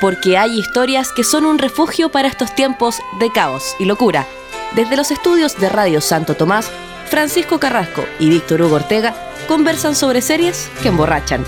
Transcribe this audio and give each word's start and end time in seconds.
porque 0.00 0.38
hay 0.38 0.58
historias 0.58 1.12
que 1.12 1.24
son 1.24 1.44
un 1.44 1.58
refugio 1.58 2.10
para 2.10 2.28
estos 2.28 2.54
tiempos 2.54 3.00
de 3.18 3.30
caos 3.30 3.76
y 3.78 3.84
locura. 3.84 4.26
Desde 4.74 4.96
los 4.96 5.10
estudios 5.10 5.56
de 5.58 5.68
Radio 5.68 6.00
Santo 6.00 6.34
Tomás, 6.34 6.70
Francisco 7.06 7.58
Carrasco 7.58 8.04
y 8.18 8.28
Víctor 8.28 8.62
Hugo 8.62 8.76
Ortega 8.76 9.14
conversan 9.48 9.94
sobre 9.94 10.22
series 10.22 10.70
que 10.82 10.88
emborrachan. 10.88 11.44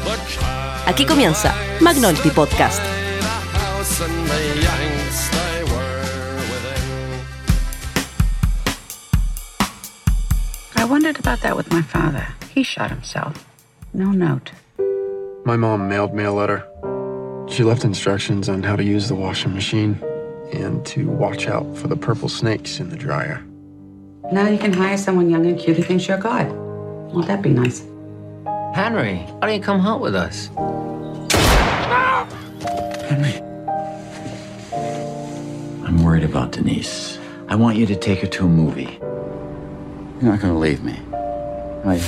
Aquí 0.87 1.07
comienza 1.07 1.55
Magnolti 1.81 2.31
Podcast. 2.31 2.83
I 10.77 10.85
wondered 10.85 11.19
about 11.21 11.41
that 11.43 11.57
with 11.57 11.71
my 11.71 11.83
father. 11.83 12.27
He 12.53 12.65
shot 12.65 12.91
himself. 12.91 13.47
No 13.95 14.11
note. 14.11 14.51
My 15.45 15.57
mom 15.57 15.89
mailed 15.89 16.13
me 16.13 16.25
a 16.25 16.33
letter. 16.33 16.72
She 17.53 17.65
left 17.65 17.85
instructions 17.85 18.49
on 18.49 18.63
how 18.63 18.77
to 18.77 18.83
use 18.83 19.09
the 19.09 19.15
washing 19.15 19.53
machine 19.53 20.03
and 20.55 20.87
to 20.87 21.07
watch 21.07 21.49
out 21.49 21.77
for 21.77 21.87
the 21.87 21.97
purple 21.97 22.31
snakes 22.31 22.81
in 22.81 22.89
the 22.89 22.97
dryer. 22.97 23.45
Now 24.33 24.49
you 24.49 24.57
can 24.57 24.73
hire 24.73 24.97
someone 24.97 25.29
young 25.29 25.45
and 25.45 25.59
cute 25.59 25.77
who 25.77 25.83
thinks 25.83 26.09
you're 26.09 26.17
God. 26.17 26.51
Won't 27.13 27.27
that 27.27 27.43
be 27.43 27.51
nice? 27.51 27.81
Henry, 28.75 29.17
why 29.17 29.49
don't 29.49 29.55
you 29.55 29.61
come 29.61 29.81
hunt 29.81 30.01
with 30.01 30.15
us? 30.15 30.47
Henry. 33.05 33.35
I'm 35.87 36.03
worried 36.03 36.25
about 36.25 36.53
Denise. 36.53 37.19
I 37.49 37.55
want 37.55 37.77
you 37.77 37.85
to 37.85 37.97
take 37.97 38.21
her 38.21 38.29
to 38.29 38.47
a 38.47 38.49
movie. 38.49 38.99
You're 40.23 40.33
not 40.33 40.41
gonna 40.41 40.59
leave 40.59 40.83
me. 40.83 40.99
Are 41.85 41.97
you? 41.97 42.03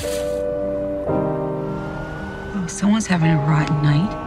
Oh, 2.57 2.65
someone's 2.67 3.07
having 3.07 3.29
a 3.29 3.37
rotten 3.37 3.83
night. 3.83 4.24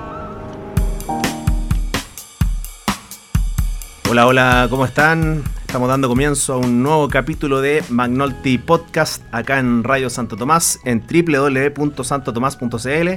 Hola, 4.10 4.26
hola, 4.26 4.68
¿cómo 4.70 4.86
están? 4.86 5.44
Estamos 5.60 5.90
dando 5.90 6.08
comienzo 6.08 6.54
a 6.54 6.58
un 6.58 6.82
nuevo 6.82 7.10
capítulo 7.10 7.60
de 7.60 7.84
Magnolti 7.90 8.58
Podcast 8.58 9.22
acá 9.34 9.60
en 9.60 9.84
Radio 9.84 10.10
Santo 10.10 10.38
Tomás 10.38 10.80
en 10.86 11.02
www.santotomás.cl 11.02 13.10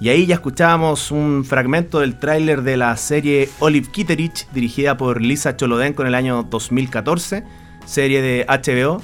y 0.00 0.08
ahí 0.08 0.26
ya 0.26 0.34
escuchábamos 0.34 1.12
un 1.12 1.44
fragmento 1.44 2.00
del 2.00 2.18
tráiler 2.18 2.62
de 2.62 2.76
la 2.76 2.96
serie 2.96 3.48
Olive 3.60 3.86
Kitteridge 3.92 4.48
dirigida 4.52 4.96
por 4.96 5.22
Lisa 5.22 5.56
Cholodenko 5.56 6.02
en 6.02 6.08
el 6.08 6.16
año 6.16 6.42
2014, 6.42 7.44
serie 7.84 8.20
de 8.20 8.44
HBO 8.48 9.00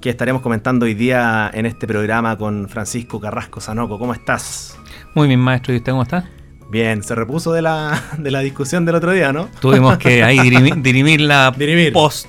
que 0.00 0.10
estaremos 0.10 0.42
comentando 0.42 0.86
hoy 0.86 0.94
día 0.94 1.50
en 1.52 1.66
este 1.66 1.88
programa 1.88 2.38
con 2.38 2.68
Francisco 2.68 3.20
Carrasco 3.20 3.60
Sanoco. 3.60 3.98
¿Cómo 3.98 4.14
estás? 4.14 4.78
Muy 5.14 5.26
bien, 5.26 5.40
maestro. 5.40 5.74
¿Y 5.74 5.78
usted 5.78 5.90
cómo 5.90 6.02
está? 6.02 6.24
Bien, 6.72 7.02
se 7.02 7.14
repuso 7.14 7.52
de 7.52 7.60
la, 7.60 8.02
de 8.16 8.30
la 8.30 8.40
discusión 8.40 8.86
del 8.86 8.94
otro 8.94 9.12
día, 9.12 9.30
¿no? 9.30 9.50
Tuvimos 9.60 9.98
que 9.98 10.24
ahí 10.24 10.38
dirimir, 10.42 10.76
dirimir 10.80 11.20
la 11.20 11.54
post. 11.92 12.26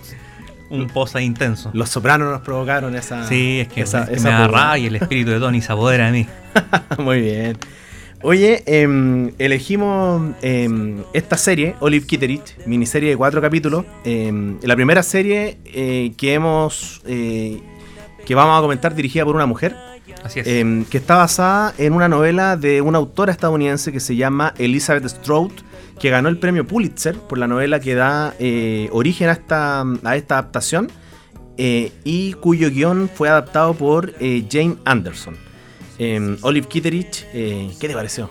Un 0.69 0.87
post 0.87 1.15
ahí 1.15 1.23
intenso. 1.23 1.71
Los 1.73 1.87
sopranos 1.87 2.29
nos 2.29 2.41
provocaron 2.41 2.93
esa. 2.93 3.25
Sí, 3.25 3.61
es 3.61 3.69
que, 3.69 3.83
esa, 3.83 4.05
me 4.05 4.29
agarra 4.29 4.77
y 4.77 4.87
el 4.87 4.97
espíritu 4.97 5.31
de 5.31 5.39
Tony 5.39 5.61
se 5.61 5.71
apodera 5.71 6.07
de 6.07 6.11
mí. 6.11 6.27
Muy 6.97 7.21
bien. 7.21 7.57
Oye, 8.21 8.63
em, 8.65 9.31
elegimos 9.39 10.33
em, 10.41 11.03
esta 11.13 11.37
serie, 11.37 11.75
Olive 11.79 12.05
Kitteridge, 12.05 12.57
miniserie 12.65 13.11
de 13.11 13.15
cuatro 13.15 13.41
capítulos. 13.41 13.85
Em, 14.03 14.57
la 14.61 14.75
primera 14.75 15.03
serie 15.03 15.57
eh, 15.67 16.11
que 16.17 16.33
hemos. 16.33 17.01
Eh, 17.05 17.61
que 18.25 18.35
vamos 18.35 18.57
a 18.57 18.61
comentar 18.61 18.93
dirigida 18.93 19.23
por 19.23 19.35
una 19.37 19.45
mujer 19.45 19.73
Em, 20.35 20.85
que 20.85 20.97
está 20.97 21.17
basada 21.17 21.73
en 21.77 21.93
una 21.93 22.07
novela 22.07 22.55
de 22.55 22.81
una 22.81 22.97
autora 22.97 23.31
estadounidense 23.31 23.91
que 23.91 23.99
se 23.99 24.15
llama 24.15 24.53
Elizabeth 24.57 25.07
Strout, 25.07 25.53
que 25.99 26.09
ganó 26.09 26.29
el 26.29 26.37
premio 26.37 26.65
Pulitzer 26.65 27.15
por 27.15 27.37
la 27.37 27.47
novela 27.47 27.79
que 27.79 27.93
da 27.93 28.33
eh, 28.39 28.89
origen 28.91 29.29
a 29.29 29.33
esta, 29.33 29.81
a 29.81 30.15
esta 30.15 30.39
adaptación 30.39 30.89
eh, 31.57 31.91
y 32.03 32.33
cuyo 32.33 32.69
guion 32.71 33.09
fue 33.13 33.29
adaptado 33.29 33.73
por 33.73 34.13
eh, 34.19 34.45
Jane 34.49 34.77
Anderson. 34.85 35.35
Em, 35.99 36.37
Olive 36.41 36.67
Kitteridge, 36.67 37.27
¿qué 37.31 37.87
te 37.87 37.93
pareció? 37.93 38.29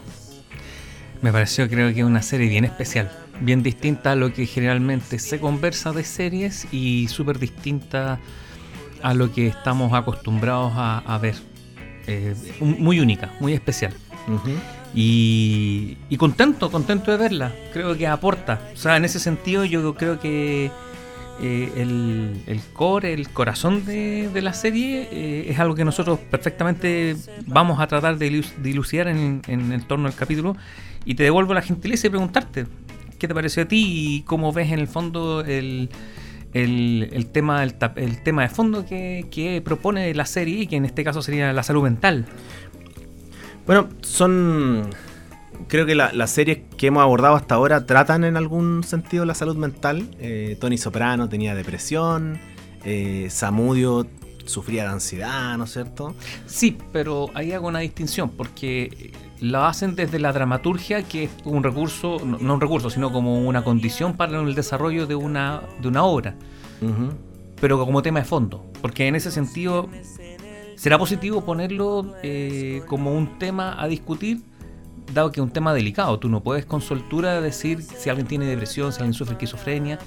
Me 1.21 1.31
pareció, 1.31 1.69
creo 1.69 1.95
que 1.95 2.05
una 2.05 2.23
serie 2.23 2.49
bien 2.49 2.65
especial, 2.65 3.13
bien 3.41 3.63
distinta 3.63 4.13
a 4.13 4.17
lo 4.17 4.33
que 4.33 4.47
generalmente 4.47 5.21
se 5.21 5.39
conversa 5.39 5.93
de 5.93 6.03
series 6.03 6.67
y 6.73 7.07
súper 7.09 7.39
distinta 7.39 8.19
a 9.03 9.15
lo 9.15 9.33
que 9.33 9.47
estamos 9.47 9.93
acostumbrados 9.93 10.73
a 10.75 11.19
ver 11.23 11.52
eh, 12.07 12.35
muy 12.61 13.01
única, 13.01 13.33
muy 13.41 13.53
especial. 13.53 13.95
y, 14.95 15.97
contento, 16.17 16.71
contento 16.71 17.11
de 17.11 17.17
verla. 17.17 17.53
Creo 17.73 17.97
que 17.97 18.07
aporta. 18.07 18.61
O 18.75 18.77
sea, 18.77 18.97
en 18.97 19.05
ese 19.05 19.19
sentido 19.19 19.65
yo 19.65 19.95
creo 19.95 20.21
que 20.21 20.71
eh, 21.41 21.73
el, 21.77 22.61
core, 22.73 23.13
el 23.13 23.29
corazón 23.31 23.85
de, 23.85 24.31
la 24.43 24.53
serie 24.53 25.09
eh, 25.11 25.47
es 25.49 25.59
algo 25.59 25.75
que 25.75 25.85
nosotros 25.85 26.19
perfectamente 26.19 27.17
vamos 27.47 27.81
a 27.81 27.87
tratar 27.87 28.19
de 28.19 28.45
dilucidar 28.63 29.09
en, 29.09 29.43
en 29.47 29.73
el 29.73 29.85
torno 29.87 30.09
del 30.09 30.17
capítulo. 30.17 30.57
Y 31.05 31.15
te 31.15 31.25
devuelvo 31.25 31.53
la 31.55 31.63
gentileza 31.63 32.07
y 32.07 32.11
preguntarte 32.11 32.67
qué 33.19 33.29
te 33.29 33.35
pareció 33.35 33.63
a 33.63 33.67
ti 33.67 33.85
y 33.87 34.23
cómo 34.23 34.53
ves 34.53 34.73
en 34.73 34.81
el 34.81 34.89
fondo 34.89 35.43
el 35.43 35.91
el, 36.53 37.29
tema, 37.33 37.63
el, 37.63 38.23
tema 38.23 38.43
de 38.43 38.49
fondo 38.49 38.85
que, 38.85 39.63
propone 39.65 40.15
la 40.15 40.27
serie 40.27 40.63
y 40.63 40.67
que 40.67 40.77
en 40.77 40.85
este 40.85 41.05
caso 41.05 41.23
sería 41.23 41.53
la 41.53 41.63
salud 41.63 41.83
mental. 41.83 42.27
Bueno, 43.67 43.89
son... 44.03 44.91
Creo 45.69 45.87
que 45.87 45.95
las 45.95 46.31
series 46.31 46.59
que 46.77 46.89
hemos 46.89 47.03
abordado 47.03 47.37
hasta 47.37 47.55
ahora 47.55 47.87
tratan 47.87 48.25
en 48.25 48.37
algún 48.37 48.83
sentido 48.85 49.25
la 49.25 49.35
salud 49.35 49.57
mental. 49.57 50.09
Eh, 50.19 50.57
Tony 50.61 50.77
Soprano 50.77 51.29
tenía 51.29 51.55
depresión, 51.55 52.41
eh, 52.85 53.29
Samudio 53.31 54.07
sufría 54.47 54.85
de 54.85 54.91
ansiedad, 54.91 55.57
¿no 55.57 55.65
es 55.65 55.73
cierto? 55.73 56.15
Sí, 56.47 56.79
pero 56.93 57.31
ahí 57.35 57.53
hago 57.53 57.69
una 57.69 57.81
distinción, 57.81 58.31
porque 58.31 59.13
lo 59.41 59.65
hacen 59.65 59.97
desde 59.97 60.19
la 60.19 60.33
dramaturgia, 60.33 61.03
que 61.03 61.25
es 61.25 61.31
un 61.45 61.63
recurso, 61.63 62.19
no, 62.25 62.55
un 62.55 62.61
recurso, 62.61 62.91
sino 62.91 63.13
como 63.13 63.47
una 63.47 63.65
condición 63.65 64.17
para 64.17 64.41
el 64.41 64.55
desarrollo 64.55 65.07
de 65.07 65.15
una, 65.15 65.63
de 65.81 65.89
una 65.89 66.05
obra, 66.05 66.37
pero 67.61 67.79
como 67.85 68.03
tema 68.03 68.21
de 68.21 68.25
fondo, 68.25 68.65
porque 68.81 69.07
en 69.07 69.17
ese 69.17 69.31
sentido 69.31 69.89
será 70.77 70.99
positivo 70.99 71.45
ponerlo 71.45 72.15
eh, 72.23 72.83
como 72.87 73.15
un 73.15 73.39
tema 73.39 73.81
a 73.81 73.87
discutir, 73.89 74.43
dado 75.13 75.31
que 75.31 75.41
es 75.41 75.45
un 75.45 75.53
tema 75.53 75.75
delicado, 75.75 76.19
tú 76.19 76.29
no 76.29 76.43
puedes 76.43 76.65
con 76.65 76.81
soltura 76.81 77.41
decir 77.41 77.83
si 77.83 78.11
alguien 78.11 78.27
tiene 78.27 78.47
depresión, 78.47 78.93
si 78.93 78.99
alguien 78.99 79.15
sufre 79.15 79.35
esquizofrenia, 79.35 79.99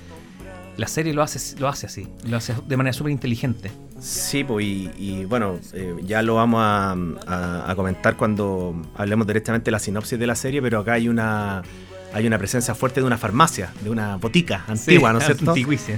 la 0.77 0.87
serie 0.87 1.13
lo 1.13 1.21
hace, 1.21 1.59
lo 1.59 1.67
hace 1.67 1.85
así, 1.85 2.07
lo 2.27 2.37
hace 2.37 2.53
de 2.67 2.77
manera 2.77 2.93
súper 2.93 3.11
inteligente. 3.11 3.71
Sí, 3.99 4.43
pues, 4.43 4.65
y, 4.65 5.25
bueno, 5.25 5.59
eh, 5.73 5.95
ya 6.03 6.21
lo 6.21 6.35
vamos 6.35 6.61
a, 6.61 7.73
comentar 7.75 8.15
cuando 8.15 8.75
hablemos 8.95 9.27
directamente 9.27 9.65
de 9.65 9.71
la 9.71 9.79
sinopsis 9.79 10.19
de 10.19 10.27
la 10.27 10.35
serie, 10.35 10.61
pero 10.61 10.79
acá 10.79 10.93
hay 10.93 11.07
una 11.09 11.63
hay 12.13 12.25
una 12.25 12.37
presencia 12.37 12.73
fuerte 12.73 13.01
de 13.01 13.05
una 13.05 13.17
farmacia, 13.17 13.73
de 13.81 13.89
una 13.89 14.15
botica 14.15 14.63
antigua, 14.69 15.11
¿no 15.11 15.19
es 15.19 15.25
cierto? 15.25 15.53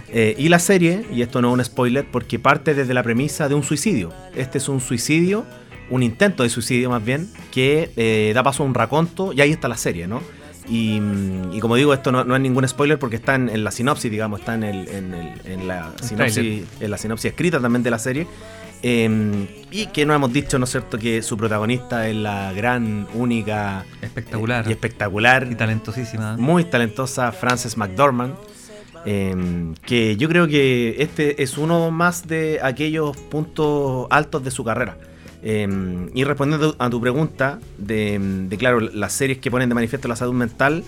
Eh, 0.10 0.36
y 0.36 0.50
la 0.50 0.58
serie, 0.58 1.06
y 1.14 1.22
esto 1.22 1.44
no 1.44 1.50
es 1.50 1.54
un 1.54 1.64
spoiler, 1.64 2.08
porque 2.10 2.40
parte 2.40 2.74
desde 2.74 2.96
la 2.96 3.04
premisa 3.04 3.48
de 3.48 3.54
un 3.54 3.62
suicidio. 3.62 4.12
Este 4.36 4.58
es 4.58 4.68
un 4.68 4.82
suicidio, 4.82 5.46
un 5.92 6.02
intento 6.02 6.42
de 6.42 6.50
suicidio 6.50 6.90
más 6.90 7.06
bien, 7.06 7.30
que 7.52 7.92
eh, 7.98 8.32
da 8.34 8.42
paso 8.42 8.64
a 8.64 8.66
un 8.66 8.74
raconto, 8.74 9.32
y 9.32 9.42
ahí 9.42 9.52
está 9.52 9.68
la 9.68 9.78
serie, 9.78 10.08
¿no? 10.08 10.24
Y, 10.70 11.60
como 11.62 11.76
digo, 11.76 11.94
esto 11.94 12.12
no, 12.12 12.36
es 12.36 12.42
ningún 12.42 12.68
spoiler 12.68 13.00
porque 13.00 13.16
está 13.16 13.36
en, 13.36 13.64
la 13.64 13.72
sinopsis, 13.72 14.12
digamos, 14.12 14.42
está 14.42 14.56
en, 14.56 14.64
el, 14.64 14.88
en, 15.46 15.68
la 15.68 15.94
sinopsis, 16.02 16.66
en 16.80 16.92
la 16.92 16.98
sinopsis 16.98 17.32
escrita 17.32 17.60
también 17.60 17.84
de 17.84 17.92
la 17.92 18.00
serie. 18.00 18.28
Em, 18.84 19.48
y 19.72 19.88
que 19.88 20.06
no 20.06 20.14
hemos 20.14 20.32
dicho, 20.32 20.60
¿no 20.60 20.66
es 20.66 20.72
cierto?, 20.72 21.00
que 21.00 21.22
su 21.22 21.36
protagonista 21.36 22.08
es 22.08 22.16
la 22.16 22.54
gran, 22.54 23.08
única, 23.14 23.86
espectacular 24.02 24.68
y 24.68 24.72
espectacular 24.72 25.48
y 25.52 25.56
talentosísima, 25.56 26.38
muy 26.38 26.64
talentosa 26.64 27.32
Frances 27.32 27.78
McDormand. 27.78 28.36
Em, 29.06 29.74
que 29.76 30.18
yo 30.18 30.28
creo 30.28 30.48
que 30.48 30.96
este 31.00 31.42
es 31.42 31.58
uno 31.58 31.92
más 31.92 32.28
de 32.28 32.60
aquellos 32.62 33.16
puntos 33.16 34.08
altos 34.10 34.44
de 34.44 34.52
su 34.52 34.64
carrera. 34.64 34.98
Em, 35.44 36.10
y 36.16 36.24
respondiendo 36.24 36.76
a 36.80 36.90
tu 36.90 37.00
pregunta 37.00 37.60
de, 37.78 38.48
claro, 38.58 38.80
las 38.80 39.14
series 39.14 39.38
que 39.38 39.52
ponen 39.52 39.70
de 39.70 39.76
manifiesto 39.76 40.08
la 40.08 40.16
salud 40.16 40.34
mental, 40.34 40.84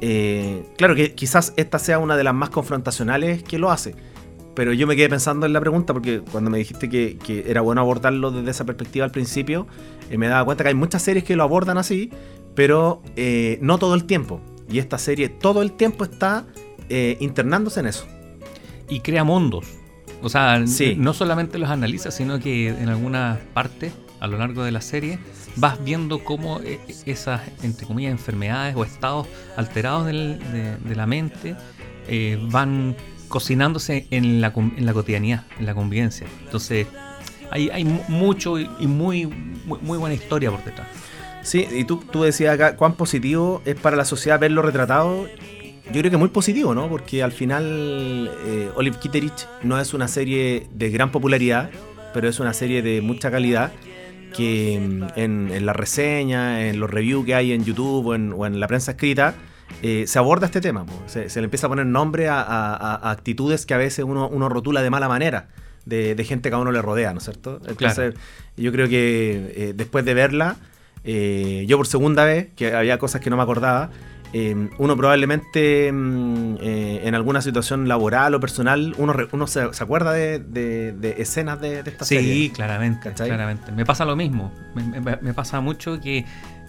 eh, 0.00 0.64
claro 0.76 0.94
que 0.94 1.14
quizás 1.14 1.52
esta 1.56 1.78
sea 1.78 1.98
una 1.98 2.16
de 2.16 2.24
las 2.24 2.34
más 2.34 2.50
confrontacionales 2.50 3.42
que 3.42 3.58
lo 3.58 3.70
hace. 3.70 3.94
Pero 4.54 4.72
yo 4.72 4.86
me 4.86 4.94
quedé 4.94 5.08
pensando 5.08 5.46
en 5.46 5.52
la 5.52 5.60
pregunta 5.60 5.92
porque 5.92 6.20
cuando 6.20 6.50
me 6.50 6.58
dijiste 6.58 6.88
que, 6.88 7.44
era 7.46 7.60
bueno 7.60 7.80
abordarlo 7.80 8.30
desde 8.30 8.50
esa 8.50 8.64
perspectiva 8.64 9.04
al 9.04 9.10
principio, 9.10 9.66
eh, 10.10 10.18
me 10.18 10.28
daba 10.28 10.44
cuenta 10.44 10.64
que 10.64 10.68
hay 10.68 10.74
muchas 10.74 11.02
series 11.02 11.24
que 11.24 11.36
lo 11.36 11.42
abordan 11.42 11.78
así, 11.78 12.10
pero 12.54 13.02
eh, 13.16 13.58
no 13.62 13.78
todo 13.78 13.94
el 13.94 14.04
tiempo. 14.04 14.40
Y 14.68 14.78
esta 14.78 14.98
serie 14.98 15.28
todo 15.28 15.62
el 15.62 15.72
tiempo 15.72 16.04
está 16.04 16.46
internándose 17.18 17.80
en 17.80 17.86
eso. 17.86 18.06
Y 18.88 19.00
crea 19.00 19.24
mundos. 19.24 19.83
O 20.24 20.28
sea, 20.28 20.64
no 20.96 21.12
solamente 21.14 21.58
los 21.58 21.68
analiza, 21.70 22.10
sino 22.10 22.40
que 22.40 22.68
en 22.68 22.88
algunas 22.88 23.38
partes 23.52 23.92
a 24.20 24.26
lo 24.26 24.38
largo 24.38 24.64
de 24.64 24.72
la 24.72 24.80
serie, 24.80 25.18
vas 25.56 25.84
viendo 25.84 26.24
cómo 26.24 26.60
eh, 26.60 26.80
esas, 27.04 27.42
entre 27.62 27.86
comillas, 27.86 28.10
enfermedades 28.12 28.74
o 28.74 28.82
estados 28.84 29.26
alterados 29.56 30.06
del- 30.06 30.38
de, 30.50 30.76
de 30.78 30.96
la 30.96 31.06
mente 31.06 31.54
eh, 32.08 32.38
van 32.50 32.96
cocinándose 33.28 34.06
en 34.10 34.40
la, 34.40 34.52
en 34.56 34.86
la 34.86 34.94
cotidianidad, 34.94 35.44
en 35.58 35.66
la 35.66 35.74
convivencia. 35.74 36.26
Entonces, 36.44 36.86
hay, 37.50 37.68
hay 37.70 37.84
mu- 37.84 38.00
mucho 38.08 38.58
y 38.58 38.66
y 38.80 38.86
muy, 38.86 39.26
muy, 39.26 39.78
muy 39.82 39.98
buena 39.98 40.14
historia 40.14 40.50
por 40.50 40.64
detrás. 40.64 40.86
Sí, 41.42 41.66
y 41.70 41.84
tú, 41.84 41.98
tú 42.10 42.22
decías 42.22 42.54
acá 42.54 42.76
cuán 42.76 42.94
positivo 42.94 43.60
es 43.66 43.74
para 43.74 43.96
la 43.96 44.06
sociedad 44.06 44.40
verlo 44.40 44.62
retratado. 44.62 45.26
Yo 45.92 46.00
creo 46.00 46.10
que 46.10 46.16
muy 46.16 46.28
positivo, 46.30 46.74
¿no? 46.74 46.88
Porque 46.88 47.22
al 47.22 47.32
final 47.32 48.30
eh, 48.46 48.70
Olive 48.74 48.96
Kitteridge 48.98 49.46
no 49.62 49.78
es 49.78 49.92
una 49.94 50.08
serie 50.08 50.66
de 50.72 50.90
gran 50.90 51.10
popularidad, 51.12 51.70
pero 52.14 52.28
es 52.28 52.40
una 52.40 52.52
serie 52.54 52.80
de 52.82 53.00
mucha 53.00 53.30
calidad 53.30 53.72
que 54.34 54.80
mm, 54.80 55.18
en, 55.18 55.50
en 55.52 55.66
la 55.66 55.72
reseña, 55.74 56.66
en 56.68 56.80
los 56.80 56.90
reviews 56.90 57.24
que 57.26 57.34
hay 57.34 57.52
en 57.52 57.64
YouTube 57.64 58.06
o 58.06 58.14
en, 58.14 58.32
o 58.32 58.46
en 58.46 58.60
la 58.60 58.66
prensa 58.66 58.92
escrita, 58.92 59.34
eh, 59.82 60.04
se 60.06 60.18
aborda 60.18 60.46
este 60.46 60.60
tema. 60.60 60.86
Se, 61.06 61.28
se 61.28 61.40
le 61.40 61.44
empieza 61.44 61.66
a 61.66 61.70
poner 61.70 61.86
nombre 61.86 62.28
a, 62.28 62.40
a- 62.40 62.74
a- 62.74 63.10
actitudes 63.10 63.66
que 63.66 63.74
a 63.74 63.78
veces 63.78 64.04
uno, 64.06 64.28
uno 64.28 64.48
rotula 64.48 64.82
de 64.82 64.90
mala 64.90 65.08
manera. 65.08 65.48
De, 65.84 66.14
de 66.14 66.24
gente 66.24 66.48
que 66.48 66.54
a 66.54 66.58
uno 66.58 66.72
le 66.72 66.80
rodea, 66.80 67.12
¿no 67.12 67.18
es 67.18 67.24
cierto? 67.24 67.60
Entonces, 67.68 68.14
yo 68.56 68.72
creo 68.72 68.88
que 68.88 69.52
eh, 69.54 69.72
después 69.76 70.02
de 70.06 70.14
verla, 70.14 70.56
eh, 71.04 71.66
yo 71.68 71.76
por 71.76 71.86
segunda 71.86 72.24
vez, 72.24 72.48
que 72.56 72.74
había 72.74 72.96
cosas 72.98 73.20
que 73.20 73.28
no 73.28 73.36
me 73.36 73.42
acordaba, 73.42 73.90
eh, 74.36 74.68
uno 74.78 74.96
probablemente 74.96 75.90
mm, 75.92 76.56
eh, 76.60 77.02
en 77.04 77.14
alguna 77.14 77.40
situación 77.40 77.86
laboral 77.88 78.34
o 78.34 78.40
personal, 78.40 78.92
uno, 78.98 79.12
re- 79.12 79.28
uno 79.32 79.46
se, 79.46 79.72
se 79.72 79.82
acuerda 79.84 80.12
de, 80.12 80.40
de- 80.40 80.92
de 80.92 81.14
escenas 81.22 81.60
de, 81.60 81.82
de 81.84 81.90
esta 81.90 82.04
Sí, 82.04 82.16
serie. 82.16 82.50
claramente, 82.52 83.10
¿Cachai? 83.10 83.28
claramente. 83.28 83.70
Me 83.72 83.86
pasa 83.86 84.04
lo 84.04 84.16
mismo. 84.16 84.52
Me, 84.74 85.00
me- 85.00 85.16
me 85.20 85.34
pasa 85.34 85.60
mucho 85.60 86.00
que 86.00 86.24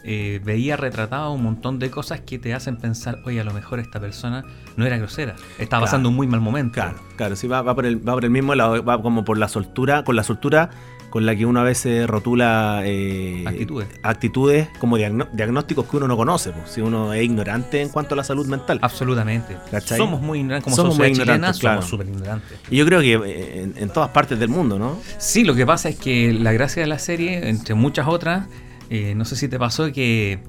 eh, 0.08 0.40
veía 0.46 0.78
retratado 0.78 1.32
un 1.32 1.42
montón 1.42 1.80
de 1.80 1.90
cosas 1.90 2.22
que 2.22 2.38
te 2.38 2.54
hacen 2.54 2.78
pensar, 2.78 3.18
oye, 3.26 3.42
a 3.42 3.44
lo 3.44 3.52
mejor 3.54 3.80
esta 3.80 4.00
persona 4.00 4.44
no 4.78 4.86
era 4.86 4.98
grosera. 4.98 5.34
Estaba 5.58 5.66
Claro. 5.68 5.82
pasando 5.86 6.10
un 6.10 6.16
muy 6.16 6.28
mal 6.28 6.42
momento. 6.42 6.74
Claro, 6.76 7.00
claro, 7.16 7.36
sí, 7.36 7.48
va, 7.48 7.64
va 7.64 7.74
por 7.74 7.88
el, 7.88 8.08
va 8.08 8.14
por 8.14 8.24
el 8.24 8.30
mismo 8.30 8.54
lado, 8.54 8.84
va 8.84 9.02
como 9.02 9.26
por 9.26 9.40
la 9.40 9.48
soltura, 9.48 10.04
con 10.04 10.16
la 10.16 10.24
soltura 10.24 10.70
con 11.16 11.26
la 11.26 11.34
que 11.34 11.46
uno 11.46 11.62
a 11.62 11.64
veces 11.64 12.06
rotula 12.08 12.82
eh, 12.84 13.46
Actitudes. 13.48 13.88
actitudes 14.04 14.68
como 14.80 14.98
diagno- 14.98 15.30
diagnósticos 15.32 15.86
que 15.88 15.96
uno 15.96 16.10
no 16.10 16.18
conoce, 16.18 16.52
pues, 16.52 16.70
si 16.72 16.82
uno 16.82 17.14
es 17.14 17.24
ignorante 17.24 17.82
en 17.82 17.88
cuanto 17.88 18.16
a 18.16 18.18
la 18.18 18.26
salud 18.26 18.46
mental. 18.48 18.80
Absolutamente. 18.82 19.56
¿Cachai? 19.72 19.98
Somos 19.98 20.20
muy 20.22 20.40
ignorantes. 20.40 20.66
Como 20.66 20.76
Somos 20.76 20.98
muy 20.98 21.08
ignorantes, 21.08 21.56
chilena, 21.56 21.60
claro. 21.62 21.82
somos 21.84 21.90
súper 21.90 22.08
ignorantes. 22.10 22.60
Y 22.70 22.76
yo 22.76 22.86
creo 22.86 23.00
que 23.00 23.14
eh, 23.14 23.64
en, 23.64 23.74
en 23.78 23.90
todas 23.92 24.10
partes 24.10 24.38
del 24.38 24.50
mundo, 24.50 24.78
¿no? 24.78 25.00
Sí, 25.18 25.46
lo 25.46 25.56
que 25.56 25.66
pasa 25.66 25.88
es 25.88 25.96
que 25.96 26.34
la 26.34 26.52
gracia 26.52 26.82
de 26.82 26.88
la 26.90 27.00
serie, 27.00 27.48
entre 27.48 27.76
muchas 27.76 28.10
otras, 28.10 28.48
eh, 28.90 29.14
no 29.16 29.26
sé 29.26 29.36
si 29.36 29.48
te 29.48 29.58
pasó 29.58 29.92
que 29.92 30.40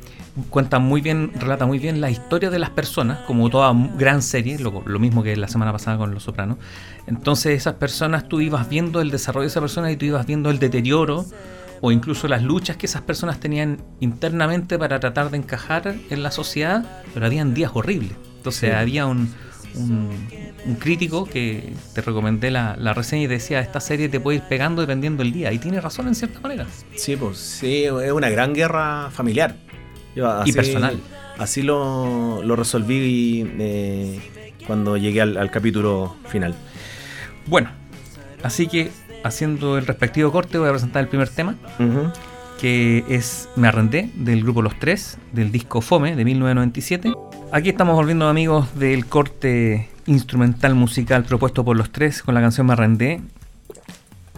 cuenta 0.50 0.78
muy 0.78 1.00
bien, 1.00 1.32
relata 1.38 1.64
muy 1.66 1.78
bien 1.78 2.00
la 2.00 2.10
historia 2.10 2.50
de 2.50 2.58
las 2.58 2.70
personas, 2.70 3.20
como 3.26 3.48
toda 3.50 3.72
gran 3.96 4.20
serie, 4.22 4.58
lo, 4.58 4.82
lo 4.84 4.98
mismo 4.98 5.22
que 5.22 5.36
la 5.36 5.48
semana 5.48 5.72
pasada 5.72 5.96
con 5.96 6.12
Los 6.12 6.24
Sopranos. 6.24 6.58
Entonces 7.06 7.56
esas 7.56 7.74
personas, 7.74 8.28
tú 8.28 8.40
ibas 8.40 8.68
viendo 8.68 9.00
el 9.00 9.10
desarrollo 9.10 9.42
de 9.42 9.48
esa 9.48 9.60
persona 9.60 9.90
y 9.90 9.96
tú 9.96 10.04
ibas 10.04 10.26
viendo 10.26 10.50
el 10.50 10.58
deterioro 10.58 11.24
o 11.80 11.92
incluso 11.92 12.26
las 12.28 12.42
luchas 12.42 12.76
que 12.76 12.86
esas 12.86 13.02
personas 13.02 13.38
tenían 13.40 13.78
internamente 14.00 14.78
para 14.78 14.98
tratar 15.00 15.30
de 15.30 15.36
encajar 15.38 15.94
en 16.10 16.22
la 16.22 16.30
sociedad, 16.30 16.84
pero 17.14 17.26
habían 17.26 17.54
días 17.54 17.70
horribles. 17.74 18.12
Entonces 18.38 18.70
Sí. 18.70 18.76
había 18.76 19.06
un, 19.06 19.28
un, 19.76 20.10
un 20.66 20.74
crítico 20.76 21.24
que 21.24 21.72
te 21.94 22.00
recomendé 22.00 22.50
la, 22.50 22.76
la 22.78 22.94
reseña 22.94 23.24
y 23.24 23.26
decía, 23.26 23.60
esta 23.60 23.80
serie 23.80 24.08
te 24.08 24.20
puede 24.20 24.38
ir 24.38 24.44
pegando 24.44 24.80
dependiendo 24.80 25.22
del 25.22 25.32
día. 25.32 25.52
Y 25.52 25.58
tiene 25.58 25.80
razón 25.80 26.08
en 26.08 26.14
cierta 26.14 26.40
manera. 26.40 26.66
Sí, 26.94 27.16
pues 27.16 27.38
sí, 27.38 27.84
es 27.84 28.12
una 28.12 28.28
gran 28.30 28.52
guerra 28.54 29.10
familiar. 29.10 29.56
Yo 30.14 30.42
Y 30.44 30.52
personal. 30.52 30.98
Así 31.38 31.62
lo, 31.62 32.42
lo 32.42 32.56
resolví 32.56 33.46
eh, 33.58 34.18
cuando 34.66 34.96
llegué 34.96 35.20
al, 35.20 35.36
al 35.36 35.50
capítulo 35.50 36.16
final. 36.28 36.54
Bueno, 37.46 37.70
así 38.42 38.66
que 38.66 38.90
haciendo 39.22 39.76
el 39.76 39.86
respectivo 39.86 40.32
corte 40.32 40.58
voy 40.58 40.68
a 40.68 40.72
presentar 40.72 41.02
el 41.02 41.08
primer 41.08 41.28
tema. 41.28 41.56
Que 42.60 43.04
es 43.08 43.48
Me 43.56 43.68
Arrendé, 43.68 44.10
del 44.14 44.42
grupo 44.42 44.62
Los 44.62 44.78
Tres, 44.78 45.18
del 45.32 45.52
disco 45.52 45.80
Fome 45.80 46.16
de 46.16 46.24
1997. 46.24 47.12
Aquí 47.52 47.68
estamos 47.68 47.94
volviendo 47.94 48.28
amigos 48.28 48.78
del 48.78 49.06
corte 49.06 49.88
instrumental 50.06 50.74
musical 50.74 51.24
propuesto 51.24 51.64
por 51.64 51.76
Los 51.76 51.90
Tres 51.90 52.22
con 52.22 52.34
la 52.34 52.40
canción 52.40 52.66
Me 52.66 52.72
Arrendé. 52.72 53.20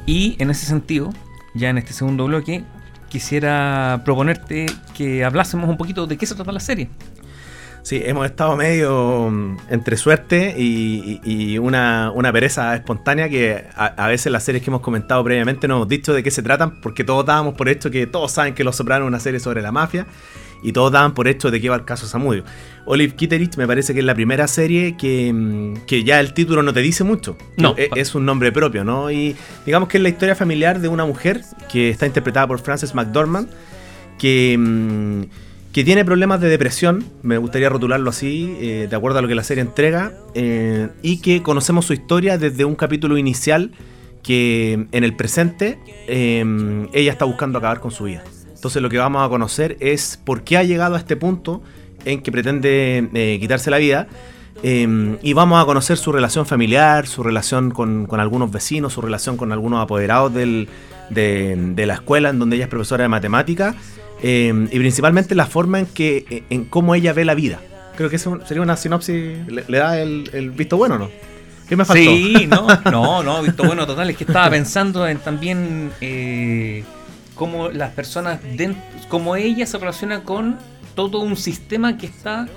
Y 0.06 0.36
en 0.38 0.50
ese 0.50 0.66
sentido, 0.66 1.10
ya 1.54 1.68
en 1.70 1.78
este 1.78 1.92
segundo 1.92 2.26
bloque, 2.26 2.64
quisiera 3.08 4.02
proponerte 4.04 4.66
que 4.94 5.24
hablásemos 5.24 5.68
un 5.68 5.76
poquito 5.76 6.06
de 6.06 6.16
qué 6.16 6.26
se 6.26 6.34
trata 6.34 6.52
la 6.52 6.60
serie. 6.60 6.88
Sí, 7.88 8.02
hemos 8.04 8.26
estado 8.26 8.54
medio 8.54 9.30
mm, 9.30 9.56
entre 9.70 9.96
suerte 9.96 10.54
y, 10.58 11.20
y- 11.24 11.52
y 11.54 11.58
una, 11.58 12.10
una 12.14 12.30
pereza 12.30 12.74
espontánea 12.74 13.30
que 13.30 13.64
a, 13.74 13.86
a 13.86 14.08
veces 14.08 14.30
las 14.30 14.44
series 14.44 14.62
que 14.62 14.68
hemos 14.68 14.82
comentado 14.82 15.24
previamente 15.24 15.66
no 15.68 15.76
hemos 15.76 15.88
dicho 15.88 16.12
de 16.12 16.22
qué 16.22 16.30
se 16.30 16.42
tratan 16.42 16.82
porque 16.82 17.02
todos 17.02 17.24
dábamos 17.24 17.54
por 17.54 17.66
hecho 17.70 17.90
que 17.90 18.06
todos 18.06 18.30
saben 18.32 18.52
que 18.54 18.62
Los 18.62 18.76
Sopranos 18.76 19.06
es 19.06 19.08
una 19.08 19.20
serie 19.20 19.40
sobre 19.40 19.62
la 19.62 19.72
mafia 19.72 20.06
y 20.62 20.72
todos 20.72 20.92
daban 20.92 21.14
por 21.14 21.28
hecho 21.28 21.50
de 21.50 21.62
qué 21.62 21.70
va 21.70 21.76
el 21.76 21.86
caso 21.86 22.06
Samudio. 22.06 22.44
Olive 22.84 23.14
Kitteridge 23.14 23.56
me 23.56 23.66
parece 23.66 23.94
que 23.94 24.00
es 24.00 24.04
la 24.04 24.14
primera 24.14 24.46
serie 24.48 24.94
que, 24.98 25.32
mm, 25.32 25.86
que 25.86 26.04
ya 26.04 26.20
el 26.20 26.34
título 26.34 26.62
no 26.62 26.74
te 26.74 26.80
dice 26.80 27.04
mucho. 27.04 27.38
No. 27.56 27.74
Es, 27.78 27.88
es 27.96 28.14
un 28.14 28.26
nombre 28.26 28.52
propio, 28.52 28.84
¿no? 28.84 29.10
Y 29.10 29.34
digamos 29.64 29.88
que 29.88 29.96
es 29.96 30.02
la 30.02 30.10
historia 30.10 30.34
familiar 30.34 30.78
de 30.80 30.88
una 30.88 31.06
mujer 31.06 31.40
que 31.72 31.88
está 31.88 32.04
interpretada 32.04 32.46
por 32.48 32.58
Frances 32.58 32.94
McDormand 32.94 33.48
que, 34.18 34.56
mm, 34.58 35.22
que 35.78 35.84
tiene 35.84 36.04
problemas 36.04 36.40
de 36.40 36.48
depresión, 36.48 37.04
me 37.22 37.38
gustaría 37.38 37.68
rotularlo 37.68 38.10
así, 38.10 38.52
eh, 38.58 38.88
de 38.90 38.96
acuerdo 38.96 39.20
a 39.20 39.22
lo 39.22 39.28
que 39.28 39.36
la 39.36 39.44
serie 39.44 39.62
entrega, 39.62 40.12
eh, 40.34 40.88
y 41.02 41.20
que 41.20 41.40
conocemos 41.40 41.84
su 41.84 41.92
historia 41.92 42.36
desde 42.36 42.64
un 42.64 42.74
capítulo 42.74 43.16
inicial 43.16 43.70
que 44.24 44.88
en 44.90 45.04
el 45.04 45.14
presente 45.14 45.78
eh, 46.08 46.44
ella 46.92 47.12
está 47.12 47.26
buscando 47.26 47.58
acabar 47.58 47.78
con 47.78 47.92
su 47.92 48.02
vida. 48.02 48.24
Entonces 48.52 48.82
lo 48.82 48.90
que 48.90 48.98
vamos 48.98 49.24
a 49.24 49.28
conocer 49.28 49.76
es 49.78 50.20
por 50.24 50.42
qué 50.42 50.56
ha 50.56 50.64
llegado 50.64 50.96
a 50.96 50.98
este 50.98 51.14
punto 51.14 51.62
en 52.04 52.22
que 52.22 52.32
pretende 52.32 53.38
quitarse 53.40 53.70
la 53.70 53.78
vida. 53.78 54.08
y 54.64 55.32
vamos 55.32 55.62
a 55.62 55.64
conocer 55.64 55.96
su 55.96 56.10
relación 56.10 56.44
familiar, 56.44 57.06
su 57.06 57.22
relación 57.22 57.70
con, 57.70 58.08
algunos 58.18 58.50
vecinos, 58.50 58.94
su 58.94 59.00
relación 59.00 59.36
con 59.36 59.52
algunos 59.52 59.80
apoderados 59.80 60.34
de 60.34 60.66
la 61.86 61.94
escuela 61.94 62.30
en 62.30 62.40
donde 62.40 62.56
ella 62.56 62.64
es 62.64 62.68
profesora 62.68 63.04
de 63.04 63.08
matemáticas 63.08 63.76
eh, 64.22 64.68
y 64.70 64.78
principalmente 64.78 65.34
la 65.34 65.46
forma 65.46 65.78
en 65.80 65.86
que 65.86 66.44
en 66.50 66.64
cómo 66.64 66.94
ella 66.94 67.12
ve 67.12 67.24
la 67.24 67.34
vida. 67.34 67.60
Creo 67.96 68.10
que 68.10 68.16
eso 68.16 68.38
sería 68.46 68.62
una 68.62 68.76
sinopsis, 68.76 69.46
le, 69.48 69.64
le 69.66 69.78
da 69.78 70.00
el, 70.00 70.30
el 70.32 70.50
visto 70.50 70.76
bueno, 70.76 70.98
¿no? 70.98 71.10
¿Qué 71.68 71.76
me 71.76 71.84
faltó? 71.84 72.02
Sí, 72.02 72.46
no, 72.48 72.66
no, 72.90 73.22
no, 73.22 73.42
visto 73.42 73.64
bueno 73.64 73.86
total. 73.86 74.10
Es 74.10 74.16
que 74.16 74.24
estaba 74.24 74.48
pensando 74.50 75.06
en 75.06 75.18
también 75.18 75.92
eh, 76.00 76.82
cómo 77.34 77.68
las 77.68 77.92
personas, 77.92 78.40
dentro, 78.56 78.82
cómo 79.08 79.36
ella 79.36 79.66
se 79.66 79.76
relaciona 79.78 80.22
con 80.22 80.56
todo 80.94 81.20
un 81.20 81.36
sistema 81.36 81.98
que 81.98 82.06
está 82.06 82.48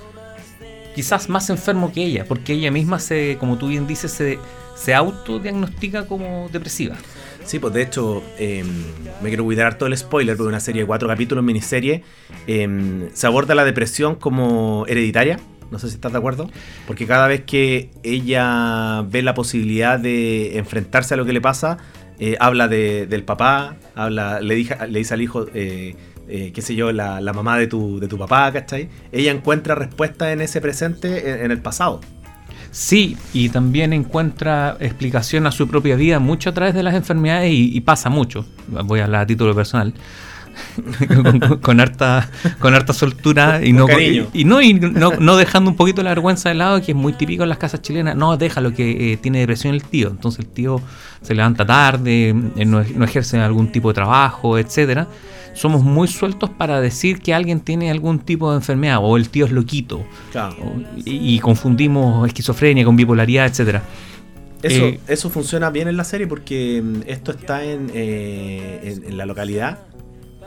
quizás 0.94 1.28
más 1.28 1.48
enfermo 1.50 1.92
que 1.92 2.04
ella, 2.04 2.24
porque 2.26 2.54
ella 2.54 2.70
misma 2.70 2.98
se, 2.98 3.36
como 3.38 3.58
tú 3.58 3.68
bien 3.68 3.86
dices, 3.86 4.12
se, 4.12 4.38
se 4.74 4.94
autodiagnostica 4.94 6.06
como 6.06 6.48
depresiva. 6.50 6.96
Sí, 7.44 7.58
pues 7.58 7.74
de 7.74 7.82
hecho, 7.82 8.22
eh, 8.38 8.64
me 9.22 9.28
quiero 9.28 9.44
cuidar 9.44 9.76
todo 9.76 9.88
el 9.88 9.96
spoiler, 9.96 10.36
porque 10.36 10.48
una 10.48 10.60
serie 10.60 10.82
de 10.82 10.86
cuatro 10.86 11.08
capítulos, 11.08 11.44
miniserie, 11.44 12.02
eh, 12.46 13.08
se 13.12 13.26
aborda 13.26 13.54
la 13.54 13.64
depresión 13.64 14.14
como 14.14 14.84
hereditaria. 14.88 15.38
No 15.70 15.78
sé 15.78 15.88
si 15.88 15.94
estás 15.94 16.12
de 16.12 16.18
acuerdo. 16.18 16.50
Porque 16.86 17.06
cada 17.06 17.26
vez 17.28 17.42
que 17.42 17.90
ella 18.02 19.02
ve 19.08 19.22
la 19.22 19.34
posibilidad 19.34 19.98
de 19.98 20.56
enfrentarse 20.58 21.14
a 21.14 21.16
lo 21.16 21.24
que 21.24 21.32
le 21.32 21.40
pasa, 21.40 21.78
eh, 22.18 22.36
habla 22.40 22.68
de- 22.68 23.06
del 23.06 23.24
papá, 23.24 23.76
habla, 23.94 24.40
le, 24.40 24.54
dija- 24.54 24.86
le 24.86 24.98
dice 25.00 25.14
al 25.14 25.22
hijo, 25.22 25.46
eh, 25.54 25.96
eh, 26.28 26.52
qué 26.54 26.62
sé 26.62 26.74
yo, 26.74 26.92
la, 26.92 27.20
la 27.20 27.32
mamá 27.32 27.58
de 27.58 27.66
tu, 27.66 27.98
de 28.00 28.06
tu 28.08 28.16
papá, 28.18 28.52
¿cachai? 28.52 28.88
Ella 29.12 29.32
encuentra 29.32 29.74
respuesta 29.74 30.32
en 30.32 30.40
ese 30.42 30.60
presente, 30.60 31.30
en, 31.30 31.46
en 31.46 31.50
el 31.50 31.60
pasado. 31.60 32.00
Sí, 32.72 33.18
y 33.34 33.50
también 33.50 33.92
encuentra 33.92 34.78
explicación 34.80 35.46
a 35.46 35.52
su 35.52 35.68
propia 35.68 35.94
vida 35.94 36.18
mucho 36.18 36.48
a 36.48 36.54
través 36.54 36.74
de 36.74 36.82
las 36.82 36.94
enfermedades 36.94 37.52
y, 37.52 37.78
pasa 37.82 38.08
mucho. 38.08 38.46
Voy 38.66 39.00
a 39.00 39.04
hablar 39.04 39.20
a 39.20 39.26
título 39.26 39.54
personal. 39.54 39.92
con, 41.22 41.40
con- 41.40 41.58
con 41.58 41.80
harta 41.80 42.28
con 42.58 42.74
harta 42.74 42.92
soltura 42.92 43.64
y 43.64 43.72
no 43.72 43.86
y, 44.00 44.26
y 44.32 44.44
no 44.44 44.60
y 44.62 44.74
no, 44.74 45.12
no 45.18 45.36
dejando 45.36 45.70
un 45.70 45.76
poquito 45.76 46.02
la 46.02 46.10
vergüenza 46.10 46.48
de 46.48 46.54
lado 46.56 46.80
que 46.82 46.92
es 46.92 46.96
muy 46.96 47.12
típico 47.12 47.42
en 47.42 47.48
las 47.48 47.58
casas 47.58 47.82
chilenas 47.82 48.16
no 48.16 48.36
deja 48.36 48.60
lo 48.60 48.72
que 48.72 49.12
eh, 49.12 49.16
tiene 49.16 49.40
depresión 49.40 49.74
el 49.74 49.82
tío 49.82 50.08
entonces 50.08 50.40
el 50.40 50.46
tío 50.50 50.80
se 51.20 51.34
levanta 51.34 51.64
tarde 51.66 52.34
eh, 52.56 52.64
no, 52.64 52.82
no 52.82 53.04
ejerce 53.04 53.38
algún 53.38 53.70
tipo 53.72 53.88
de 53.88 53.94
trabajo 53.94 54.58
etcétera 54.58 55.08
somos 55.54 55.82
muy 55.82 56.08
sueltos 56.08 56.48
para 56.48 56.80
decir 56.80 57.20
que 57.20 57.34
alguien 57.34 57.60
tiene 57.60 57.90
algún 57.90 58.18
tipo 58.20 58.50
de 58.50 58.56
enfermedad 58.56 58.98
o 59.02 59.16
el 59.18 59.28
tío 59.28 59.44
es 59.44 59.52
loquito 59.52 60.02
Claro. 60.32 60.56
y, 61.04 61.34
y 61.34 61.38
confundimos 61.40 62.26
esquizofrenia 62.26 62.86
con 62.86 62.96
bipolaridad, 62.96 63.46
etcétera. 63.46 63.82
Eso, 64.62 64.84
Eh, 64.86 65.00
eso 65.08 65.28
funciona 65.28 65.68
bien 65.68 65.88
en 65.88 65.98
la 65.98 66.04
serie 66.04 66.26
porque 66.26 66.80
mm, 66.82 67.00
esto 67.06 67.32
está 67.32 67.64
en, 67.64 67.90
eh, 67.92 68.80
en, 68.82 69.04
en 69.10 69.16
la 69.18 69.26
localidad. 69.26 69.80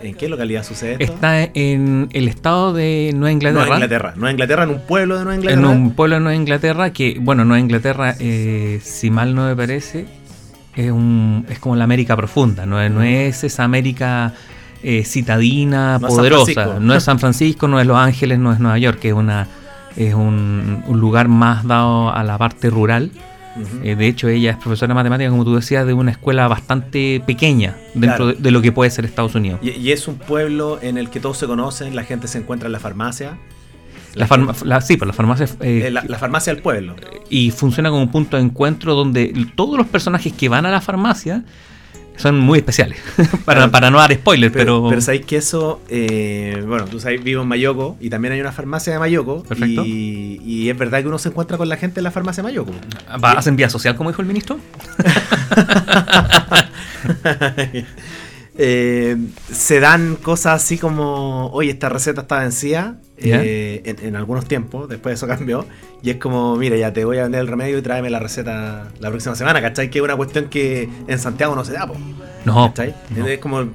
¿En 0.01 0.13
qué 0.15 0.29
localidad 0.29 0.63
sucede 0.63 0.97
esto? 0.99 1.13
Está 1.13 1.43
en 1.53 2.09
el 2.13 2.27
estado 2.27 2.73
de 2.73 3.11
Nueva 3.15 3.31
Inglaterra. 3.31 3.61
Nueva 3.65 3.75
Inglaterra. 3.77 4.13
Nueva 4.15 4.31
Inglaterra, 4.31 4.63
en 4.63 4.69
un 4.69 4.79
pueblo 4.81 5.17
de 5.17 5.23
Nueva 5.23 5.35
En 5.35 5.41
Inglaterra. 5.41 5.69
un 5.69 5.91
pueblo 5.95 6.15
de 6.15 6.21
Nueva 6.21 6.35
Inglaterra 6.35 6.93
que, 6.93 7.17
bueno, 7.19 7.45
Nueva 7.45 7.59
Inglaterra, 7.59 8.15
eh, 8.19 8.79
si 8.83 9.09
mal 9.09 9.33
no 9.33 9.45
me 9.45 9.55
parece, 9.55 10.05
es, 10.75 10.91
un, 10.91 11.45
es 11.49 11.59
como 11.59 11.75
la 11.75 11.85
América 11.85 12.15
profunda, 12.15 12.65
no, 12.65 12.79
es- 12.81 12.91
no 12.91 13.01
es 13.01 13.43
esa 13.43 13.63
América 13.63 14.33
eh, 14.83 15.03
citadina, 15.05 15.97
No 15.99 16.07
poderosa, 16.07 16.77
no 16.79 16.93
es 16.93 17.03
San 17.03 17.17
Francisco, 17.19 17.67
no 17.67 17.79
es 17.79 17.87
Los 17.87 17.97
Ángeles, 17.97 18.37
no 18.37 18.51
es 18.53 18.59
Nueva 18.59 18.77
York, 18.77 18.99
que 18.99 19.07
es, 19.09 19.13
una, 19.15 19.47
es 19.95 20.13
un, 20.13 20.83
un 20.85 20.99
lugar 20.99 21.27
más 21.29 21.65
dado 21.65 22.13
a 22.13 22.23
la 22.23 22.37
parte 22.37 22.69
rural. 22.69 23.11
Eh, 23.83 23.95
de 23.95 24.07
hecho, 24.07 24.27
ella 24.27 24.51
es 24.51 24.57
profesora 24.57 24.89
de 24.89 24.95
matemáticas, 24.95 25.31
como 25.31 25.45
tú 25.45 25.55
decías, 25.55 25.85
de 25.87 25.93
una 25.93 26.11
escuela 26.11 26.47
bastante 26.47 27.21
pequeña 27.25 27.75
dentro 27.93 28.25
Claro. 28.25 28.25
de, 28.27 28.33
de 28.35 28.51
lo 28.51 28.61
que 28.61 28.71
puede 28.71 28.89
ser 28.91 29.05
Estados 29.05 29.33
Unidos. 29.35 29.59
Y, 29.63 29.69
y 29.71 29.91
es 29.91 30.07
un 30.07 30.17
pueblo 30.17 30.79
en 30.81 30.97
el 30.97 31.09
que 31.09 31.19
todos 31.19 31.37
se 31.37 31.47
conocen, 31.47 31.95
la 31.95 32.03
gente 32.03 32.27
se 32.27 32.37
encuentra 32.39 32.67
en 32.67 32.73
la 32.73 32.79
farmacia. 32.79 33.37
La 34.13 34.27
farma- 34.27 34.55
la- 34.63 34.79
sí, 34.81 34.95
pues 34.97 35.07
la 35.07 35.13
farmacia 35.13 35.45
eh, 35.61 35.83
Eh, 35.87 35.91
la, 35.91 36.03
la 36.07 36.17
farmacia 36.17 36.53
del 36.53 36.61
pueblo. 36.61 36.95
y 37.29 37.51
funciona 37.51 37.89
como 37.89 38.01
un 38.01 38.11
punto 38.11 38.37
de 38.37 38.43
encuentro 38.43 38.95
donde 38.95 39.33
todos 39.55 39.77
los 39.77 39.87
personajes 39.87 40.31
que 40.33 40.47
van 40.49 40.65
a 40.65 40.71
la 40.71 40.79
farmacia 40.81 41.43
son 42.17 42.39
muy 42.39 42.59
especiales. 42.59 42.97
para, 43.45 43.69
para 43.71 43.89
no 43.91 43.97
dar 43.97 44.13
spoiler, 44.13 44.51
Pero, 44.51 44.77
pero. 44.81 44.89
pero 44.89 45.01
sabéis 45.01 45.25
que 45.25 45.37
eso, 45.37 45.81
eh, 45.89 46.63
bueno, 46.67 46.85
tú 46.85 46.99
sabes, 46.99 47.23
vivo 47.23 47.41
en 47.43 47.47
Mayoko 47.47 47.97
y 47.99 48.09
también 48.09 48.33
hay 48.33 48.41
una 48.41 48.51
farmacia 48.51 48.93
de 48.93 48.99
Mayoko. 48.99 49.43
Perfecto. 49.43 49.83
Y, 49.85 50.41
y 50.45 50.69
es 50.69 50.77
verdad 50.77 51.01
que 51.01 51.07
uno 51.07 51.17
se 51.19 51.29
encuentra 51.29 51.57
con 51.57 51.67
la 51.69 51.77
gente 51.77 51.99
en 51.99 52.03
la 52.05 52.11
farmacia 52.11 52.41
de 52.43 52.49
Mayoko. 52.49 52.71
¿Va- 53.23 53.31
¿Hacen 53.33 53.55
vía 53.55 53.69
social, 53.69 53.95
como 53.95 54.09
dijo 54.09 54.21
el 54.21 54.27
ministro? 54.27 54.59
Eh, 58.57 59.17
se 59.51 59.79
dan 59.79 60.15
cosas 60.15 60.63
así 60.63 60.77
como, 60.77 61.47
oye, 61.47 61.71
esta 61.71 61.89
receta 61.89 62.21
está 62.21 62.39
vencida 62.39 62.97
eh, 63.17 63.81
en, 63.85 64.05
en 64.05 64.15
algunos 64.15 64.45
tiempos, 64.45 64.87
después 64.87 65.15
eso 65.15 65.27
cambió, 65.27 65.65
y 66.01 66.11
es 66.11 66.17
como, 66.17 66.55
mira, 66.55 66.77
ya 66.77 66.93
te 66.93 67.03
voy 67.03 67.17
a 67.17 67.23
vender 67.23 67.41
el 67.41 67.47
remedio 67.47 67.77
y 67.77 67.81
tráeme 67.81 68.09
la 68.09 68.19
receta 68.19 68.87
la 68.99 69.09
próxima 69.09 69.35
semana, 69.35 69.61
¿cachai? 69.61 69.89
Que 69.89 69.99
es 69.99 70.03
una 70.03 70.15
cuestión 70.15 70.49
que 70.49 70.89
en 71.07 71.19
Santiago 71.19 71.55
no 71.55 71.65
se 71.65 71.73
da, 71.73 71.85
po, 71.87 71.95
No. 72.45 72.67
¿cachai? 72.67 72.93
no. 73.09 73.27
Es 73.27 73.39
como, 73.39 73.69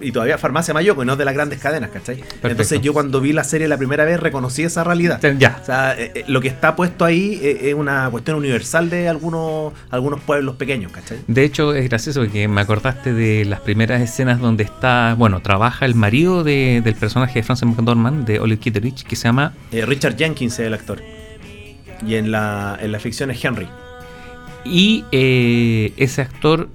y 0.00 0.12
todavía 0.12 0.36
farmacia 0.38 0.74
Mayoco, 0.74 1.02
y 1.02 1.06
no 1.06 1.16
de 1.16 1.24
las 1.24 1.34
grandes 1.34 1.58
cadenas, 1.60 1.90
¿cachai? 1.90 2.22
Entonces 2.42 2.80
yo 2.82 2.92
cuando 2.92 3.20
vi 3.20 3.32
la 3.32 3.44
serie 3.44 3.68
la 3.68 3.78
primera 3.78 4.04
vez 4.04 4.18
reconocí 4.20 4.62
esa 4.62 4.84
realidad. 4.84 5.20
Ya. 5.38 5.58
O 5.62 5.64
sea, 5.64 5.94
eh, 5.98 6.12
eh, 6.14 6.24
lo 6.28 6.40
que 6.40 6.48
está 6.48 6.76
puesto 6.76 7.04
ahí 7.04 7.38
eh, 7.42 7.68
es 7.70 7.74
una 7.74 8.08
cuestión 8.10 8.36
universal 8.36 8.90
de 8.90 9.08
algunos, 9.08 9.72
algunos 9.90 10.20
pueblos 10.20 10.56
pequeños, 10.56 10.92
¿cachai? 10.92 11.18
De 11.26 11.44
hecho, 11.44 11.74
es 11.74 11.88
gracioso 11.88 12.20
porque 12.20 12.48
me 12.48 12.60
acordaste 12.60 13.12
de 13.12 13.44
las 13.44 13.60
primeras 13.60 14.00
escenas 14.02 14.40
donde 14.40 14.64
está, 14.64 15.14
bueno, 15.16 15.40
trabaja 15.40 15.86
el 15.86 15.94
marido 15.94 16.42
de- 16.44 16.80
del 16.84 16.94
personaje 16.96 17.34
de 17.38 17.42
Francis 17.42 17.68
McDormand, 17.68 18.26
de 18.26 18.40
Olive 18.40 18.58
Kitteridge, 18.60 19.04
que 19.04 19.16
se 19.16 19.24
llama 19.28 19.54
Eh, 19.72 19.84
Richard 19.86 20.16
Jenkins 20.16 20.54
es 20.58 20.66
el 20.66 20.74
actor. 20.74 21.00
Y 22.06 22.16
en 22.16 22.30
la, 22.30 22.78
en 22.80 22.92
la 22.92 22.98
ficción 22.98 23.30
es 23.30 23.42
Henry. 23.44 23.68
Y 24.64 25.04
eh, 25.12 25.92
ese 25.96 26.22
actor 26.22 26.68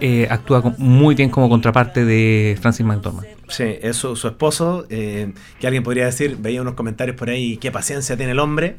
eh, 0.00 0.26
actúa 0.30 0.74
muy 0.78 1.14
bien 1.14 1.30
como 1.30 1.48
contraparte 1.48 2.04
de 2.04 2.58
Francis 2.60 2.84
McDormand. 2.84 3.26
Sí, 3.48 3.64
es 3.80 3.96
su, 3.96 4.16
su 4.16 4.28
esposo. 4.28 4.86
eh, 4.90 5.32
que 5.60 5.66
alguien 5.66 5.82
podría 5.82 6.06
decir, 6.06 6.36
veía 6.38 6.62
unos 6.62 6.74
comentarios 6.74 7.16
por 7.16 7.30
ahí, 7.30 7.56
qué 7.56 7.70
paciencia 7.70 8.16
tiene 8.16 8.32
el 8.32 8.38
hombre. 8.38 8.76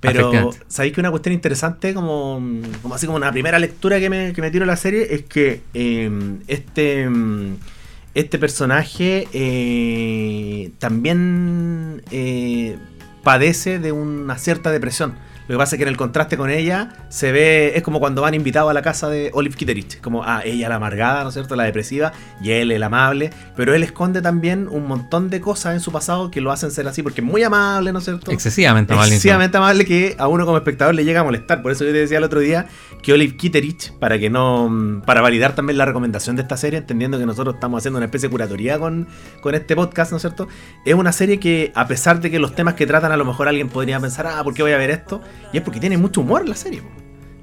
Pero. 0.00 0.50
¿sabéis 0.68 0.94
que 0.94 1.00
una 1.00 1.10
cuestión 1.10 1.32
interesante, 1.32 1.92
como, 1.92 2.40
como 2.82 2.94
así 2.94 3.06
como 3.06 3.16
una 3.16 3.32
primera 3.32 3.58
lectura 3.58 3.98
que 3.98 4.08
me, 4.08 4.32
que 4.32 4.40
me 4.40 4.50
tiro 4.50 4.64
la 4.64 4.76
serie, 4.76 5.08
es 5.10 5.22
que 5.22 5.62
eh, 5.74 6.10
este, 6.46 7.08
este 8.14 8.38
personaje 8.38 9.26
eh, 9.32 10.70
también 10.78 12.02
eh, 12.12 12.76
padece 13.24 13.78
de 13.78 13.92
una 13.92 14.38
cierta 14.38 14.70
depresión. 14.70 15.14
Lo 15.48 15.54
que 15.54 15.58
pasa 15.58 15.76
es 15.76 15.78
que 15.78 15.84
en 15.84 15.88
el 15.88 15.96
contraste 15.96 16.36
con 16.36 16.50
ella 16.50 16.90
se 17.08 17.32
ve, 17.32 17.72
es 17.74 17.82
como 17.82 18.00
cuando 18.00 18.20
van 18.20 18.34
invitados 18.34 18.70
a 18.70 18.74
la 18.74 18.82
casa 18.82 19.08
de 19.08 19.30
Olive 19.32 19.56
Kitteridge, 19.56 19.98
como 20.02 20.22
ah, 20.22 20.42
ella 20.44 20.68
la 20.68 20.74
amargada, 20.74 21.22
¿no 21.22 21.30
es 21.30 21.34
cierto? 21.34 21.56
La 21.56 21.64
depresiva, 21.64 22.12
y 22.42 22.50
él 22.50 22.70
el 22.70 22.82
amable, 22.82 23.30
pero 23.56 23.74
él 23.74 23.82
esconde 23.82 24.20
también 24.20 24.68
un 24.70 24.86
montón 24.86 25.30
de 25.30 25.40
cosas 25.40 25.72
en 25.72 25.80
su 25.80 25.90
pasado 25.90 26.30
que 26.30 26.42
lo 26.42 26.52
hacen 26.52 26.70
ser 26.70 26.86
así, 26.86 27.02
porque 27.02 27.22
es 27.22 27.26
muy 27.26 27.42
amable, 27.42 27.92
¿no 27.94 28.00
es 28.00 28.04
cierto? 28.04 28.30
Excesivamente 28.30 28.92
amable. 28.92 29.08
excesivamente 29.08 29.56
amable 29.56 29.86
que 29.86 30.16
a 30.18 30.28
uno 30.28 30.44
como 30.44 30.58
espectador 30.58 30.94
le 30.94 31.04
llega 31.04 31.20
a 31.20 31.24
molestar. 31.24 31.62
Por 31.62 31.72
eso 31.72 31.84
yo 31.84 31.92
te 31.92 31.98
decía 31.98 32.18
el 32.18 32.24
otro 32.24 32.40
día 32.40 32.66
que 33.02 33.14
Olive 33.14 33.36
Kitteridge, 33.36 33.92
para 33.98 34.18
que 34.18 34.28
no. 34.28 35.02
para 35.06 35.22
validar 35.22 35.54
también 35.54 35.78
la 35.78 35.86
recomendación 35.86 36.36
de 36.36 36.42
esta 36.42 36.58
serie, 36.58 36.78
entendiendo 36.78 37.18
que 37.18 37.24
nosotros 37.24 37.54
estamos 37.54 37.78
haciendo 37.78 37.96
una 37.96 38.06
especie 38.06 38.28
de 38.28 38.32
curatoría 38.32 38.78
con, 38.78 39.08
con 39.40 39.54
este 39.54 39.74
podcast, 39.74 40.10
¿no 40.10 40.18
es 40.18 40.22
cierto? 40.22 40.46
Es 40.84 40.94
una 40.94 41.12
serie 41.12 41.40
que, 41.40 41.72
a 41.74 41.86
pesar 41.86 42.20
de 42.20 42.30
que 42.30 42.38
los 42.38 42.54
temas 42.54 42.74
que 42.74 42.86
tratan, 42.86 43.12
a 43.12 43.16
lo 43.16 43.24
mejor 43.24 43.48
alguien 43.48 43.70
podría 43.70 43.98
pensar, 43.98 44.26
ah, 44.26 44.44
¿por 44.44 44.52
qué 44.52 44.62
voy 44.62 44.72
a 44.72 44.78
ver 44.78 44.90
esto? 44.90 45.22
Y 45.52 45.58
es 45.58 45.62
porque 45.62 45.80
tiene 45.80 45.96
mucho 45.96 46.20
humor 46.20 46.48
la 46.48 46.54
serie. 46.54 46.82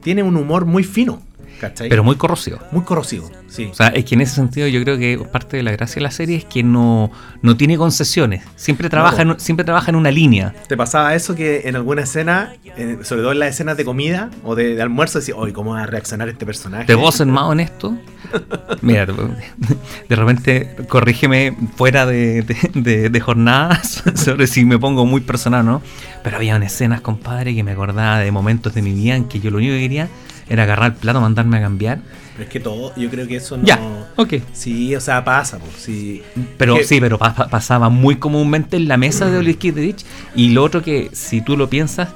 Tiene 0.01 0.23
un 0.23 0.35
humor 0.35 0.65
muy 0.65 0.83
fino, 0.83 1.21
¿cachai? 1.59 1.89
Pero 1.89 2.03
muy 2.03 2.15
corrosivo. 2.15 2.59
muy 2.71 2.83
corrosivo, 2.83 3.29
sí. 3.47 3.69
O 3.71 3.73
sea, 3.73 3.87
es 3.87 4.05
que 4.05 4.15
en 4.15 4.21
ese 4.21 4.35
sentido 4.35 4.67
yo 4.67 4.81
creo 4.83 4.97
que 4.97 5.17
parte 5.31 5.57
de 5.57 5.63
la 5.63 5.71
gracia 5.71 5.95
de 5.95 6.01
la 6.01 6.11
serie 6.11 6.37
es 6.37 6.45
que 6.45 6.63
no, 6.63 7.11
no 7.41 7.57
tiene 7.57 7.77
concesiones. 7.77 8.43
Siempre 8.55 8.89
trabaja, 8.89 9.23
No. 9.25 9.33
en, 9.33 9.39
siempre 9.39 9.63
trabaja 9.63 9.91
en 9.91 9.95
una 9.95 10.11
línea. 10.11 10.53
¿Te 10.67 10.75
pasaba 10.77 11.15
eso 11.15 11.35
que 11.35 11.63
en 11.65 11.75
alguna 11.75 12.01
escena, 12.03 12.53
eh, 12.77 12.99
sobre 13.03 13.21
todo 13.21 13.31
en 13.31 13.39
las 13.39 13.49
escenas 13.49 13.77
de 13.77 13.85
comida 13.85 14.29
o 14.43 14.55
de, 14.55 14.75
de 14.75 14.81
almuerzo, 14.81 15.19
decías, 15.19 15.37
oye, 15.39 15.53
¿cómo 15.53 15.71
va 15.71 15.83
a 15.83 15.85
reaccionar 15.85 16.29
este 16.29 16.45
personaje? 16.45 16.85
¿Te 16.85 16.95
vos 16.95 17.25
más 17.25 17.43
honesto? 17.43 17.97
Mira, 18.81 19.05
de 19.05 20.15
repente 20.15 20.75
corrígeme 20.89 21.55
fuera 21.75 22.05
de, 22.05 22.41
de, 22.41 22.55
de- 22.73 23.09
de 23.09 23.19
jornadas 23.19 24.03
sobre 24.15 24.47
si 24.47 24.65
me 24.65 24.77
pongo 24.79 25.05
muy 25.05 25.21
personal, 25.21 25.65
¿no? 25.65 25.81
Pero 26.23 26.37
había 26.37 26.57
escenas, 26.57 27.01
compadre, 27.01 27.53
que 27.53 27.63
me 27.63 27.71
acordaba 27.71 28.17
de 28.19 28.31
momentos 28.31 28.73
de 28.73 28.81
mi 28.81 28.93
vida 28.93 29.15
en 29.15 29.25
que 29.25 29.39
yo 29.39 29.51
lo 29.51 29.57
único 29.57 29.73
que 29.73 29.79
quería 29.81 30.07
era 30.49 30.63
agarrar 30.63 30.91
el 30.91 30.97
plato, 30.97 31.21
mandarme 31.21 31.57
a 31.57 31.61
cambiar. 31.61 31.99
Pero 32.33 32.43
es 32.43 32.49
que 32.49 32.59
todo, 32.59 32.93
yo 32.95 33.09
creo 33.09 33.27
que 33.27 33.37
eso 33.37 33.55
no. 33.57 33.63
Ya, 33.63 33.79
ok. 34.17 34.33
Sí, 34.53 34.93
o 34.95 34.99
sea, 35.01 35.23
pasa, 35.23 35.57
pues. 35.57 35.71
Sí. 35.77 36.21
Pero 36.57 36.75
Que- 36.75 36.83
sí, 36.83 36.99
pero 36.99 37.17
pa- 37.17 37.33
pa- 37.33 37.47
pasaba 37.47 37.89
muy 37.89 38.17
comúnmente 38.17 38.75
en 38.77 38.87
la 38.87 38.97
mesa 38.97 39.29
de 39.29 39.37
Olive 39.37 39.57
Kitteridge. 39.57 40.05
Y 40.35 40.49
lo 40.49 40.63
otro 40.63 40.81
que, 40.81 41.09
si 41.13 41.41
tú 41.41 41.55
lo 41.55 41.69
piensas, 41.69 42.09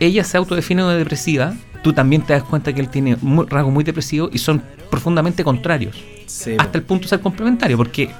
ella 0.00 0.24
se 0.24 0.36
autodefine 0.36 0.82
de 0.84 0.96
depresiva. 0.98 1.54
Tú 1.82 1.92
también 1.92 2.22
te 2.22 2.32
das 2.32 2.42
cuenta 2.42 2.72
que 2.72 2.80
él 2.80 2.88
tiene 2.88 3.16
un 3.22 3.46
rasgo 3.48 3.70
muy 3.70 3.84
depresivo 3.84 4.28
y 4.32 4.38
son 4.38 4.62
profundamente 4.90 5.44
contrarios. 5.44 5.96
sí, 6.26 6.56
Hasta 6.58 6.78
el 6.78 6.84
punto 6.84 7.02
de 7.04 7.08
ser 7.10 7.20
complementario, 7.20 7.76
porque 7.76 8.10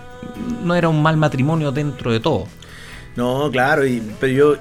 no 0.63 0.75
era 0.75 0.89
un 0.89 1.03
mal 1.03 1.17
matrimonio 1.17 1.73
dentro 1.73 2.13
de 2.13 2.21
todo. 2.21 2.47
No, 3.17 3.49
claro, 3.51 3.87
y, 3.87 4.03
pero 4.21 4.33
yo. 4.33 4.57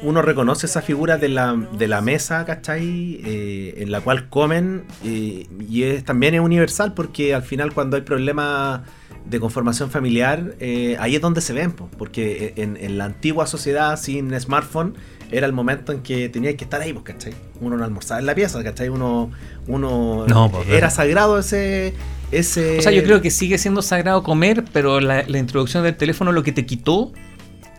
Uno 0.00 0.22
reconoce 0.22 0.66
esa 0.66 0.80
figura 0.80 1.18
de 1.18 1.28
la, 1.28 1.56
de 1.76 1.88
la 1.88 2.00
mesa, 2.00 2.44
¿cachai? 2.44 3.20
Eh, 3.24 3.74
en 3.78 3.90
la 3.90 4.00
cual 4.00 4.28
comen. 4.28 4.84
eh, 5.04 5.46
y 5.68 5.82
es, 5.82 6.04
también 6.04 6.34
es 6.34 6.40
universal 6.40 6.94
porque 6.94 7.34
al 7.34 7.42
final, 7.42 7.72
cuando 7.72 7.96
hay 7.96 8.02
problemas 8.02 8.82
de 9.24 9.40
conformación 9.40 9.90
familiar, 9.90 10.54
eh, 10.60 10.96
ahí 11.00 11.16
es 11.16 11.20
donde 11.20 11.40
se 11.40 11.52
ven, 11.52 11.72
po, 11.72 11.90
porque 11.98 12.54
en, 12.56 12.76
en 12.76 12.96
la 12.96 13.06
antigua 13.06 13.46
sociedad 13.46 13.98
sin 13.98 14.38
smartphone 14.40 14.94
era 15.30 15.46
el 15.46 15.52
momento 15.52 15.92
en 15.92 16.00
que 16.02 16.28
tenía 16.28 16.56
que 16.56 16.64
estar 16.64 16.80
ahí, 16.80 16.92
pues, 16.92 17.04
¿cachai? 17.04 17.34
Uno 17.60 17.76
no 17.76 17.84
almorzaba 17.84 18.20
en 18.20 18.26
la 18.26 18.34
pieza, 18.34 18.62
¿cachai? 18.62 18.88
Uno, 18.88 19.30
uno 19.66 20.24
No, 20.26 20.50
pues, 20.50 20.68
era 20.68 20.90
sagrado 20.90 21.38
ese, 21.38 21.92
ese... 22.30 22.78
O 22.78 22.82
sea, 22.82 22.92
yo 22.92 23.02
creo 23.02 23.20
que 23.20 23.30
sigue 23.30 23.58
siendo 23.58 23.82
sagrado 23.82 24.22
comer, 24.22 24.64
pero 24.72 25.00
la, 25.00 25.24
la 25.26 25.38
introducción 25.38 25.82
del 25.82 25.96
teléfono 25.96 26.32
lo 26.32 26.42
que 26.42 26.52
te 26.52 26.64
quitó 26.64 27.12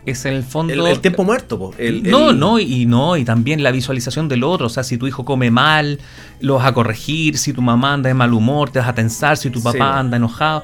es 0.06 0.24
en 0.24 0.34
el 0.34 0.42
fondo. 0.42 0.72
el, 0.72 0.86
el 0.86 1.00
tiempo 1.00 1.24
muerto, 1.24 1.58
po, 1.58 1.74
el- 1.78 2.02
no, 2.10 2.30
el- 2.30 2.38
no, 2.38 2.58
y 2.58 2.86
no, 2.86 3.16
y 3.16 3.24
también 3.24 3.62
la 3.62 3.70
visualización 3.70 4.28
del 4.28 4.44
otro. 4.44 4.66
O 4.66 4.70
sea, 4.70 4.82
si 4.82 4.96
tu 4.98 5.06
hijo 5.06 5.24
come 5.24 5.50
mal, 5.50 5.98
lo 6.40 6.54
vas 6.56 6.66
a 6.66 6.72
corregir. 6.72 7.36
Si 7.38 7.52
tu 7.52 7.62
mamá 7.62 7.92
anda 7.94 8.08
de 8.08 8.14
mal 8.14 8.32
humor, 8.32 8.70
te 8.70 8.78
vas 8.78 8.88
a 8.88 8.94
tensar. 8.94 9.36
Si 9.36 9.50
tu 9.50 9.62
papá 9.62 9.98
anda 9.98 10.16
enojado. 10.16 10.62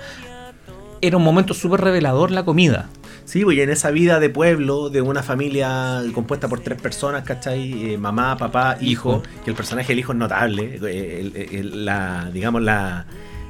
Era 1.03 1.19
un 1.19 1.23
momento 1.25 1.53
súper 1.55 1.81
revelador 1.83 2.31
la 2.31 2.45
comida. 2.45 2.89
Sí, 3.27 3.43
pues 3.45 3.57
y 3.59 3.61
en 3.61 3.71
esa 3.71 3.91
vida 3.91 4.19
de 4.21 4.31
pueblo, 4.31 4.89
de 4.89 5.03
una 5.03 5.23
familia 5.23 6.01
compuesta 6.15 6.49
por 6.49 6.61
tres 6.61 6.81
personas, 6.81 7.23
¿cachai? 7.25 7.93
Eh, 7.93 7.99
mamá, 7.99 8.37
papá, 8.37 8.79
hijo, 8.81 9.11
Hijo. 9.11 9.23
que 9.45 9.51
el 9.51 9.57
personaje 9.57 9.89
del 9.89 9.99
hijo 9.99 10.13
es 10.13 10.19
notable, 10.19 10.79
eh, 10.89 11.63
la, 11.75 12.31
digamos, 12.33 12.63
la, 12.63 13.05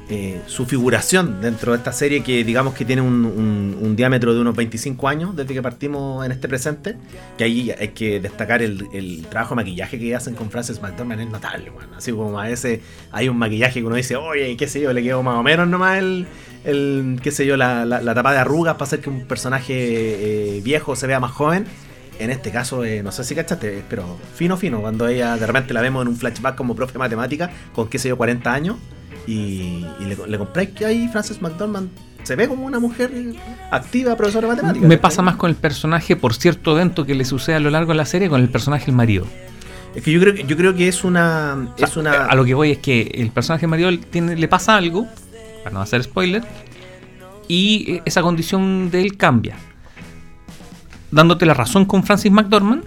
eh, 0.09 0.39
su 0.47 0.65
figuración 0.65 1.41
dentro 1.41 1.73
de 1.73 1.79
esta 1.79 1.91
serie 1.91 2.23
que 2.23 2.43
digamos 2.45 2.73
que 2.73 2.85
tiene 2.85 3.01
un, 3.01 3.25
un- 3.25 3.77
un 3.81 3.95
diámetro 3.97 4.33
de 4.33 4.39
unos 4.39 4.55
25 4.55 5.07
años 5.09 5.35
desde 5.35 5.53
que 5.53 5.61
partimos 5.61 6.25
en 6.25 6.31
este 6.31 6.47
presente, 6.47 6.95
que 7.37 7.43
ahí 7.43 7.71
hay 7.71 7.89
que 7.89 8.19
destacar 8.21 8.61
el, 8.61 8.87
el 8.93 9.25
trabajo 9.29 9.51
de 9.55 9.57
maquillaje 9.57 9.99
que 9.99 10.15
hacen 10.15 10.33
con 10.35 10.49
Frances 10.49 10.81
McDormand, 10.81 11.19
es 11.21 11.29
notable, 11.29 11.71
así 11.97 12.11
como 12.13 12.39
a 12.39 12.49
ese 12.49 12.81
hay 13.11 13.27
un 13.27 13.37
maquillaje 13.37 13.81
que 13.81 13.85
uno 13.85 13.95
dice, 13.97 14.15
oye, 14.15 14.55
qué 14.55 14.67
sé 14.67 14.79
yo, 14.79 14.93
le 14.93 15.03
quedó 15.03 15.23
más 15.23 15.35
o 15.37 15.43
menos 15.43 15.67
nomás 15.67 15.97
el, 15.99 16.25
el 16.63 17.19
qué 17.21 17.31
sé 17.31 17.45
yo, 17.45 17.57
la, 17.57 17.85
la, 17.85 18.01
la 18.01 18.15
tapa 18.15 18.31
de 18.31 18.39
arrugas 18.39 18.75
para 18.75 18.85
hacer 18.85 19.01
que 19.01 19.09
un 19.09 19.25
personaje 19.27 19.73
eh, 20.57 20.61
viejo 20.63 20.95
se 20.95 21.05
vea 21.07 21.19
más 21.19 21.31
joven. 21.31 21.65
en 22.19 22.31
este 22.31 22.49
caso, 22.51 22.83
eh, 22.85 23.03
no 23.03 23.11
sé 23.11 23.23
si 23.25 23.35
cachaste, 23.35 23.83
pero 23.89 24.17
fino, 24.35 24.55
fino, 24.57 24.79
cuando 24.81 25.07
ella 25.07 25.35
de 25.37 25.45
repente 25.45 25.73
la 25.73 25.81
vemos 25.81 26.01
en 26.01 26.07
un 26.07 26.15
flashback 26.15 26.55
como 26.55 26.75
profe 26.75 26.93
de 26.93 26.99
matemática, 26.99 27.51
con 27.75 27.89
qué 27.89 27.99
sé 27.99 28.07
yo, 28.09 28.17
40 28.17 28.53
años, 28.53 28.77
y, 29.27 29.85
y 29.99 30.05
le, 30.05 30.17
le 30.27 30.37
compráis 30.37 30.69
que 30.69 30.85
ahí 30.85 31.07
Frances 31.09 31.41
McDormand 31.41 31.89
se 32.23 32.35
ve 32.35 32.47
como 32.47 32.65
una 32.65 32.79
mujer 32.79 33.11
activa, 33.71 34.15
profesora 34.17 34.47
de 34.47 34.53
matemáticas. 34.55 34.87
Me 34.89 34.97
pasa 34.97 35.21
más 35.21 35.35
con 35.35 35.49
el 35.49 35.55
personaje 35.55 36.15
por 36.15 36.33
cierto 36.33 36.73
evento 36.75 37.05
que 37.05 37.13
le 37.15 37.23
sucede 37.25 37.55
a 37.55 37.59
lo 37.59 37.69
largo 37.69 37.91
de 37.91 37.97
la 37.97 38.05
serie 38.05 38.27
con 38.29 38.41
el 38.41 38.49
personaje 38.49 38.89
el 38.91 38.97
marido. 38.97 39.25
Es 39.95 40.03
que 40.03 40.11
yo 40.11 40.19
creo, 40.19 40.33
que- 40.33 40.43
yo 40.43 40.57
creo 40.57 40.75
que 40.75 40.87
es 40.87 41.03
una. 41.03 41.69
O 41.73 41.77
sea, 41.77 41.87
es 41.87 41.95
una 41.97 42.25
A 42.25 42.35
lo 42.35 42.43
que 42.45 42.53
voy 42.53 42.71
es 42.71 42.79
que 42.79 43.11
el 43.15 43.31
personaje 43.31 43.65
marido 43.67 43.89
tiene, 44.11 44.35
le 44.35 44.47
pasa 44.47 44.75
algo, 44.75 45.07
para 45.63 45.73
no 45.73 45.81
hacer 45.81 46.03
spoiler, 46.03 46.43
y 47.47 48.01
esa 48.05 48.21
condición 48.21 48.91
de 48.91 49.01
él 49.01 49.15
cambia. 49.17 49.55
Dándote 51.11 51.45
la 51.45 51.53
razón 51.53 51.85
con 51.85 52.03
Francis 52.03 52.31
McDormand, 52.31 52.83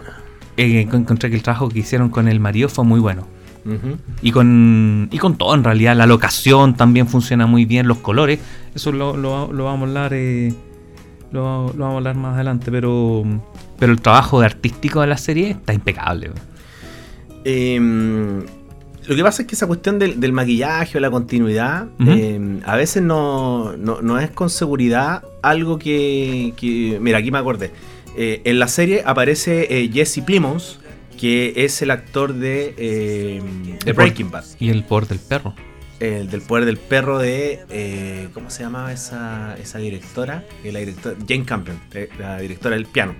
eh, 0.59 0.87
encontré 0.93 1.31
que 1.31 1.37
el 1.37 1.43
trabajo 1.43 1.69
que 1.71 1.79
hicieron 1.79 2.11
con 2.11 2.29
el 2.29 2.39
marido 2.41 2.69
fue 2.69 2.85
muy 2.85 3.01
bueno. 3.01 3.27
Y 4.23 4.33
con, 4.33 5.09
y 5.11 5.19
con 5.19 5.37
todo, 5.37 5.55
en 5.55 5.65
realidad, 5.65 5.95
la 5.97 6.07
locación 6.07 6.75
también 6.75 7.07
funciona 7.07 7.47
muy 7.47 7.65
bien, 7.65 7.87
los 7.89 7.99
colores, 7.99 8.41
eso 8.75 8.91
lo, 8.93 9.17
lo- 9.17 9.53
lo 9.53 9.65
vamos 9.65 9.83
a 9.83 9.89
hablar 9.89 10.13
eh, 10.15 10.53
lo, 11.33 11.67
lo 11.73 11.79
vamos 11.79 11.95
a 11.95 11.97
hablar 11.99 12.17
más 12.17 12.35
adelante, 12.35 12.71
pero, 12.71 13.25
pero 13.79 13.93
el 13.93 14.01
trabajo 14.01 14.41
de 14.41 14.47
artístico 14.47 15.01
de 15.01 15.07
la 15.07 15.17
serie 15.17 15.51
está 15.51 15.73
impecable. 15.73 16.31
Eh, 17.45 17.79
lo 19.07 19.17
que 19.17 19.23
pasa 19.23 19.43
es 19.43 19.49
que 19.49 19.55
esa 19.55 19.67
cuestión 19.67 19.99
del, 19.99 20.21
del 20.21 20.33
maquillaje 20.33 20.99
o 20.99 21.01
la 21.01 21.11
continuidad, 21.11 21.87
eh, 22.07 22.61
a 22.65 22.77
veces 22.77 23.03
no, 23.03 23.77
no- 23.77 24.03
no 24.03 24.19
es 24.19 24.31
con 24.31 24.51
seguridad 24.51 25.23
algo 25.43 25.79
que, 25.79 26.53
que- 26.57 26.99
Mira, 27.01 27.19
aquí 27.19 27.31
me 27.31 27.39
acordé. 27.39 27.71
Eh, 28.17 28.43
en 28.45 28.59
la 28.59 28.67
serie 28.69 29.03
aparece 29.07 29.67
eh, 29.71 29.89
Jesse 29.93 30.21
Plimons, 30.21 30.80
que 31.21 31.53
es 31.57 31.83
el 31.83 31.91
actor 31.91 32.33
de, 32.33 32.75
eh, 32.79 33.43
de 33.85 33.93
Breaking 33.93 34.31
Bad. 34.31 34.45
Y 34.59 34.71
el 34.71 34.85
poder 34.85 35.09
del 35.09 35.19
perro. 35.19 35.55
El 35.99 36.31
del 36.31 36.41
poder 36.41 36.65
del 36.65 36.79
perro 36.79 37.19
de. 37.19 37.61
eh, 37.69 38.29
¿Cómo 38.33 38.49
se 38.49 38.63
llamaba 38.63 38.91
esa, 38.91 39.55
esa 39.61 39.79
directora? 39.79 40.45
Eh, 40.65 40.73
la 40.73 40.79
directora 40.79 41.17
Jane 41.29 41.45
Campion, 41.45 41.79
eh, 41.93 42.09
la 42.19 42.39
directora 42.39 42.75
del 42.77 42.87
piano. 42.87 43.15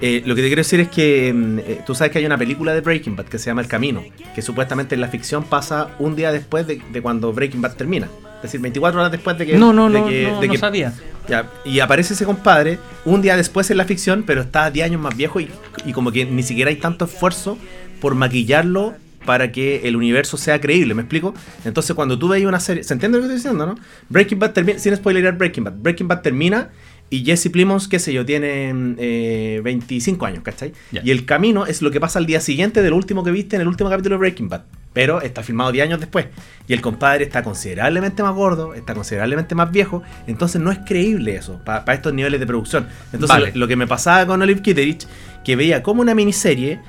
Eh, 0.00 0.22
lo 0.26 0.34
que 0.34 0.42
te 0.42 0.48
quiero 0.48 0.60
decir 0.60 0.80
es 0.80 0.88
que 0.88 1.32
mm, 1.32 1.58
eh, 1.60 1.80
tú 1.86 1.94
sabes 1.94 2.12
que 2.12 2.18
hay 2.18 2.26
una 2.26 2.36
película 2.36 2.74
de 2.74 2.80
Breaking 2.80 3.16
Bad 3.16 3.26
que 3.26 3.38
se 3.38 3.46
llama 3.46 3.62
El 3.62 3.68
Camino, 3.68 4.02
que 4.34 4.42
supuestamente 4.42 4.94
en 4.96 5.00
la 5.00 5.08
ficción 5.08 5.44
pasa 5.44 5.90
un 5.98 6.16
día 6.16 6.32
después 6.32 6.66
de, 6.66 6.82
de 6.92 7.00
cuando 7.02 7.32
Breaking 7.32 7.62
Bad 7.62 7.76
termina. 7.76 8.08
Es 8.36 8.42
decir, 8.42 8.60
24 8.60 9.00
horas 9.00 9.12
después 9.12 9.38
de 9.38 9.46
que. 9.46 9.56
No, 9.56 9.72
no, 9.72 9.88
de 9.88 9.98
no, 10.00 10.06
que- 10.08 10.28
no, 10.28 10.40
de 10.40 10.46
no 10.48 10.52
que- 10.52 10.58
sabía. 10.58 10.92
ya, 11.28 11.48
y 11.64 11.80
aparece 11.80 12.12
ese 12.14 12.24
compadre 12.26 12.78
un 13.06 13.22
día 13.22 13.36
después 13.36 13.70
en 13.70 13.78
la 13.78 13.84
ficción, 13.86 14.24
pero 14.26 14.42
está 14.42 14.70
10 14.70 14.84
años 14.86 15.00
más 15.00 15.16
viejo 15.16 15.40
y, 15.40 15.48
y 15.86 15.92
como 15.92 16.12
que 16.12 16.26
ni 16.26 16.42
siquiera 16.42 16.68
hay 16.70 16.76
tanto 16.76 17.06
esfuerzo 17.06 17.56
por 18.00 18.14
maquillarlo 18.14 18.94
para 19.24 19.50
que 19.52 19.88
el 19.88 19.96
universo 19.96 20.36
sea 20.36 20.60
creíble, 20.60 20.92
¿me 20.92 21.00
explico? 21.00 21.32
Entonces 21.64 21.96
cuando 21.96 22.18
tú 22.18 22.28
veis 22.28 22.44
una 22.44 22.60
serie, 22.60 22.84
¿se 22.84 22.92
entiende 22.92 23.16
lo 23.16 23.22
que 23.22 23.28
estoy 23.34 23.36
diciendo, 23.36 23.64
no? 23.64 23.76
Breaking 24.10 24.38
Bad 24.38 24.50
termina, 24.52 24.78
sin 24.78 24.94
spoilerar 24.94 25.38
Breaking 25.38 25.64
Bad, 25.64 25.72
Breaking 25.78 26.08
Bad 26.08 26.20
termina 26.20 26.68
y 27.10 27.24
Jesse 27.24 27.50
Plimons, 27.50 27.86
qué 27.88 27.98
sé 27.98 28.12
yo, 28.12 28.24
tiene 28.24 28.72
eh, 28.98 29.60
25 29.62 30.26
años, 30.26 30.42
¿cachai? 30.42 30.72
Ya. 30.90 31.02
Y 31.04 31.10
el 31.10 31.24
camino 31.24 31.66
es 31.66 31.82
lo 31.82 31.90
que 31.90 32.00
pasa 32.00 32.18
al 32.18 32.26
día 32.26 32.40
siguiente 32.40 32.82
del 32.82 32.92
último 32.92 33.22
que 33.22 33.30
viste 33.30 33.56
en 33.56 33.62
el 33.62 33.68
último 33.68 33.90
capítulo 33.90 34.16
de 34.16 34.18
Breaking 34.20 34.48
Bad. 34.48 34.62
Pero 34.92 35.20
está 35.20 35.42
filmado 35.42 35.72
10 35.72 35.86
años 35.86 36.00
después. 36.00 36.26
Y 36.68 36.72
el 36.72 36.80
compadre 36.80 37.24
está 37.24 37.42
considerablemente 37.42 38.22
más 38.22 38.34
gordo, 38.34 38.74
está 38.74 38.94
considerablemente 38.94 39.54
más 39.54 39.70
viejo. 39.72 40.02
Entonces 40.26 40.60
no 40.60 40.70
es 40.70 40.78
creíble 40.86 41.34
eso 41.36 41.60
para 41.64 41.92
estos 41.94 42.14
niveles 42.14 42.38
de 42.40 42.46
producción. 42.46 42.86
Entonces 43.12 43.28
Vale. 43.28 43.50
lo, 43.52 43.60
lo 43.60 43.68
que 43.68 43.76
me 43.76 43.86
pasaba 43.86 44.24
con 44.26 44.40
Olive 44.40 44.62
Kitteridge, 44.62 45.06
que 45.44 45.56
veía 45.56 45.82
como 45.82 46.00
una 46.00 46.14
miniserie 46.14 46.80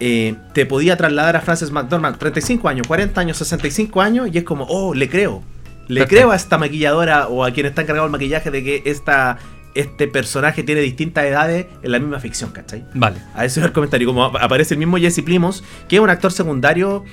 eh, 0.00 0.36
te 0.52 0.64
podía 0.64 0.96
trasladar 0.96 1.36
a 1.36 1.40
Frances 1.40 1.72
McDormand 1.72 2.18
35 2.18 2.68
años, 2.68 2.86
40 2.86 3.20
años, 3.20 3.36
65 3.38 4.00
años. 4.00 4.28
Y 4.32 4.38
es 4.38 4.44
como, 4.44 4.64
oh, 4.64 4.94
le 4.94 5.08
creo. 5.08 5.42
Le 5.88 6.00
Perfecto. 6.00 6.16
creo 6.16 6.30
a 6.32 6.36
esta 6.36 6.58
maquilladora 6.58 7.28
o 7.28 7.44
a 7.44 7.50
quien 7.50 7.66
está 7.66 7.82
encargado 7.82 8.06
del 8.06 8.12
maquillaje 8.12 8.50
de 8.50 8.62
que 8.62 8.82
esta, 8.84 9.38
este 9.80 10.08
personaje 10.08 10.62
tiene 10.62 10.80
distintas 10.80 11.24
edades 11.24 11.66
en 11.82 11.92
la 11.92 11.98
misma 11.98 12.20
ficción, 12.20 12.50
¿cachai? 12.50 12.84
Vale. 12.94 13.18
A 13.34 13.44
eso 13.44 13.60
es 13.60 13.66
el 13.66 13.72
comentario. 13.72 14.06
Como 14.08 14.24
ap- 14.24 14.36
aparece 14.36 14.74
el 14.74 14.78
mismo 14.78 14.96
Jesse 14.98 15.22
Plimos, 15.22 15.62
que 15.88 15.96
es 15.96 16.02
un 16.02 16.10
actor 16.10 16.32
secundario 16.32 17.04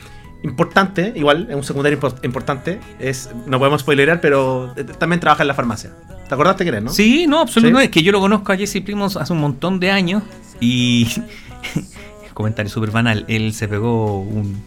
importante, 0.44 1.12
igual, 1.16 1.48
es 1.50 1.56
un 1.56 1.64
secundario 1.64 2.00
impo- 2.00 2.24
importante. 2.24 2.80
Es, 3.00 3.30
no 3.48 3.58
podemos 3.60 3.82
spoilerar, 3.82 4.22
pero 4.22 4.74
eh, 4.78 4.84
también 4.84 5.20
trabaja 5.20 5.44
en 5.44 5.48
la 5.48 5.54
farmacia. 5.54 5.92
¿Te 6.28 6.34
acordaste 6.34 6.66
que 6.66 6.82
no? 6.82 6.92
Sí, 6.92 7.26
no, 7.28 7.40
absolutamente. 7.40 7.82
¿Sí? 7.82 7.86
Es 7.86 7.92
que 7.92 8.04
yo 8.04 8.12
lo 8.12 8.20
conozco 8.20 8.52
a 8.52 8.58
Jesse 8.58 8.82
Primos 8.84 9.16
hace 9.18 9.32
un 9.34 9.40
montón 9.40 9.80
de 9.80 9.92
años 9.92 10.24
y. 10.60 11.08
comentario 12.34 12.70
súper 12.70 12.92
banal. 12.92 13.26
Él 13.28 13.54
se 13.54 13.68
pegó 13.68 14.20
un, 14.20 14.62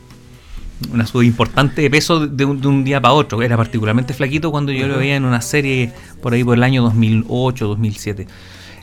una 0.92 1.06
subida 1.06 1.26
importante 1.26 1.82
de 1.82 1.90
peso 1.90 2.26
de 2.26 2.44
un, 2.44 2.60
de 2.60 2.68
un 2.68 2.84
día 2.84 3.00
para 3.00 3.14
otro. 3.14 3.42
Era 3.42 3.56
particularmente 3.56 4.14
flaquito 4.14 4.50
cuando 4.50 4.72
yo 4.72 4.86
lo 4.88 4.98
veía 4.98 5.16
en 5.16 5.24
una 5.24 5.40
serie 5.40 5.92
por 6.22 6.32
ahí 6.34 6.44
por 6.44 6.56
el 6.56 6.62
año 6.62 6.82
2008, 6.82 7.66
2007. 7.66 8.26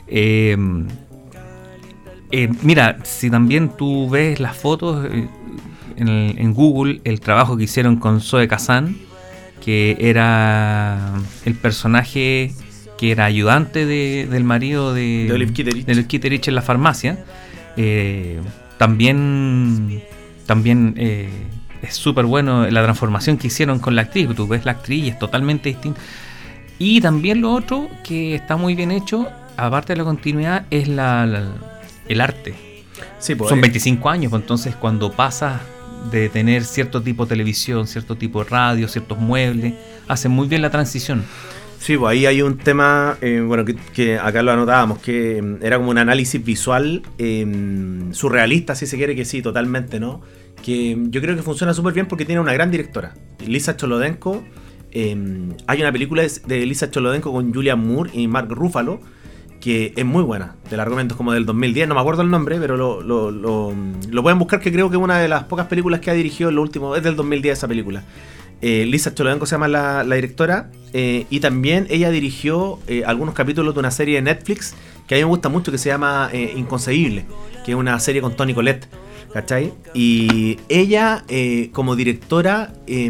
Eh, 0.08 0.56
eh, 2.32 2.48
mira, 2.62 2.98
si 3.04 3.30
también 3.30 3.70
tú 3.76 4.08
ves 4.10 4.40
las 4.40 4.56
fotos 4.56 5.06
eh, 5.10 5.28
en, 5.96 6.08
el- 6.08 6.38
en 6.38 6.54
Google, 6.54 7.00
el 7.04 7.20
trabajo 7.20 7.56
que 7.56 7.64
hicieron 7.64 7.96
con 7.96 8.20
Zoe 8.20 8.48
Kazan, 8.48 8.96
que 9.64 9.96
era 10.00 11.12
el 11.44 11.54
personaje 11.54 12.52
que 12.98 13.10
era 13.12 13.24
ayudante 13.26 13.84
de- 13.86 14.26
del 14.30 14.44
marido 14.44 14.92
de, 14.94 15.26
De 15.28 15.32
Olive 15.32 15.52
Kitteridge. 15.52 15.86
de 15.86 15.92
Olive 15.92 16.08
Kitteridge 16.08 16.48
en 16.48 16.54
la 16.54 16.62
farmacia, 16.62 17.24
eh, 17.76 18.40
también, 18.78 20.02
también 20.46 20.94
eh, 20.96 21.28
es 21.88 21.94
súper 21.94 22.24
bueno 22.26 22.68
la 22.70 22.82
transformación 22.82 23.38
que 23.38 23.46
hicieron 23.48 23.78
con 23.78 23.94
la 23.96 24.02
actriz. 24.02 24.28
Tú 24.34 24.46
ves 24.46 24.64
la 24.64 24.72
actriz 24.72 25.04
y 25.04 25.08
es 25.08 25.18
totalmente 25.18 25.68
distinta. 25.68 26.00
Y 26.78 27.00
también 27.00 27.40
lo 27.40 27.52
otro 27.52 27.88
que 28.04 28.34
está 28.34 28.56
muy 28.56 28.74
bien 28.74 28.90
hecho, 28.90 29.28
aparte 29.56 29.94
de 29.94 29.98
la 29.98 30.04
continuidad, 30.04 30.66
es 30.70 30.88
la, 30.88 31.26
la- 31.26 31.52
el 32.08 32.20
arte. 32.20 32.54
Sí, 33.18 33.34
pues, 33.34 33.48
Son 33.48 33.58
eh, 33.58 33.62
25 33.62 34.10
años, 34.10 34.30
pues 34.30 34.42
entonces 34.42 34.74
cuando 34.76 35.10
pasas 35.10 35.60
de 36.10 36.28
tener 36.28 36.64
cierto 36.64 37.02
tipo 37.02 37.24
de 37.24 37.30
televisión, 37.30 37.86
cierto 37.86 38.16
tipo 38.16 38.44
de 38.44 38.50
radio, 38.50 38.86
ciertos 38.88 39.18
muebles, 39.18 39.74
hacen 40.06 40.30
muy 40.32 40.46
bien 40.48 40.62
la 40.62 40.70
transición. 40.70 41.24
Sí, 41.78 41.96
pues 41.96 42.12
ahí 42.12 42.26
hay 42.26 42.42
un 42.42 42.56
tema, 42.58 43.16
eh, 43.20 43.42
bueno, 43.46 43.64
que, 43.64 43.74
que 43.74 44.18
acá 44.18 44.42
lo 44.42 44.52
anotábamos, 44.52 44.98
que 44.98 45.40
mm, 45.42 45.64
era 45.64 45.76
como 45.78 45.90
un 45.90 45.98
análisis 45.98 46.42
visual 46.44 47.02
eh, 47.18 47.46
surrealista, 48.12 48.74
si 48.74 48.86
se 48.86 48.96
quiere, 48.96 49.14
que 49.16 49.24
sí, 49.24 49.42
totalmente, 49.42 49.98
¿no? 50.00 50.20
Que 50.62 50.96
yo 51.10 51.20
creo 51.20 51.36
que 51.36 51.42
funciona 51.42 51.72
súper 51.74 51.92
bien 51.94 52.06
porque 52.06 52.24
tiene 52.24 52.40
una 52.40 52.52
gran 52.52 52.70
directora, 52.70 53.14
Lisa 53.46 53.76
Cholodenko. 53.76 54.42
eh, 54.92 55.16
hay 55.66 55.80
una 55.82 55.92
película 55.92 56.22
de- 56.46 56.66
Lisa 56.66 56.90
Cholodenko 56.90 57.30
con 57.32 57.52
Julia 57.52 57.76
Moore 57.76 58.10
y 58.14 58.26
Mark 58.28 58.48
Ruffalo 58.50 59.00
que 59.60 59.92
es 59.96 60.04
muy 60.04 60.22
buena. 60.22 60.54
Te 60.70 60.76
la 60.76 60.84
recomiendo, 60.84 61.14
es 61.14 61.16
como 61.16 61.32
del 61.32 61.44
2010, 61.44 61.88
no 61.88 61.94
me 61.94 62.00
acuerdo 62.00 62.22
el 62.22 62.30
nombre, 62.30 62.58
pero 62.60 62.76
lo, 62.76 63.00
lo, 63.02 63.30
lo- 63.30 64.22
pueden 64.22 64.38
buscar, 64.38 64.60
que 64.60 64.70
creo 64.70 64.90
que 64.90 64.96
es 64.96 65.02
una 65.02 65.18
de 65.18 65.28
las 65.28 65.44
pocas 65.44 65.66
películas 65.66 66.00
que 66.00 66.10
ha 66.10 66.14
dirigido 66.14 66.50
en 66.50 66.56
lo 66.56 66.62
último, 66.62 66.94
es 66.94 67.02
del 67.02 67.16
2010 67.16 67.58
esa 67.58 67.66
película. 67.68 68.04
Eh, 68.62 68.86
Lisa 68.86 69.12
Cholodenko 69.14 69.44
se 69.44 69.52
llama 69.56 69.66
la, 69.68 70.04
la 70.04 70.14
directora 70.14 70.70
eh, 70.92 71.26
y 71.30 71.40
también 71.40 71.86
ella 71.90 72.10
dirigió 72.10 72.78
eh, 72.86 73.02
algunos 73.06 73.34
capítulos 73.34 73.74
de 73.74 73.80
una 73.80 73.90
serie 73.90 74.14
de 74.16 74.22
Netflix 74.22 74.74
que 75.06 75.14
a 75.14 75.18
mí 75.18 75.24
me 75.24 75.28
gusta 75.30 75.48
mucho 75.48 75.70
que 75.72 75.78
se 75.78 75.88
llama 75.88 76.30
Inconcebible, 76.56 77.26
que 77.64 77.72
es 77.72 77.76
una 77.76 77.98
serie 78.00 78.20
con 78.22 78.34
Tony 78.36 78.54
Colette, 78.54 78.86
¿cachai? 79.36 79.74
Y 79.92 80.58
ella 80.70 81.22
eh, 81.28 81.68
como 81.74 81.94
directora, 81.94 82.72
eh, 82.86 83.04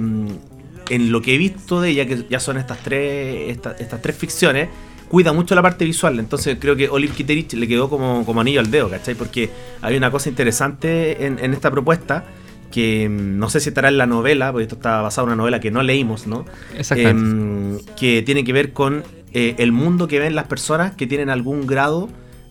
en 0.89 1.13
lo 1.13 1.23
que 1.23 1.37
he 1.37 1.39
visto 1.39 1.81
de 1.81 1.91
ella, 1.91 2.05
que 2.05 2.25
ya 2.29 2.41
son 2.41 2.57
estas 2.57 2.79
tres, 2.79 3.49
estas, 3.51 3.81
estas 3.81 4.03
tres 4.03 4.17
ficciones, 4.17 4.69
cuida 5.09 5.33
mucho 5.33 5.55
la 5.55 5.63
parte 5.63 5.85
visual. 5.85 6.19
Entonces 6.19 6.57
creo 6.61 6.75
que 6.75 6.89
Olive 6.89 7.15
Kitteridge 7.15 7.55
le 7.55 7.69
quedó 7.69 7.89
como, 7.89 8.27
como 8.27 8.41
anillo 8.41 8.59
al 8.59 8.73
dedo, 8.73 8.91
¿cachai? 8.91 9.15
Porque 9.15 9.51
hay 9.83 9.97
una 9.97 10.11
cosa 10.11 10.29
interesante 10.29 11.27
en, 11.27 11.39
en 11.39 11.53
esta 11.53 11.71
propuesta 11.71 12.25
que 12.73 13.09
mm, 13.09 13.39
no 13.39 13.49
sé 13.49 13.61
si 13.61 13.69
estará 13.69 13.87
en 13.87 13.97
la 13.97 14.07
novela, 14.07 14.51
porque 14.51 14.65
esto 14.65 14.75
está 14.75 15.03
basado 15.03 15.29
en 15.29 15.35
una 15.35 15.37
novela 15.37 15.61
que 15.61 15.71
no 15.71 15.85
leímos, 15.85 16.27
¿no? 16.27 16.45
Exactamente. 16.77 17.21
Em, 17.21 17.95
que 17.95 18.23
tiene 18.23 18.43
que 18.43 18.53
ver 18.53 18.73
con 18.73 19.05
eh, 19.33 19.55
el 19.59 19.71
mundo 19.71 20.09
que 20.09 20.19
ven 20.19 20.35
las 20.35 20.49
personas 20.49 20.97
que 20.97 21.07
tienen 21.07 21.31
algún 21.31 21.69
grado 21.69 22.09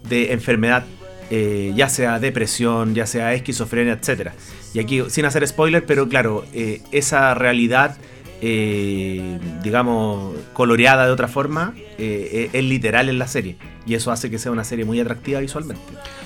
de 0.08 0.32
enfermedad, 0.32 0.86
eh, 1.30 1.74
ya 1.76 1.90
sea 1.90 2.20
depresión, 2.20 2.96
ya 2.96 3.06
sea 3.06 3.34
esquizofrenia, 3.34 3.94
etcétera. 3.94 4.34
Y 4.74 4.80
aquí, 4.80 5.04
sin 5.10 5.26
hacer 5.26 5.48
spoiler, 5.48 5.86
pero 5.86 6.08
claro, 6.10 6.46
eh, 6.54 6.82
esa 6.92 7.34
realidad 7.34 7.98
eh, 8.47 9.39
digamos, 9.63 10.36
coloreada 10.53 11.08
de 11.08 11.12
otra 11.12 11.27
forma, 11.27 11.73
eh, 11.97 12.49
es 12.53 12.63
literal 12.63 13.10
en 13.10 13.17
la 13.17 13.27
serie. 13.27 13.55
Y 13.88 13.95
eso 13.95 14.12
hace 14.12 14.29
que 14.29 14.38
sea 14.38 14.51
una 14.51 14.63
serie 14.63 14.86
muy 14.86 14.99
atractiva 14.99 15.39
visualmente. 15.39 15.81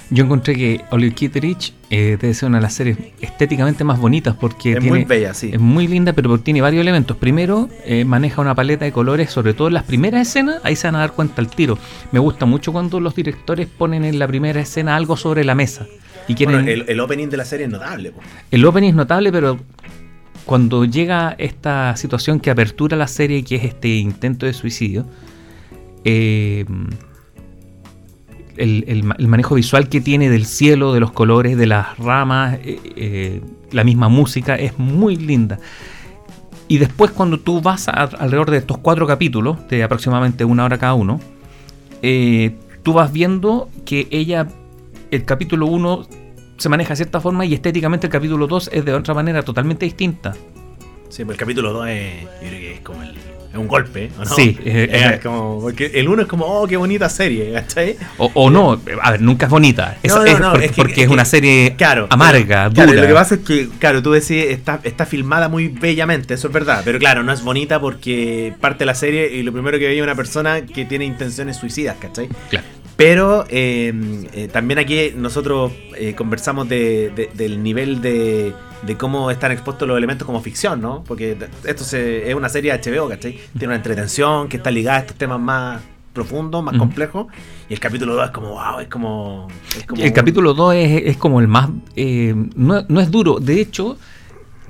Yo 0.10 0.23
encontré 0.25 0.55
que 0.55 0.82
Oliver 0.89 1.13
Kitteridge 1.15 1.73
eh, 1.89 2.17
debe 2.19 2.34
ser 2.34 2.49
una 2.49 2.58
de 2.58 2.63
las 2.63 2.73
series 2.73 2.97
estéticamente 3.21 3.84
más 3.84 3.99
bonitas 3.99 4.36
porque 4.36 4.71
Es 4.73 4.79
tiene, 4.79 4.89
muy 4.97 5.05
bella, 5.05 5.34
sí. 5.34 5.51
es 5.53 5.60
muy 5.60 5.88
linda, 5.88 6.12
pero 6.13 6.38
tiene 6.39 6.62
varios 6.62 6.82
elementos. 6.82 7.15
Primero, 7.15 7.69
eh, 7.86 8.03
maneja 8.05 8.41
una 8.41 8.55
paleta 8.55 8.84
de 8.86 8.91
colores, 8.91 9.29
sobre 9.29 9.53
todo 9.53 9.67
en 9.67 9.75
las 9.75 9.84
primeras 9.84 10.27
escenas, 10.27 10.60
ahí 10.63 10.75
se 10.75 10.88
van 10.88 10.95
a 10.95 10.99
dar 10.99 11.13
cuenta 11.13 11.41
al 11.41 11.47
tiro. 11.47 11.77
Me 12.12 12.19
gusta 12.19 12.45
mucho 12.45 12.71
cuando 12.73 12.99
los 12.99 13.15
directores 13.15 13.67
ponen 13.67 14.03
en 14.03 14.19
la 14.19 14.27
primera 14.27 14.60
escena 14.60 14.95
algo 14.95 15.15
sobre 15.15 15.43
la 15.45 15.55
mesa. 15.55 15.86
Y 16.27 16.36
quieren, 16.36 16.55
Bueno, 16.58 16.69
el, 16.71 16.86
el 16.89 16.99
opening 16.99 17.27
de 17.29 17.38
la 17.38 17.45
serie 17.45 17.65
es 17.65 17.71
notable. 17.71 18.12
el 18.51 18.65
opening 18.65 18.89
es 18.89 18.95
notable, 18.95 19.32
pero 19.32 19.60
cuando 20.50 20.84
llega 20.84 21.36
esta 21.38 21.96
situación 21.96 22.40
que 22.40 22.50
apertura 22.50 22.98
la 22.98 23.08
serie, 23.08 23.44
que 23.44 23.58
es 23.58 23.66
este 23.66 23.98
intento 23.98 24.48
de 24.48 24.54
suicidio, 24.54 25.06
eh, 26.04 26.66
el, 28.58 28.84
el 28.88 29.04
ma- 29.04 29.16
el 29.20 29.28
manejo 29.28 29.54
visual 29.54 29.90
que 29.90 30.02
tiene 30.02 30.28
del 30.28 30.48
cielo, 30.48 30.92
de 30.92 31.02
los 31.02 31.12
colores, 31.12 31.56
de 31.56 31.68
las 31.68 31.96
ramas, 32.00 32.56
eh, 32.64 32.80
eh, 32.96 33.42
la 33.72 33.84
misma 33.84 34.10
música, 34.10 34.56
es 34.56 34.80
muy 34.80 35.18
linda. 35.18 35.60
Y 36.68 36.80
después 36.80 37.12
cuando 37.12 37.40
tú 37.40 37.62
vas 37.62 37.88
a- 37.88 37.92
alrededor 37.92 38.50
de 38.50 38.58
estos 38.58 38.80
cuatro 38.80 39.06
capítulos, 39.06 39.56
de 39.70 39.84
aproximadamente 39.84 40.46
una 40.46 40.66
hora 40.66 40.80
cada 40.80 40.96
uno, 40.96 41.20
tú 42.82 42.94
vas 42.94 43.14
viendo 43.14 43.70
que 43.86 44.08
ella, 44.10 44.48
el 45.12 45.26
capítulo 45.26 45.68
1 45.68 46.08
se 46.60 46.69
maneja 46.69 46.89
de 46.89 46.98
cierta 46.98 47.19
forma 47.19 47.45
y 47.45 47.54
estéticamente 47.56 48.08
el 48.08 48.12
capítulo 48.13 48.45
2 48.48 48.69
es 48.74 48.86
de 48.86 48.93
otra 48.93 49.13
manera 49.15 49.41
totalmente 49.41 49.86
distinta. 49.86 50.34
Sí, 51.10 51.26
pues 51.26 51.36
el 51.36 51.39
capítulo 51.39 51.74
2 51.74 51.88
es, 51.89 52.22
yo 52.24 52.30
creo 52.39 52.52
que 52.52 52.74
es 52.76 52.80
como 52.82 53.02
el, 53.02 53.10
es 53.52 53.56
un 53.58 53.67
golpe, 53.67 54.12
¿o 54.15 54.26
¿no? 54.26 54.26
Sí, 54.36 54.56
eh, 54.63 54.88
es, 54.91 55.02
eh, 55.13 55.19
como, 55.24 55.60
porque 55.60 55.88
el 55.95 56.08
1 56.08 56.22
es 56.22 56.28
como, 56.28 56.45
oh, 56.45 56.67
qué 56.67 56.78
bonita 56.78 57.10
serie, 57.10 57.52
¿cachai? 57.52 57.98
O, 58.19 58.30
o 58.36 58.50
no, 58.52 58.80
a 59.02 59.12
ver, 59.12 59.19
nunca 59.22 59.48
es 59.48 59.52
bonita. 59.52 59.98
Es, 60.04 60.13
No, 60.13 60.19
no, 60.19 60.26
es 60.28 60.39
no, 60.39 60.52
porque, 60.52 60.65
es 60.67 60.72
que- 60.72 60.82
porque 60.84 61.04
es 61.04 61.10
una 61.10 61.26
serie 61.26 61.74
Claro. 61.76 62.06
amarga, 62.12 62.69
claro, 62.69 62.91
dura. 62.91 63.02
Lo 63.02 63.08
que 63.08 63.13
pasa 63.15 63.36
es 63.36 63.41
que, 63.41 63.67
claro, 63.80 64.04
tú 64.04 64.12
decís, 64.12 64.32
está, 64.50 64.80
está 64.84 65.08
filmada 65.08 65.50
muy 65.50 65.67
bellamente, 65.69 66.36
eso 66.36 66.48
es 66.50 66.54
verdad. 66.54 66.84
Pero 66.86 67.00
claro, 67.00 67.24
no 67.24 67.34
es 67.34 67.41
bonita 67.41 67.80
porque 67.82 68.54
parte 68.62 68.80
de 68.80 68.86
la 68.86 68.93
serie 68.95 69.34
y 69.36 69.41
lo 69.41 69.52
primero 69.52 69.80
que 69.80 69.88
veía 69.88 70.04
una 70.04 70.13
persona 70.15 70.62
que 70.65 70.86
tiene 70.86 71.06
intenciones 71.06 71.58
suicidas, 71.58 71.95
¿cachai? 72.00 72.30
Claro. 72.52 72.67
Pero 73.00 73.46
eh, 73.50 73.94
eh, 74.34 74.50
también 74.52 74.78
aquí 74.78 75.14
nosotros 75.16 75.72
eh, 75.98 76.16
conversamos 76.16 76.68
de- 76.68 77.12
de- 77.16 77.30
del 77.34 77.64
nivel 77.64 78.02
de, 78.02 78.54
de 78.86 78.98
cómo 78.98 79.32
están 79.32 79.54
expuestos 79.54 79.88
los 79.88 79.98
elementos 79.98 80.26
como 80.26 80.42
ficción, 80.42 80.82
¿no? 80.82 81.02
Porque 81.08 81.38
esto 81.64 81.86
se- 81.86 82.30
es 82.30 82.36
una 82.36 82.50
serie 82.50 82.78
de 82.78 82.92
HBO, 82.92 83.08
¿cachai? 83.08 83.40
Tiene 83.54 83.68
una 83.68 83.76
entretención 83.78 84.50
que 84.50 84.58
está 84.58 84.70
ligada 84.70 84.98
a 84.98 85.02
estos 85.02 85.16
temas 85.18 85.40
más 85.40 85.82
profundos, 86.12 86.62
más 86.62 86.78
complejos. 86.78 87.28
Y 87.70 87.74
el 87.74 87.80
capítulo 87.80 88.16
2 88.16 88.26
es 88.26 88.32
como, 88.32 88.50
wow, 88.50 88.80
es 88.82 88.88
como... 88.90 89.48
es 89.78 89.86
como 89.86 90.02
El 90.02 90.10
un- 90.10 90.14
capítulo 90.14 90.54
2 90.54 90.76
es, 90.76 91.02
es 91.06 91.16
como 91.18 91.40
el 91.40 91.48
más... 91.48 91.70
eh, 91.96 92.34
no, 92.56 92.84
no 92.86 93.00
es 93.00 93.10
duro. 93.10 93.40
De 93.40 93.62
hecho, 93.62 93.98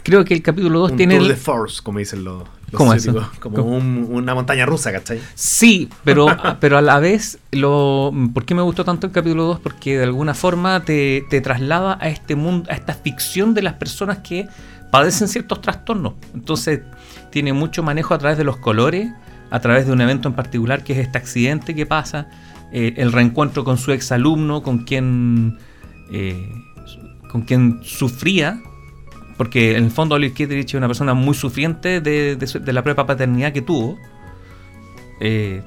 creo 0.04 0.24
que 0.24 0.36
el 0.36 0.44
capítulo 0.44 0.82
2 0.82 0.92
un 0.92 0.98
tiene... 0.98 1.18
tour 1.18 1.28
de 1.30 1.36
force, 1.36 1.82
como 1.82 1.98
dicen 1.98 2.24
los 2.24 2.44
¿Cómo 2.73 2.93
eso? 2.93 3.13
Como 3.39 3.55
¿Cómo? 3.55 3.75
un- 3.77 4.08
una 4.12 4.34
montaña 4.36 4.65
rusa, 4.65 4.91
¿cachai? 4.91 5.19
Sí, 5.36 5.89
pero, 6.03 6.27
pero 6.60 6.77
a 6.77 6.82
la 6.82 6.99
vez, 6.99 7.39
lo, 7.51 8.13
¿por 8.34 8.45
qué 8.45 8.55
me 8.55 8.62
gustó 8.62 8.84
tanto 8.86 9.08
el 9.08 9.13
capítulo 9.13 9.43
2? 9.45 9.60
Porque 9.60 9.97
de 9.97 10.03
alguna 10.03 10.34
forma 10.34 10.84
te, 10.86 11.23
te 11.29 11.41
traslada 11.41 11.97
a 12.01 12.10
este 12.10 12.36
mundo, 12.36 12.69
a 12.71 12.75
esta 12.75 12.93
ficción 12.93 13.53
de 13.53 13.62
las 13.62 13.73
personas 13.75 14.19
que 14.19 14.47
padecen 14.91 15.27
ciertos 15.27 15.62
trastornos. 15.62 16.13
Entonces, 16.34 16.82
tiene 17.32 17.53
mucho 17.53 17.84
manejo 17.84 18.13
a 18.13 18.17
través 18.17 18.38
de 18.38 18.43
los 18.43 18.58
colores, 18.58 19.10
a 19.51 19.60
través 19.60 19.86
de 19.86 19.91
un 19.93 20.01
evento 20.01 20.27
en 20.27 20.36
particular 20.36 20.84
que 20.84 20.93
es 20.93 20.99
este 20.99 21.17
accidente 21.17 21.75
que 21.75 21.86
pasa, 21.86 22.27
eh, 22.71 22.93
el 22.97 23.12
reencuentro 23.12 23.63
con 23.63 23.77
su 23.77 23.91
exalumno, 23.91 24.62
con 24.63 24.79
quien, 24.86 25.58
eh, 26.12 26.49
con 27.32 27.41
quien 27.43 27.79
sufría. 27.84 28.60
Porque 29.39 29.78
en 29.78 29.86
el 29.86 29.91
fondo 29.91 30.15
Oliver 30.15 30.36
Kitteridge 30.36 30.67
es 30.71 30.73
una 30.75 30.88
persona 30.88 31.13
muy 31.15 31.34
sufriente 31.34 32.02
de, 32.02 32.36
de 32.36 32.45
su- 32.45 32.60
de 32.60 32.73
la 32.73 32.84
prueba 32.84 33.08
paternidad 33.08 33.54
que 33.54 33.62
tuvo. 33.63 33.97
Eh, 35.21 35.62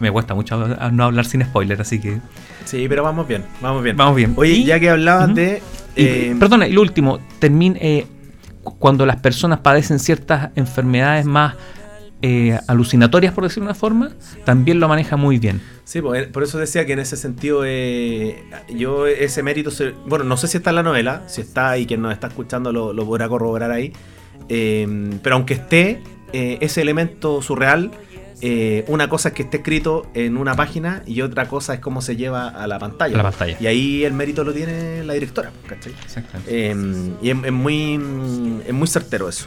me 0.00 0.10
cuesta 0.10 0.34
mucho 0.34 0.66
no 0.90 1.04
hablar 1.04 1.24
sin 1.26 1.42
spoiler, 1.44 1.80
así 1.80 2.00
que 2.00 2.18
Sí, 2.64 2.86
pero 2.88 3.02
vamos 3.02 3.28
bien, 3.28 3.44
vamos 3.60 3.82
bien. 3.82 3.96
vamos 3.96 4.16
bien. 4.16 4.32
Oye, 4.36 4.52
Y- 4.52 4.64
ya 4.64 4.80
que 4.80 4.90
hablabas 4.90 5.34
de... 5.34 5.62
y, 5.94 6.04
eh, 6.04 6.36
perdona, 6.40 6.66
y 6.68 6.72
lo 6.72 6.80
último, 6.80 7.18
termina, 7.38 7.78
eh, 7.80 8.06
cu- 8.62 8.76
cuando 8.78 9.04
las 9.06 9.16
personas 9.16 9.60
padecen 9.60 9.98
ciertas 9.98 10.50
enfermedades 10.56 11.24
más 11.26 11.54
eh, 12.22 12.58
alucinatorias, 12.66 13.32
por 13.32 13.44
decirlo 13.44 13.66
de 13.66 13.70
una 13.72 13.74
forma, 13.78 14.10
también 14.44 14.80
lo 14.80 14.88
maneja 14.88 15.16
muy 15.16 15.38
bien. 15.38 15.60
Sí, 15.84 16.00
pues, 16.02 16.26
por 16.26 16.42
eso 16.42 16.58
decía 16.58 16.84
que 16.84 16.92
en 16.92 16.98
ese 16.98 17.16
sentido 17.16 17.62
eh, 17.64 18.42
yo 18.68 19.06
ese 19.06 19.42
mérito, 19.42 19.70
se- 19.70 19.92
bueno, 20.06 20.24
no 20.24 20.36
sé 20.36 20.48
si 20.48 20.56
está 20.58 20.70
en 20.70 20.76
la 20.76 20.82
novela, 20.82 21.22
si 21.28 21.40
está 21.40 21.78
y 21.78 21.86
quien 21.86 22.02
nos 22.02 22.12
está 22.12 22.26
escuchando 22.26 22.72
lo, 22.72 22.92
lo 22.92 23.04
podrá 23.06 23.28
corroborar 23.28 23.70
ahí, 23.70 23.92
eh, 24.48 25.18
pero 25.22 25.36
aunque 25.36 25.54
esté 25.54 26.02
eh, 26.32 26.58
ese 26.60 26.82
elemento 26.82 27.40
surreal, 27.42 27.90
eh, 28.40 28.84
una 28.86 29.08
cosa 29.08 29.30
es 29.30 29.34
que 29.34 29.42
esté 29.42 29.56
escrito 29.58 30.06
en 30.14 30.36
una 30.36 30.54
página 30.54 31.02
y 31.06 31.22
otra 31.22 31.48
cosa 31.48 31.74
es 31.74 31.80
cómo 31.80 32.02
se 32.02 32.14
lleva 32.16 32.48
a 32.48 32.66
la 32.68 32.78
pantalla. 32.78 33.16
La 33.16 33.22
pantalla. 33.24 33.56
Y 33.60 33.66
ahí 33.66 34.04
el 34.04 34.12
mérito 34.12 34.44
lo 34.44 34.52
tiene 34.52 35.02
la 35.04 35.14
directora, 35.14 35.50
¿cachai? 35.66 35.92
Exactamente. 36.04 36.70
Eh, 36.70 36.76
y 37.20 37.30
es, 37.30 37.36
es 37.44 37.52
muy, 37.52 37.94
es 38.66 38.72
muy 38.72 38.86
certero 38.86 39.28
eso. 39.28 39.46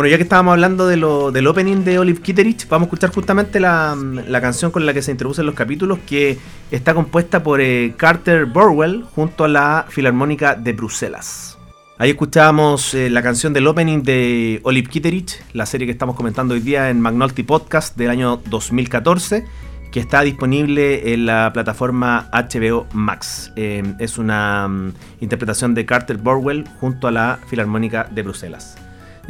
Bueno, 0.00 0.12
ya 0.12 0.16
que 0.16 0.22
estábamos 0.22 0.52
hablando 0.52 0.86
de 0.86 0.96
lo, 0.96 1.30
del 1.30 1.46
opening 1.46 1.84
de 1.84 1.98
Olive 1.98 2.22
Kitteridge, 2.22 2.66
vamos 2.70 2.86
a 2.86 2.88
escuchar 2.88 3.12
justamente 3.12 3.60
la, 3.60 3.94
la 4.28 4.40
canción 4.40 4.70
con 4.70 4.86
la 4.86 4.94
que 4.94 5.02
se 5.02 5.10
introducen 5.10 5.44
los 5.44 5.54
capítulos, 5.54 5.98
que 6.06 6.38
está 6.70 6.94
compuesta 6.94 7.42
por 7.42 7.60
eh, 7.60 7.92
Carter 7.98 8.46
Burwell 8.46 9.04
junto 9.14 9.44
a 9.44 9.48
la 9.48 9.84
Filarmónica 9.90 10.54
de 10.54 10.72
Bruselas. 10.72 11.58
Ahí 11.98 12.08
escuchábamos 12.08 12.94
eh, 12.94 13.10
la 13.10 13.22
canción 13.22 13.52
del 13.52 13.66
opening 13.66 14.02
de 14.02 14.60
Olive 14.62 14.88
Kitteridge, 14.88 15.42
la 15.52 15.66
serie 15.66 15.86
que 15.86 15.92
estamos 15.92 16.16
comentando 16.16 16.54
hoy 16.54 16.60
día 16.60 16.88
en 16.88 16.98
Magnolti 16.98 17.42
Podcast 17.42 17.94
del 17.98 18.08
año 18.08 18.40
2014, 18.48 19.44
que 19.92 20.00
está 20.00 20.22
disponible 20.22 21.12
en 21.12 21.26
la 21.26 21.50
plataforma 21.52 22.30
HBO 22.32 22.86
Max. 22.94 23.52
Eh, 23.54 23.82
es 23.98 24.16
una 24.16 24.66
mm, 24.66 24.94
interpretación 25.20 25.74
de 25.74 25.84
Carter 25.84 26.16
Burwell 26.16 26.66
junto 26.80 27.06
a 27.06 27.10
la 27.10 27.38
Filarmónica 27.50 28.08
de 28.10 28.22
Bruselas. 28.22 28.79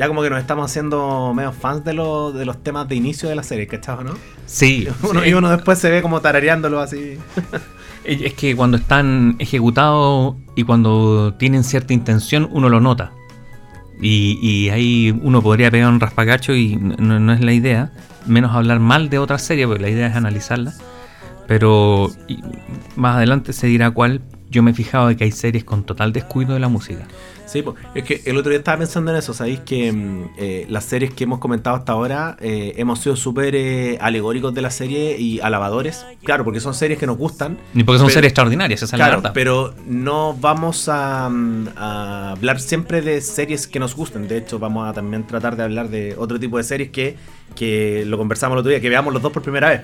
Ya 0.01 0.09
como 0.09 0.23
que 0.23 0.31
nos 0.31 0.41
estamos 0.41 0.65
haciendo 0.71 1.35
medio 1.35 1.53
fans 1.53 1.85
de, 1.85 1.93
lo- 1.93 2.33
de 2.33 2.47
los 2.47 2.63
temas 2.63 2.89
de 2.89 2.95
inicio 2.95 3.29
de 3.29 3.35
la 3.35 3.43
serie, 3.43 3.67
¿cachai? 3.67 4.03
¿no? 4.03 4.15
Sí, 4.47 4.89
Uno, 5.03 5.21
sí. 5.23 5.29
Y 5.29 5.35
uno 5.35 5.51
después 5.51 5.79
se 5.79 5.91
ve 5.91 6.01
como 6.01 6.23
tarareándolo 6.23 6.81
así. 6.81 7.19
Es 8.05 8.33
que 8.33 8.57
cuando 8.57 8.79
están 8.79 9.37
ejecutados 9.41 10.37
y 10.57 10.63
cuando 10.65 11.35
tienen 11.35 11.63
cierta 11.65 11.93
intención, 11.93 12.49
uno 12.51 12.71
lo 12.71 12.81
nota. 12.81 13.13
Y, 14.01 14.39
y 14.41 14.71
ahí 14.71 15.15
uno 15.23 15.43
podría 15.43 15.71
pegar 15.71 15.91
un 15.93 16.01
raspagacho 16.01 16.55
y 16.55 16.77
no, 16.77 17.21
no 17.21 17.33
es 17.35 17.43
la 17.43 17.53
idea. 17.53 17.93
Menos 18.27 18.57
hablar 18.57 18.81
mal 18.81 19.11
de 19.11 19.19
otra 19.19 19.39
serie, 19.39 19.67
porque 19.67 19.83
la 19.83 19.91
idea 19.91 20.07
es 20.07 20.17
analizarla. 20.17 20.73
Pero 21.47 22.11
más 22.97 23.17
adelante 23.17 23.53
se 23.53 23.67
dirá 23.67 23.91
cuál. 23.91 24.23
Yo 24.49 24.63
me 24.63 24.71
he 24.71 24.75
fijado 24.75 25.09
de 25.09 25.17
que 25.19 25.25
hay 25.25 25.33
series 25.33 25.65
con 25.65 25.85
total 25.85 26.15
descuido 26.15 26.55
de 26.55 26.61
la 26.61 26.69
música. 26.69 27.07
Sí, 27.51 27.65
es 27.97 28.05
que 28.05 28.23
el 28.27 28.37
otro 28.37 28.51
día 28.51 28.59
estaba 28.59 28.79
pensando 28.79 29.11
en 29.11 29.17
eso, 29.17 29.35
¿sabéis? 29.35 29.61
Que 29.61 29.91
mm, 29.91 30.25
eh, 30.39 30.67
las 30.69 30.85
series 30.85 31.13
que 31.13 31.25
hemos 31.25 31.41
comentado 31.41 31.75
hasta 31.75 31.93
ahora 31.93 32.37
eh, 32.41 32.75
hemos 32.77 33.01
sido 33.01 33.17
súper 33.17 33.55
eh, 33.57 33.99
alegóricos 34.01 34.55
de 34.55 34.63
la 34.63 34.71
serie 34.71 35.17
y 35.19 35.41
alabadores. 35.41 36.07
Claro, 36.23 36.45
porque 36.45 36.61
son 36.61 36.75
series 36.75 36.99
que 36.99 37.07
nos 37.07 37.17
gustan. 37.19 37.59
Ni 37.75 37.83
porque 37.83 37.99
son 37.99 38.07
Pero- 38.07 38.15
series 38.15 38.31
extraordinarias, 38.31 38.83
esa 38.83 38.95
es 38.95 38.99
la 39.01 39.05
Claro, 39.07 39.17
verdad. 39.21 39.33
pero 39.35 39.75
no 39.87 40.35
vamos 40.35 40.89
a, 40.89 41.29
mm, 41.29 41.69
a 41.77 42.31
hablar 42.33 42.61
siempre 42.61 43.03
de 43.03 43.21
series 43.21 43.67
que 43.67 43.81
nos 43.81 43.97
gusten. 43.97 44.29
De 44.29 44.37
hecho, 44.39 44.59
vamos 44.61 44.89
a 44.89 44.93
también 44.93 45.27
tratar 45.27 45.57
de 45.57 45.65
hablar 45.65 45.89
de 45.89 46.15
otro 46.17 46.39
tipo 46.39 46.57
de 46.57 46.63
series 46.63 46.91
que, 46.91 47.17
que 47.57 48.05
lo 48.07 48.17
conversamos 48.17 48.55
el 48.55 48.61
otro 48.61 48.71
día, 48.71 48.81
que 48.81 48.89
veamos 48.89 49.13
los 49.13 49.21
dos 49.23 49.33
por 49.33 49.43
primera 49.43 49.71
vez. 49.71 49.81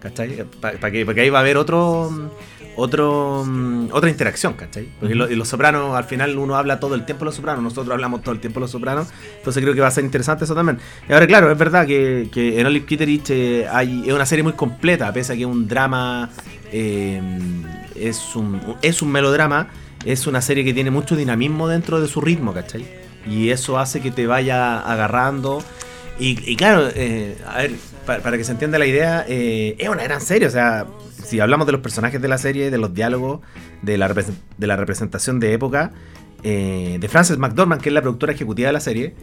¿Cachai? 0.00 0.44
Para 0.60 0.90
que, 0.90 1.04
porque 1.04 1.20
ahí 1.22 1.30
va 1.30 1.38
a 1.38 1.42
haber 1.42 1.56
otro, 1.58 2.10
mm, 2.10 2.28
otro 2.76 3.44
mm, 3.46 3.88
otra 3.92 4.08
interacción, 4.10 4.54
¿cachai? 4.54 4.88
Porque 4.98 5.14
los 5.14 5.48
sopranos, 5.48 5.96
al 5.96 6.04
final 6.04 6.36
uno 6.38 6.56
habla 6.56 6.80
todo 6.80 6.94
el 6.94 7.04
tiempo 7.04 7.24
los 7.24 7.34
sopranos, 7.34 7.62
nosotros 7.62 7.92
hablamos 7.92 8.22
todo 8.22 8.32
el 8.34 8.40
tiempo 8.40 8.60
los 8.60 8.70
sopranos, 8.70 9.08
entonces 9.36 9.62
creo 9.62 9.74
que 9.74 9.80
va 9.80 9.88
a 9.88 9.90
ser 9.90 10.04
interesante 10.04 10.44
eso 10.44 10.54
también. 10.54 10.78
Y 11.08 11.12
ahora, 11.12 11.26
claro, 11.26 11.50
es 11.50 11.58
verdad 11.58 11.86
que, 11.86 12.28
en 12.34 12.66
Olive 12.66 12.86
Kitteridge 12.86 13.30
eh, 13.30 13.66
hay, 13.70 14.04
es 14.06 14.12
una 14.14 14.26
serie 14.26 14.42
muy 14.42 14.52
completa, 14.54 15.12
pese 15.12 15.32
a 15.32 15.36
que 15.36 15.42
es 15.42 15.46
un 15.48 15.66
drama, 15.68 16.30
eh, 16.72 17.20
es, 17.94 18.34
un, 18.36 18.60
es 18.82 19.02
un 19.02 19.10
melodrama, 19.12 19.68
es 20.04 20.26
una 20.26 20.40
serie 20.40 20.64
que 20.64 20.72
tiene 20.72 20.90
mucho 20.90 21.16
dinamismo 21.16 21.68
dentro 21.68 22.00
de 22.00 22.08
su 22.08 22.20
ritmo, 22.20 22.54
¿cachai? 22.54 22.86
Y 23.28 23.50
eso 23.50 23.78
hace 23.78 24.00
que 24.00 24.10
te 24.10 24.26
vaya 24.26 24.80
agarrando. 24.80 25.62
Y, 26.18 26.54
claro, 26.56 26.88
eh, 26.94 27.36
a 27.46 27.58
ver, 27.58 27.72
pa- 28.06 28.18
para, 28.18 28.36
que 28.36 28.44
se 28.44 28.52
entienda 28.52 28.78
la 28.78 28.86
idea, 28.86 29.24
es 29.28 29.88
una 29.88 30.02
gran 30.04 30.20
serie. 30.20 30.48
O 30.48 30.50
sea, 30.50 30.86
si 31.30 31.40
hablamos 31.40 31.64
de 31.66 31.72
los 31.72 31.80
personajes 31.80 32.20
de 32.20 32.28
la 32.28 32.36
serie, 32.38 32.70
de 32.70 32.78
los 32.78 32.92
diálogos, 32.92 33.40
de 33.82 33.96
la, 33.96 34.08
de 34.08 34.66
la 34.66 34.76
representación 34.76 35.40
de 35.40 35.52
época, 35.54 35.92
eh, 36.42 36.98
de 37.00 37.08
Frances 37.08 37.38
McDormand, 37.38 37.80
que 37.80 37.88
es 37.88 37.94
la 37.94 38.02
productora 38.02 38.32
ejecutiva 38.32 38.66
de 38.68 38.72
la 38.72 38.80
serie, 38.80 39.14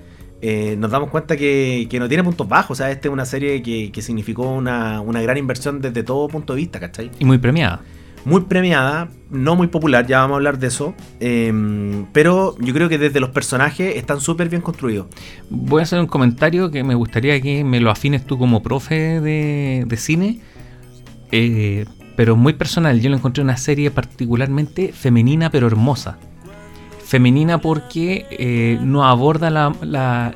eh, 0.41 0.75
nos 0.77 0.91
damos 0.91 1.09
cuenta 1.09 1.35
que, 1.35 1.87
que 1.89 1.99
no 1.99 2.07
tiene 2.07 2.23
puntos 2.23 2.47
bajos. 2.47 2.71
O 2.71 2.75
sea, 2.75 2.91
esta 2.91 3.07
es 3.07 3.11
una 3.13 3.25
serie 3.25 3.61
que, 3.61 3.91
que 3.91 4.01
significó 4.01 4.43
una, 4.49 5.01
una 5.01 5.21
gran 5.21 5.37
inversión 5.37 5.81
desde 5.81 6.03
todo 6.03 6.27
punto 6.27 6.53
de 6.53 6.57
vista, 6.61 6.79
¿cachai? 6.79 7.11
Y 7.19 7.25
muy 7.25 7.37
premiada. 7.39 7.81
muy 8.23 8.41
premiada, 8.41 9.09
no 9.29 9.55
muy 9.55 9.67
popular, 9.67 10.05
ya 10.05 10.19
vamos 10.19 10.35
a 10.35 10.37
hablar 10.37 10.59
de 10.59 10.67
eso. 10.67 10.95
eh, 11.19 12.05
pero 12.11 12.55
yo 12.59 12.73
creo 12.73 12.89
que 12.89 12.97
desde 12.97 13.19
los 13.19 13.29
personajes 13.29 13.95
están 13.95 14.19
súper 14.19 14.49
bien 14.49 14.61
construidos. 14.61 15.07
Voy 15.49 15.79
a 15.79 15.83
hacer 15.83 15.99
un 15.99 16.07
comentario 16.07 16.69
que 16.69 16.83
me 16.83 16.93
gustaría 16.95 17.39
que 17.41 17.63
me 17.63 17.79
lo 17.79 17.89
afines 17.89 18.25
tú 18.25 18.37
como 18.37 18.61
profe 18.61 19.21
de, 19.21 19.85
de 19.87 19.97
cine, 19.97 20.41
eh, 21.31 21.85
pero 22.17 22.35
muy 22.35 22.51
personal. 22.53 22.99
Yo 22.99 23.09
lo 23.09 23.15
encontré 23.15 23.41
una 23.43 23.55
serie 23.55 23.91
particularmente 23.91 24.91
femenina, 24.91 25.49
pero 25.49 25.67
hermosa. 25.67 26.17
Femenina 27.05 27.59
porque 27.59 28.25
eh, 28.31 28.77
no 28.81 29.05
aborda 29.05 29.49
la, 29.49 30.33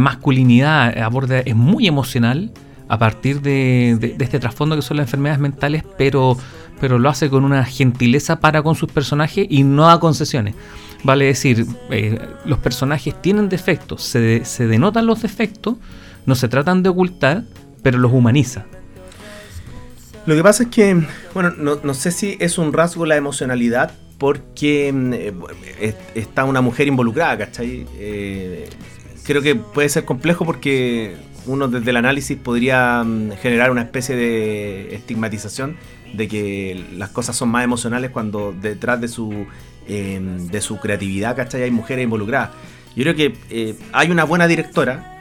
masculinidad, 0.00 0.96
aborda, 0.98 1.40
es 1.40 1.56
muy 1.56 1.88
emocional 1.88 2.52
a 2.88 2.98
partir 2.98 3.40
de 3.40 4.14
este 4.20 4.38
trasfondo 4.38 4.76
que 4.76 4.82
son 4.82 4.98
las 4.98 5.06
enfermedades 5.06 5.40
mentales, 5.40 5.82
pero, 5.98 6.36
pero 6.78 6.98
lo 6.98 7.08
hace 7.08 7.30
con 7.30 7.44
una 7.44 7.64
gentileza 7.64 8.38
para 8.38 8.62
con 8.62 8.74
sus 8.76 8.92
personajes 8.92 9.46
y 9.48 9.64
no 9.64 9.86
da 9.86 9.98
concesiones. 9.98 10.54
Vale 11.02 11.24
decir, 11.24 11.66
eh, 11.90 12.18
los 12.44 12.58
personajes 12.58 13.20
tienen 13.20 13.48
defectos, 13.48 14.02
se, 14.02 14.20
de- 14.20 14.44
se 14.44 14.66
denotan 14.66 15.06
los 15.06 15.22
defectos, 15.22 15.76
no 16.26 16.34
se 16.34 16.48
tratan 16.48 16.82
de 16.82 16.90
ocultar, 16.90 17.44
pero 17.82 17.98
los 17.98 18.12
humaniza. 18.12 18.66
Lo 20.26 20.34
que 20.34 20.42
pasa 20.42 20.62
es 20.64 20.68
que, 20.70 21.02
bueno, 21.34 21.52
no, 21.56 21.78
no 21.82 21.94
sé 21.94 22.10
si 22.10 22.36
es 22.40 22.56
un 22.58 22.72
rasgo 22.72 23.04
la 23.04 23.16
emocionalidad, 23.16 23.92
porque 24.18 24.90
mm, 24.92 25.12
eh, 25.12 25.32
es- 25.80 25.94
está 26.14 26.44
una 26.44 26.60
mujer 26.62 26.88
involucrada, 26.88 27.36
¿cachai? 27.38 27.86
Eh, 27.98 28.68
creo 29.24 29.42
que 29.42 29.54
puede 29.54 29.88
ser 29.88 30.04
complejo 30.04 30.44
porque 30.46 31.14
uno 31.46 31.68
desde 31.68 31.90
el 31.90 31.96
análisis 31.98 32.38
podría 32.38 33.02
mm, 33.04 33.32
generar 33.42 33.70
una 33.70 33.82
especie 33.82 34.16
de 34.16 34.94
estigmatización 34.94 35.76
de 36.14 36.28
que 36.28 36.84
las 36.96 37.10
cosas 37.10 37.36
son 37.36 37.50
más 37.50 37.64
emocionales 37.64 38.10
cuando 38.10 38.54
detrás 38.58 39.00
de 39.00 39.08
su, 39.08 39.46
eh, 39.88 40.20
de 40.50 40.60
su 40.62 40.78
creatividad, 40.78 41.36
¿cachai? 41.36 41.64
Hay 41.64 41.70
mujeres 41.70 42.04
involucradas. 42.04 42.50
Yo 42.96 43.02
creo 43.02 43.14
que 43.16 43.34
eh, 43.50 43.74
hay 43.92 44.10
una 44.10 44.24
buena 44.24 44.46
directora. 44.46 45.18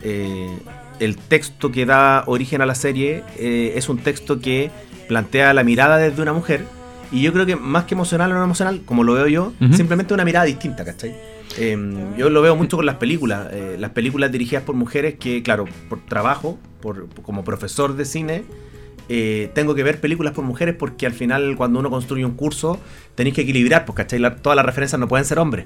el 1.00 1.18
texto 1.18 1.72
que 1.72 1.86
da 1.86 2.24
origen 2.28 2.62
a 2.62 2.66
la 2.68 2.76
serie 2.76 3.24
es 3.38 3.90
un 3.90 3.98
texto 3.98 4.40
que 4.40 4.70
plantea 5.08 5.54
la 5.54 5.64
mirada 5.64 5.98
desde 5.98 6.22
una 6.22 6.34
mujer. 6.34 6.66
Y 7.12 7.22
yo 7.22 7.32
creo 7.34 7.46
que 7.46 7.56
más 7.56 7.84
que 7.86 7.94
emocional 7.94 8.32
o 8.32 8.36
no 8.36 8.44
emocional, 8.44 8.82
como 8.86 9.04
lo 9.04 9.14
veo 9.14 9.28
yo, 9.28 9.54
simplemente 9.74 10.14
una 10.14 10.26
mirada 10.26 10.46
distinta, 10.46 10.84
¿cachai? 10.84 11.16
Eh, 11.60 11.78
yo 12.18 12.30
lo 12.32 12.42
veo 12.42 12.56
mucho 12.56 12.78
con 12.78 12.86
las 12.88 12.96
películas. 12.96 13.48
eh, 13.52 13.76
las 13.80 13.92
películas 13.92 14.32
dirigidas 14.32 14.64
por 14.64 14.76
mujeres 14.76 15.16
que, 15.20 15.44
claro, 15.44 15.66
por 15.90 16.04
trabajo, 16.06 16.58
por, 16.82 17.08
como 17.22 17.44
profesor 17.44 17.96
de 17.96 18.06
cine, 18.06 18.44
eh, 19.10 19.52
tengo 19.54 19.76
que 19.76 19.84
ver 19.84 20.00
películas 20.00 20.34
por 20.34 20.44
mujeres 20.46 20.76
porque 20.80 21.06
al 21.06 21.12
final 21.14 21.56
cuando 21.58 21.80
uno 21.80 21.90
construye 21.92 22.26
un 22.26 22.34
curso 22.36 22.80
tenéis 23.16 23.36
que 23.36 23.42
equilibrar, 23.42 23.86
pues, 23.86 23.96
¿cachai? 23.98 24.18
La- 24.18 24.38
todas 24.38 24.56
las 24.56 24.66
referencias 24.66 25.00
no 25.00 25.08
pueden 25.08 25.26
ser 25.26 25.38
hombres. 25.40 25.66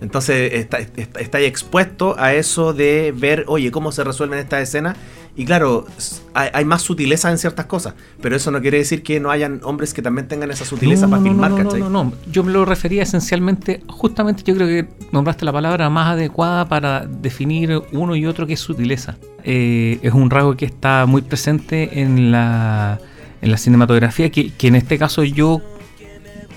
Entonces 0.00 0.54
está, 0.54 0.78
está, 0.78 1.20
estáis 1.20 1.46
expuesto 1.46 2.16
a 2.18 2.32
eso 2.32 2.72
de 2.72 3.12
ver, 3.14 3.44
oye, 3.48 3.70
cómo 3.70 3.92
se 3.92 4.02
resuelven 4.02 4.38
estas 4.38 4.62
escenas. 4.62 4.96
Y 5.36 5.44
claro, 5.44 5.86
hay, 6.34 6.50
hay 6.52 6.64
más 6.64 6.82
sutileza 6.82 7.30
en 7.30 7.38
ciertas 7.38 7.66
cosas, 7.66 7.94
pero 8.20 8.36
eso 8.36 8.50
no 8.50 8.60
quiere 8.60 8.78
decir 8.78 9.02
que 9.02 9.20
no 9.20 9.30
hayan 9.30 9.60
hombres 9.62 9.94
que 9.94 10.02
también 10.02 10.28
tengan 10.28 10.50
esa 10.50 10.64
sutileza 10.64 11.06
no, 11.06 11.10
para 11.10 11.22
no, 11.22 11.28
filmar, 11.28 11.50
no, 11.50 11.56
no, 11.58 11.64
¿cachai? 11.64 11.80
no, 11.80 11.90
no, 11.90 12.04
no. 12.04 12.12
Yo 12.30 12.42
me 12.42 12.52
lo 12.52 12.64
refería 12.64 13.02
esencialmente, 13.02 13.82
justamente 13.88 14.42
yo 14.44 14.54
creo 14.54 14.66
que 14.66 14.88
nombraste 15.12 15.44
la 15.44 15.52
palabra 15.52 15.88
más 15.88 16.08
adecuada 16.08 16.68
para 16.68 17.06
definir 17.06 17.82
uno 17.92 18.16
y 18.16 18.26
otro 18.26 18.46
que 18.46 18.54
es 18.54 18.60
sutileza. 18.60 19.16
Eh, 19.44 19.98
es 20.02 20.12
un 20.12 20.30
rasgo 20.30 20.56
que 20.56 20.66
está 20.66 21.06
muy 21.06 21.22
presente 21.22 22.00
en 22.02 22.32
la, 22.32 23.00
en 23.40 23.50
la 23.50 23.56
cinematografía, 23.56 24.30
que, 24.30 24.52
que 24.52 24.68
en 24.68 24.74
este 24.74 24.98
caso 24.98 25.24
yo 25.24 25.62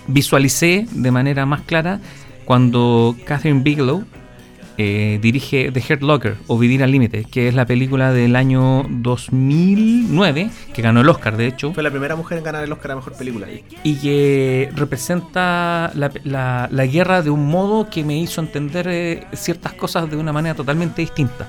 visualicé 0.08 0.88
de 0.92 1.12
manera 1.12 1.46
más 1.46 1.62
clara 1.62 2.00
cuando 2.46 3.16
Catherine 3.26 3.62
Bigelow 3.62 4.04
eh, 4.78 5.20
dirige 5.22 5.72
The 5.72 5.84
Hurt 5.94 6.02
Locker 6.02 6.36
o 6.48 6.58
Vivir 6.58 6.84
al 6.84 6.92
Límite, 6.92 7.26
que 7.26 7.48
es 7.48 7.54
la 7.56 7.66
película 7.66 8.12
del 8.12 8.36
año 8.36 8.86
2009, 8.90 10.50
que 10.74 10.82
ganó 10.82 11.02
el 11.02 11.10
Oscar 11.10 11.38
de 11.38 11.48
hecho, 11.48 11.74
Fue 11.74 11.84
la 11.84 11.92
primera 11.92 12.16
mujer 12.16 12.38
en 12.40 12.44
ganar 12.44 12.64
el 12.64 12.72
Oscar 12.72 12.92
a 12.92 12.96
Mejor 12.96 13.14
Película. 13.14 13.48
y 13.84 13.96
que 13.96 14.70
representa 14.76 15.92
la, 15.96 16.12
la- 16.24 16.68
la 16.72 16.86
guerra 16.86 17.22
de 17.22 17.30
un 17.30 17.48
modo 17.48 17.90
que 17.90 18.04
me 18.04 18.18
hizo 18.18 18.42
entender 18.42 18.88
eh, 18.90 19.24
ciertas 19.34 19.74
cosas 19.74 20.10
de 20.10 20.18
una 20.18 20.34
manera 20.34 20.56
totalmente 20.56 21.02
distinta. 21.02 21.48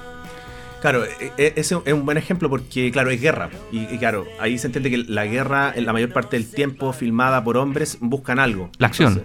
Claro, 0.81 1.05
e- 1.05 1.33
e- 1.39 1.53
ese 1.57 1.77
es 1.85 1.93
un 1.95 2.05
buen 2.05 2.19
ejemplo 2.19 2.51
porque, 2.51 2.91
claro, 2.93 3.11
es 3.11 3.19
guerra. 3.21 3.49
Y, 3.73 3.79
y 3.95 3.99
claro, 3.99 4.27
ahí 4.39 4.59
se 4.59 4.67
entiende 4.67 4.91
que 4.91 4.99
la 4.99 5.25
guerra, 5.25 5.73
en 5.75 5.87
la 5.87 5.93
mayor 5.95 6.13
parte 6.13 6.37
del 6.37 6.47
tiempo, 6.51 6.93
filmada 6.93 7.43
por 7.43 7.57
hombres, 7.57 7.97
buscan 8.01 8.39
algo. 8.39 8.69
La 8.79 8.89
acción. 8.89 9.23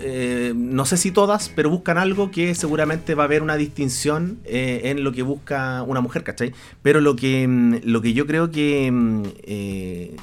Eh, 0.00 0.52
no 0.54 0.84
sé 0.86 0.96
si 0.96 1.10
todas, 1.10 1.48
pero 1.48 1.70
buscan 1.70 1.98
algo 1.98 2.30
que 2.30 2.54
seguramente 2.54 3.14
va 3.14 3.24
a 3.24 3.26
haber 3.26 3.42
una 3.42 3.56
distinción 3.56 4.38
eh, 4.44 4.82
en 4.84 5.04
lo 5.04 5.12
que 5.12 5.22
busca 5.22 5.82
una 5.82 6.00
mujer, 6.00 6.22
¿cachai? 6.24 6.52
Pero 6.82 7.00
lo 7.00 7.16
que, 7.16 7.46
mm, 7.46 7.76
lo 7.84 8.00
que 8.02 8.12
yo 8.12 8.26
creo 8.26 8.50
que... 8.50 8.90
mm, 8.92 9.22
eh, 9.44 10.16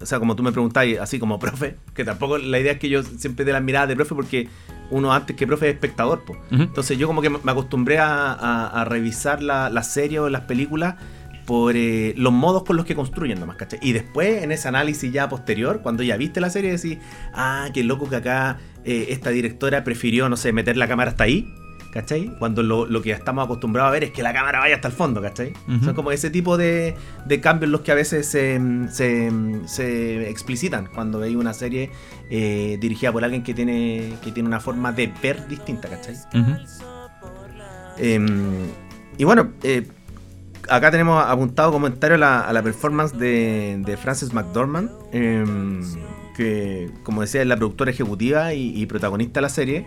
o 0.00 0.06
sea, 0.06 0.20
como 0.20 0.36
tú 0.36 0.44
me 0.44 0.52
preguntáis, 0.52 0.98
así 1.00 1.18
como 1.18 1.38
profe, 1.40 1.74
que 1.94 2.04
tampoco 2.04 2.38
la 2.38 2.60
idea 2.60 2.72
es 2.72 2.78
que 2.78 2.88
yo 2.88 3.02
siempre 3.02 3.44
dé 3.44 3.52
la 3.52 3.60
mirada 3.60 3.88
de 3.88 3.96
profe 3.96 4.14
porque 4.14 4.48
uno 4.90 5.12
antes 5.12 5.34
que 5.36 5.44
profe 5.46 5.68
es 5.68 5.74
espectador, 5.74 6.24
po. 6.24 6.34
Ujú. 6.52 6.62
Entonces 6.62 6.96
yo 6.98 7.08
como 7.08 7.20
que 7.20 7.30
me 7.30 7.50
acostumbré 7.50 7.98
a, 7.98 8.32
a- 8.32 8.80
a 8.80 8.84
revisar 8.84 9.42
la- 9.42 9.70
las 9.70 9.92
series 9.92 10.20
o 10.20 10.28
las 10.30 10.42
películas 10.42 10.94
por 11.46 11.74
eh, 11.76 12.12
los 12.16 12.32
modos 12.32 12.62
con 12.62 12.76
los 12.76 12.84
que 12.86 12.94
construyen 12.94 13.40
nomás, 13.40 13.56
¿cachai? 13.56 13.78
Y 13.82 13.92
después 13.92 14.42
en 14.44 14.52
ese 14.52 14.68
análisis 14.68 15.10
ya 15.12 15.28
posterior, 15.30 15.80
cuando 15.82 16.02
ya 16.02 16.16
viste 16.16 16.40
la 16.40 16.50
serie, 16.50 16.70
decís, 16.70 16.98
ah, 17.34 17.68
qué 17.74 17.82
loco 17.82 18.08
que 18.08 18.16
acá 18.16 18.58
eh, 18.90 19.06
esta 19.10 19.30
directora 19.30 19.84
prefirió, 19.84 20.28
no 20.28 20.36
sé, 20.36 20.52
meter 20.52 20.76
la 20.76 20.88
cámara 20.88 21.10
hasta 21.10 21.24
ahí, 21.24 21.54
¿cachai? 21.92 22.32
Cuando 22.38 22.62
lo, 22.62 22.86
lo 22.86 23.02
que 23.02 23.10
estamos 23.12 23.44
acostumbrados 23.44 23.88
a 23.88 23.92
ver 23.92 24.04
es 24.04 24.10
que 24.12 24.22
la 24.22 24.32
cámara 24.32 24.60
vaya 24.60 24.76
hasta 24.76 24.88
el 24.88 24.94
fondo, 24.94 25.20
¿cachai? 25.20 25.52
Son 25.84 25.94
como 25.94 26.10
ese 26.12 26.30
tipo 26.30 26.56
de, 26.56 26.94
de 27.26 27.40
cambios 27.40 27.70
los 27.70 27.82
que 27.82 27.92
a 27.92 27.94
veces 27.94 28.26
se, 28.26 28.60
se, 28.90 29.30
se 29.66 30.30
explicitan 30.30 30.88
cuando 30.94 31.18
veis 31.18 31.36
una 31.36 31.52
serie 31.52 31.90
eh, 32.30 32.78
dirigida 32.80 33.12
por 33.12 33.24
alguien 33.24 33.42
que 33.42 33.52
tiene, 33.54 34.14
que 34.22 34.32
tiene 34.32 34.48
una 34.48 34.60
forma 34.60 34.92
de 34.92 35.12
ver 35.22 35.46
distinta, 35.48 35.88
¿cachai? 35.88 36.16
Eh, 37.98 38.20
y 39.16 39.24
bueno, 39.24 39.52
eh, 39.62 39.86
acá 40.68 40.90
tenemos 40.90 41.24
apuntado 41.24 41.72
comentario 41.72 42.14
a 42.14 42.18
la, 42.18 42.40
a 42.40 42.52
la 42.52 42.62
performance 42.62 43.12
de, 43.18 43.82
de 43.84 43.96
Frances 43.96 44.32
McDormand, 44.32 44.90
eh, 45.12 45.44
que 46.38 46.88
como 47.02 47.20
decía 47.20 47.42
es 47.42 47.46
la 47.46 47.56
productora 47.56 47.90
ejecutiva 47.90 48.54
y, 48.54 48.86
protagonista 48.86 49.40
de 49.40 49.42
la 49.42 49.48
serie. 49.50 49.84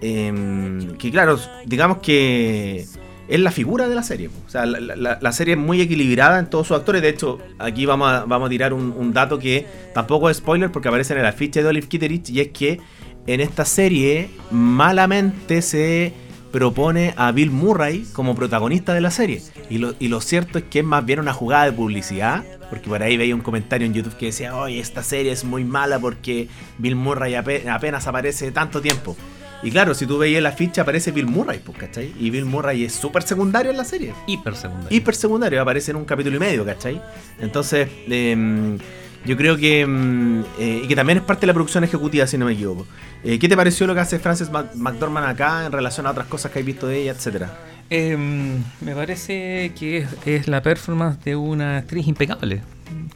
eh, 0.00 0.92
que 0.98 1.10
claro, 1.10 1.38
digamos 1.66 1.98
que 1.98 2.86
es 3.28 3.40
la 3.40 3.50
figura 3.50 3.88
de 3.88 3.94
la 3.94 4.02
serie. 4.02 4.30
O 4.46 4.50
sea, 4.50 4.64
la, 4.64 5.18
la- 5.20 5.32
serie 5.32 5.54
es 5.54 5.60
muy 5.60 5.80
equilibrada 5.80 6.38
en 6.38 6.48
todos 6.48 6.68
sus 6.68 6.76
actores. 6.76 7.02
De 7.02 7.08
hecho, 7.10 7.38
aquí 7.58 7.84
vamos 7.84 8.08
a, 8.10 8.24
vamos 8.24 8.46
a 8.46 8.50
tirar 8.50 8.72
un, 8.72 8.94
un 8.96 9.12
dato 9.12 9.38
que 9.38 9.66
tampoco 9.94 10.30
es 10.30 10.36
spoiler 10.38 10.70
porque 10.72 10.88
aparece 10.88 11.12
en 11.14 11.20
el 11.20 11.26
afiche 11.26 11.62
de 11.62 11.68
Olive 11.68 11.88
Kitteridge 11.88 12.30
y 12.30 12.40
es 12.40 12.48
que 12.48 12.80
en 13.26 13.40
esta 13.40 13.64
serie 13.66 14.30
malamente 14.50 15.60
se 15.62 16.12
propone 16.52 17.14
a 17.16 17.30
Bill 17.32 17.50
Murray 17.50 18.06
como 18.12 18.34
protagonista 18.34 18.94
de 18.94 19.00
la 19.00 19.10
serie. 19.10 19.42
Y 19.70 19.78
lo, 19.78 19.94
y 19.98 20.08
lo 20.08 20.20
cierto 20.20 20.58
es 20.58 20.64
que 20.64 20.80
es 20.80 20.84
más 20.84 21.04
bien 21.04 21.20
una 21.20 21.32
jugada 21.32 21.64
de 21.66 21.72
publicidad, 21.72 22.44
porque 22.70 22.88
por 22.88 23.02
ahí 23.02 23.16
veía 23.16 23.34
un 23.34 23.40
comentario 23.42 23.86
en 23.86 23.94
YouTube 23.94 24.16
que 24.16 24.26
decía, 24.26 24.56
oye, 24.56 24.78
esta 24.80 25.02
serie 25.02 25.32
es 25.32 25.44
muy 25.44 25.64
mala 25.64 25.98
porque 25.98 26.48
Bill 26.78 26.96
Murray 26.96 27.34
ape- 27.34 27.68
apenas 27.68 28.06
aparece 28.06 28.50
tanto 28.50 28.80
tiempo. 28.80 29.16
Y 29.62 29.72
claro, 29.72 29.92
si 29.92 30.06
tú 30.06 30.18
veías 30.18 30.40
la 30.42 30.52
ficha 30.52 30.82
aparece 30.82 31.10
Bill 31.10 31.26
Murray, 31.26 31.58
pues, 31.58 31.76
¿cachai? 31.76 32.14
Y 32.20 32.30
Bill 32.30 32.44
Murray 32.44 32.84
es 32.84 32.92
súper 32.92 33.24
secundario 33.24 33.72
en 33.72 33.76
la 33.76 33.84
serie 33.84 34.14
Hiper 34.28 34.54
secundario. 34.54 34.96
hiper 34.96 35.14
secundario, 35.16 35.60
aparece 35.60 35.90
en 35.90 35.96
un 35.96 36.04
capítulo 36.04 36.36
y 36.36 36.38
medio, 36.38 36.64
¿cachai? 36.64 37.02
Entonces, 37.40 37.88
em, 38.08 38.78
yo 39.24 39.36
creo 39.36 39.56
que. 39.56 39.80
em, 39.80 40.42
eh, 40.58 40.82
y 40.84 40.88
que 40.88 40.96
también 40.96 41.18
es 41.18 41.24
parte 41.24 41.42
de 41.42 41.48
la 41.48 41.54
producción 41.54 41.84
ejecutiva, 41.84 42.26
si 42.26 42.38
no 42.38 42.46
me 42.46 42.52
equivoco. 42.52 42.86
Eh, 43.24 43.38
¿Qué 43.38 43.48
te 43.48 43.56
pareció 43.56 43.86
lo 43.86 43.94
que 43.94 44.00
hace 44.00 44.18
Frances 44.18 44.50
McDormand 44.50 45.26
acá 45.26 45.66
en 45.66 45.72
relación 45.72 46.06
a 46.06 46.10
otras 46.10 46.26
cosas 46.26 46.52
que 46.52 46.60
has 46.60 46.64
visto 46.64 46.86
de 46.86 47.02
ella, 47.02 47.12
etcétera? 47.12 47.58
Em, 47.90 48.62
me 48.80 48.94
parece 48.94 49.72
que 49.78 49.98
es, 49.98 50.08
es 50.26 50.48
la 50.48 50.62
performance 50.62 51.24
de 51.24 51.36
una 51.36 51.78
actriz 51.78 52.06
impecable, 52.06 52.62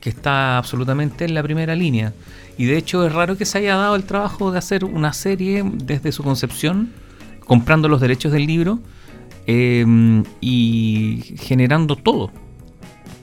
que 0.01 0.11
está 0.11 0.59
absolutamente 0.59 1.25
en 1.25 1.35
la 1.35 1.43
primera 1.43 1.75
línea. 1.75 2.13
Y 2.59 2.67
de 2.67 2.77
hecho 2.77 3.07
es 3.07 3.13
raro 3.13 3.37
que 3.37 3.45
se 3.45 3.59
haya 3.59 3.77
dado 3.77 3.97
el 3.97 4.05
trabajo 4.05 4.53
de 4.53 4.59
hacer 4.59 4.85
una 4.85 5.13
serie 5.13 5.63
desde 5.65 6.13
su 6.13 6.23
concepción, 6.23 6.93
comprando 7.45 7.89
los 7.89 8.01
derechos 8.01 8.33
del 8.33 8.47
libro 8.47 8.81
em, 9.47 10.25
y 10.41 11.37
generando 11.39 11.97
todo. 11.97 12.31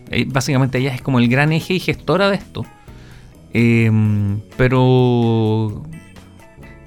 Eh, 0.09 0.25
básicamente 0.27 0.77
ella 0.79 0.93
es 0.93 1.01
como 1.01 1.19
el 1.19 1.27
gran 1.27 1.51
eje 1.51 1.75
y 1.75 1.79
gestora 1.79 2.29
de 2.29 2.35
esto. 2.37 2.65
Em, 3.53 4.39
pero 4.57 5.83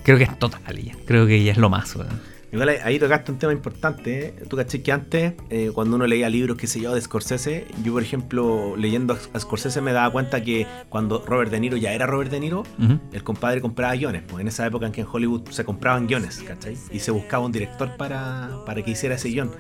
creo 0.05 0.19
que 0.19 0.25
es 0.25 0.39
total 0.39 0.79
ella. 0.79 0.95
Creo 1.07 1.27
que 1.27 1.37
ella 1.37 1.53
es 1.53 1.59
lo 1.59 1.69
más. 1.71 1.95
weón. 1.97 2.33
Igual 2.53 2.69
ahí- 2.85 2.99
tocaste 2.99 3.33
un 3.33 3.39
tema 3.39 3.53
importante. 3.55 4.27
¿eh? 4.27 4.35
Tú 4.47 4.59
caché 4.59 4.83
que 4.83 4.93
antes, 4.93 5.33
eh, 5.49 5.71
cuando 5.73 5.97
uno 5.97 6.07
leía 6.07 6.29
libros, 6.29 6.59
qué 6.59 6.67
sé 6.67 6.81
yo, 6.81 6.95
de 6.95 7.01
Scorsese, 7.01 7.67
yo, 7.83 7.95
por 7.95 8.03
ejemplo, 8.03 8.77
leyendo 8.77 9.17
a 9.33 9.41
Scorsese 9.41 9.81
me 9.81 9.93
daba 9.93 10.13
cuenta 10.13 10.43
que 10.43 10.67
cuando 10.91 11.25
Robert 11.27 11.51
De 11.51 11.59
Niro 11.61 11.79
ya 11.79 11.95
era 11.95 12.07
Robert 12.07 12.31
De 12.31 12.41
Niro, 12.41 12.65
el 13.13 13.25
compadre 13.25 13.63
compraba 13.63 13.95
guiones. 13.95 14.23
Pues 14.29 14.43
en 14.43 14.49
esa 14.49 14.67
época 14.67 14.85
en 14.85 14.93
que 14.93 15.01
en 15.01 15.07
Hollywood 15.11 15.49
se 15.49 15.65
compraban 15.65 16.07
guiones, 16.07 16.43
¿cachai? 16.47 16.77
Y 16.93 16.99
se 16.99 17.11
buscaba 17.11 17.43
un 17.47 17.53
director 17.53 17.97
para, 17.97 18.51
para 18.67 18.83
que 18.83 18.91
hiciera 18.91 19.15
ese 19.15 19.29
guion. 19.31 19.51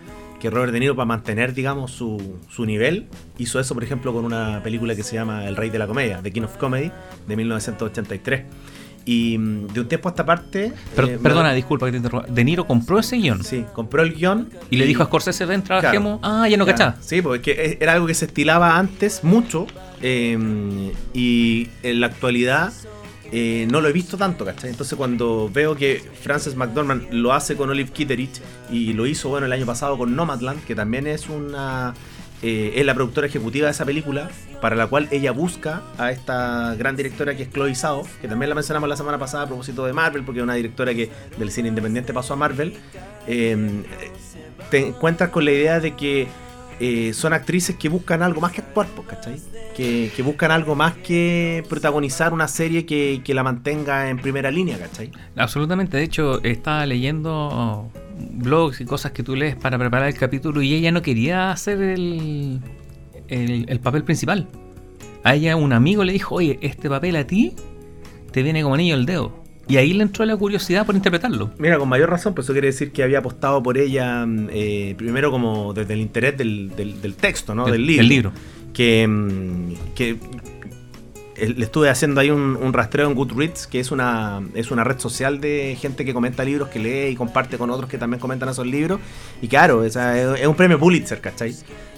Que 0.42 0.50
Robert 0.50 0.72
De 0.72 0.80
Niro, 0.80 0.96
para 0.96 1.06
mantener, 1.06 1.54
digamos, 1.54 1.92
su, 1.92 2.36
su 2.50 2.66
nivel, 2.66 3.06
hizo 3.38 3.60
eso, 3.60 3.74
por 3.74 3.84
ejemplo, 3.84 4.12
con 4.12 4.24
una 4.24 4.60
película 4.64 4.96
que 4.96 5.04
se 5.04 5.14
llama 5.14 5.46
El 5.46 5.54
Rey 5.54 5.70
de 5.70 5.78
la 5.78 5.86
Comedia, 5.86 6.18
The 6.20 6.32
King 6.32 6.42
of 6.42 6.56
Comedy, 6.56 6.90
de 7.28 7.36
1983. 7.36 8.42
Y 9.04 9.38
mm, 9.38 9.68
de 9.68 9.80
un 9.80 9.88
tiempo 9.88 10.08
a 10.08 10.10
esta 10.10 10.26
parte. 10.26 10.64
Eh, 10.66 10.72
me- 10.96 11.18
perdona, 11.18 11.52
disculpa 11.52 11.86
que 11.86 11.92
te 11.92 11.96
interrumpa. 11.98 12.26
De 12.28 12.44
Niro 12.44 12.66
compró 12.66 12.98
ese 12.98 13.16
guion 13.18 13.42
Sí, 13.44 13.64
compró 13.72 14.02
el 14.02 14.14
guion. 14.14 14.48
y 14.70 14.76
le 14.76 14.86
dijo 14.86 15.02
a 15.04 15.06
Scorsese, 15.06 15.44
ven, 15.44 15.62
trabajemos. 15.62 16.18
ah, 16.22 16.48
ya 16.48 16.56
no 16.56 16.64
Claro. 16.64 16.76
cachaba. 16.78 16.96
Sí, 17.02 17.22
porque 17.22 17.78
era 17.80 17.92
algo 17.92 18.06
que 18.08 18.14
se 18.14 18.24
estilaba 18.26 18.78
antes 18.78 19.22
mucho 19.24 19.66
eh, 20.02 20.92
y 21.14 21.68
en 21.84 22.00
la 22.00 22.06
actualidad 22.08 22.72
eh, 23.32 23.66
no 23.70 23.80
lo 23.80 23.88
he 23.88 23.92
visto 23.92 24.16
tanto, 24.16 24.44
¿cachai? 24.44 24.70
Entonces 24.70 24.96
cuando 24.96 25.50
veo 25.52 25.74
que 25.74 26.02
Frances 26.20 26.54
McDormand 26.54 27.12
lo 27.12 27.32
hace 27.32 27.56
con 27.56 27.70
Olive 27.70 27.90
Kitteridge 27.90 28.40
y 28.70 28.92
lo 28.92 29.06
hizo, 29.06 29.30
bueno, 29.30 29.46
el 29.46 29.52
año 29.52 29.66
pasado 29.66 29.98
con 29.98 30.14
Nomadland, 30.14 30.64
que 30.64 30.74
también 30.74 31.06
es 31.06 31.28
una... 31.28 31.94
eh, 32.42 32.74
es 32.76 32.84
la 32.84 32.94
productora 32.94 33.26
ejecutiva 33.26 33.66
de 33.66 33.72
esa 33.72 33.84
película, 33.84 34.30
para 34.60 34.76
la 34.76 34.86
cual 34.86 35.08
ella 35.10 35.32
busca 35.32 35.82
a 35.98 36.10
esta 36.12 36.74
gran 36.76 36.94
directora 36.94 37.36
que 37.36 37.44
es 37.44 37.50
Chloe 37.50 37.74
Zhao, 37.74 38.06
que 38.20 38.28
también 38.28 38.48
la 38.48 38.54
mencionamos 38.54 38.88
la 38.88 38.96
semana 38.96 39.18
pasada 39.18 39.44
a 39.44 39.46
propósito 39.46 39.86
de 39.86 39.92
Marvel, 39.92 40.24
porque 40.24 40.40
es 40.40 40.44
una 40.44 40.54
directora 40.54 40.94
que 40.94 41.10
del 41.38 41.50
cine 41.50 41.68
independiente 41.68 42.12
pasó 42.12 42.34
a 42.34 42.36
Marvel. 42.36 42.74
Eh, 43.26 43.82
te 44.70 44.86
encuentras 44.86 45.30
con 45.30 45.44
la 45.44 45.52
idea 45.52 45.80
de 45.80 45.94
que 45.96 46.28
eh, 46.84 47.12
son 47.14 47.32
actrices 47.32 47.76
que 47.76 47.88
buscan 47.88 48.24
algo 48.24 48.40
más 48.40 48.50
que 48.50 48.60
actuar, 48.60 48.88
¿cachai? 49.06 49.36
Que, 49.76 50.10
que 50.16 50.22
buscan 50.24 50.50
algo 50.50 50.74
más 50.74 50.94
que 50.94 51.62
protagonizar 51.68 52.32
una 52.32 52.48
serie 52.48 52.84
que, 52.84 53.20
que 53.24 53.34
la 53.34 53.44
mantenga 53.44 54.10
en 54.10 54.18
primera 54.18 54.50
línea, 54.50 54.76
¿cachai? 54.80 55.12
Absolutamente. 55.36 55.96
De 55.96 56.02
hecho, 56.02 56.42
estaba 56.42 56.84
leyendo 56.84 57.88
blogs 58.32 58.80
y 58.80 58.84
cosas 58.84 59.12
que 59.12 59.22
tú 59.22 59.36
lees 59.36 59.54
para 59.54 59.78
preparar 59.78 60.08
el 60.08 60.14
capítulo 60.14 60.60
y 60.60 60.74
ella 60.74 60.90
no 60.90 61.02
quería 61.02 61.52
hacer 61.52 61.80
el, 61.80 62.60
el, 63.28 63.64
el 63.68 63.78
papel 63.78 64.02
principal. 64.02 64.48
A 65.22 65.36
ella 65.36 65.54
un 65.54 65.72
amigo 65.72 66.02
le 66.02 66.12
dijo, 66.12 66.34
oye, 66.34 66.58
este 66.62 66.90
papel 66.90 67.14
a 67.14 67.28
ti 67.28 67.54
te 68.32 68.42
viene 68.42 68.60
como 68.64 68.74
anillo 68.74 68.96
al 68.96 69.06
dedo. 69.06 69.41
Y 69.68 69.76
ahí 69.76 69.92
le 69.92 70.02
entró 70.02 70.24
la 70.24 70.36
curiosidad 70.36 70.84
por 70.84 70.94
interpretarlo. 70.96 71.50
Mira, 71.58 71.78
con 71.78 71.88
mayor 71.88 72.10
razón, 72.10 72.34
pues 72.34 72.46
eso 72.46 72.52
quiere 72.52 72.66
decir 72.66 72.90
que 72.92 73.02
había 73.02 73.18
apostado 73.20 73.62
por 73.62 73.78
ella 73.78 74.26
mm, 74.26 74.48
eh, 74.52 74.94
primero 74.98 75.30
como 75.30 75.72
desde 75.72 75.94
el 75.94 76.00
interés 76.00 76.36
del, 76.36 76.72
del- 76.76 77.00
del 77.00 77.14
texto, 77.14 77.54
¿no? 77.54 77.64
Del- 77.66 77.72
Del, 77.74 77.86
libro. 77.86 78.02
del 78.02 78.08
libro. 78.08 78.32
Que, 78.74 79.06
mm, 79.06 79.72
que 79.94 80.16
eh, 81.36 81.54
le 81.56 81.64
estuve 81.64 81.88
haciendo 81.88 82.20
ahí 82.20 82.30
un, 82.30 82.58
un 82.60 82.72
rastreo 82.72 83.08
en 83.08 83.14
Goodreads, 83.14 83.66
que 83.66 83.80
es 83.80 83.90
una, 83.90 84.42
es 84.54 84.70
una 84.70 84.84
red 84.84 84.98
social 84.98 85.40
de 85.40 85.76
gente 85.80 86.04
que 86.04 86.12
comenta 86.12 86.44
libros, 86.44 86.68
que 86.68 86.78
lee 86.78 87.12
y 87.12 87.14
comparte 87.16 87.56
con 87.56 87.70
otros 87.70 87.88
que 87.88 87.98
también 87.98 88.20
comentan 88.20 88.48
esos 88.48 88.66
libros. 88.66 89.00
Y 89.40 89.48
claro, 89.48 89.84
es, 89.84 89.96
es 89.96 90.46
un 90.46 90.54
premio 90.54 90.78
Pulitzer, 90.78 91.20
¿cachai? 91.20 91.54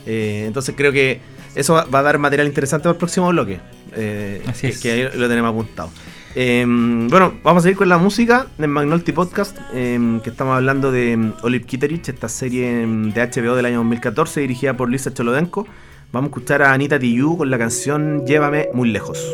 Eh, 0.07 0.45
entonces 0.47 0.75
creo 0.77 0.93
que 0.93 1.21
eso 1.55 1.75
va, 1.75 1.99
a 1.99 2.03
dar 2.03 2.19
material 2.19 2.47
interesante 2.47 2.83
para 2.85 2.93
el 2.93 2.99
próximo 2.99 3.29
bloque. 3.31 3.59
eh, 3.97 4.43
Así 4.47 4.69
es. 4.69 4.81
que 4.81 4.93
ahí 4.93 5.03
lo 5.19 5.29
tenemos 5.29 5.51
apuntado. 5.51 5.91
Eh, 6.37 6.65
bueno, 6.67 7.35
vamos 7.45 7.61
a 7.61 7.63
seguir 7.63 7.77
con 7.77 7.89
la 7.89 7.97
música 7.97 8.49
en 8.59 8.69
Magnolti 8.71 9.13
Podcast, 9.13 9.57
eh, 9.73 10.19
que 10.25 10.31
estamos 10.31 10.57
hablando 10.57 10.91
de 10.91 11.17
mm, 11.17 11.33
Olive 11.43 11.65
Kitteridge, 11.65 12.09
esta 12.09 12.29
serie 12.29 12.85
de 12.87 13.23
HBO 13.23 13.55
del 13.55 13.67
año 13.67 13.77
2014 13.79 14.41
dirigida 14.41 14.77
por 14.77 14.91
Lisa 14.91 15.15
Cholodenko. 15.15 15.65
Vamos 16.11 16.29
a 16.29 16.31
escuchar 16.31 16.63
a 16.63 16.73
Anita 16.73 16.99
Tijoux 16.99 17.39
con 17.39 17.51
la 17.51 17.59
canción 17.59 18.27
Llévame 18.27 18.69
muy 18.75 18.91
lejos. 18.91 19.25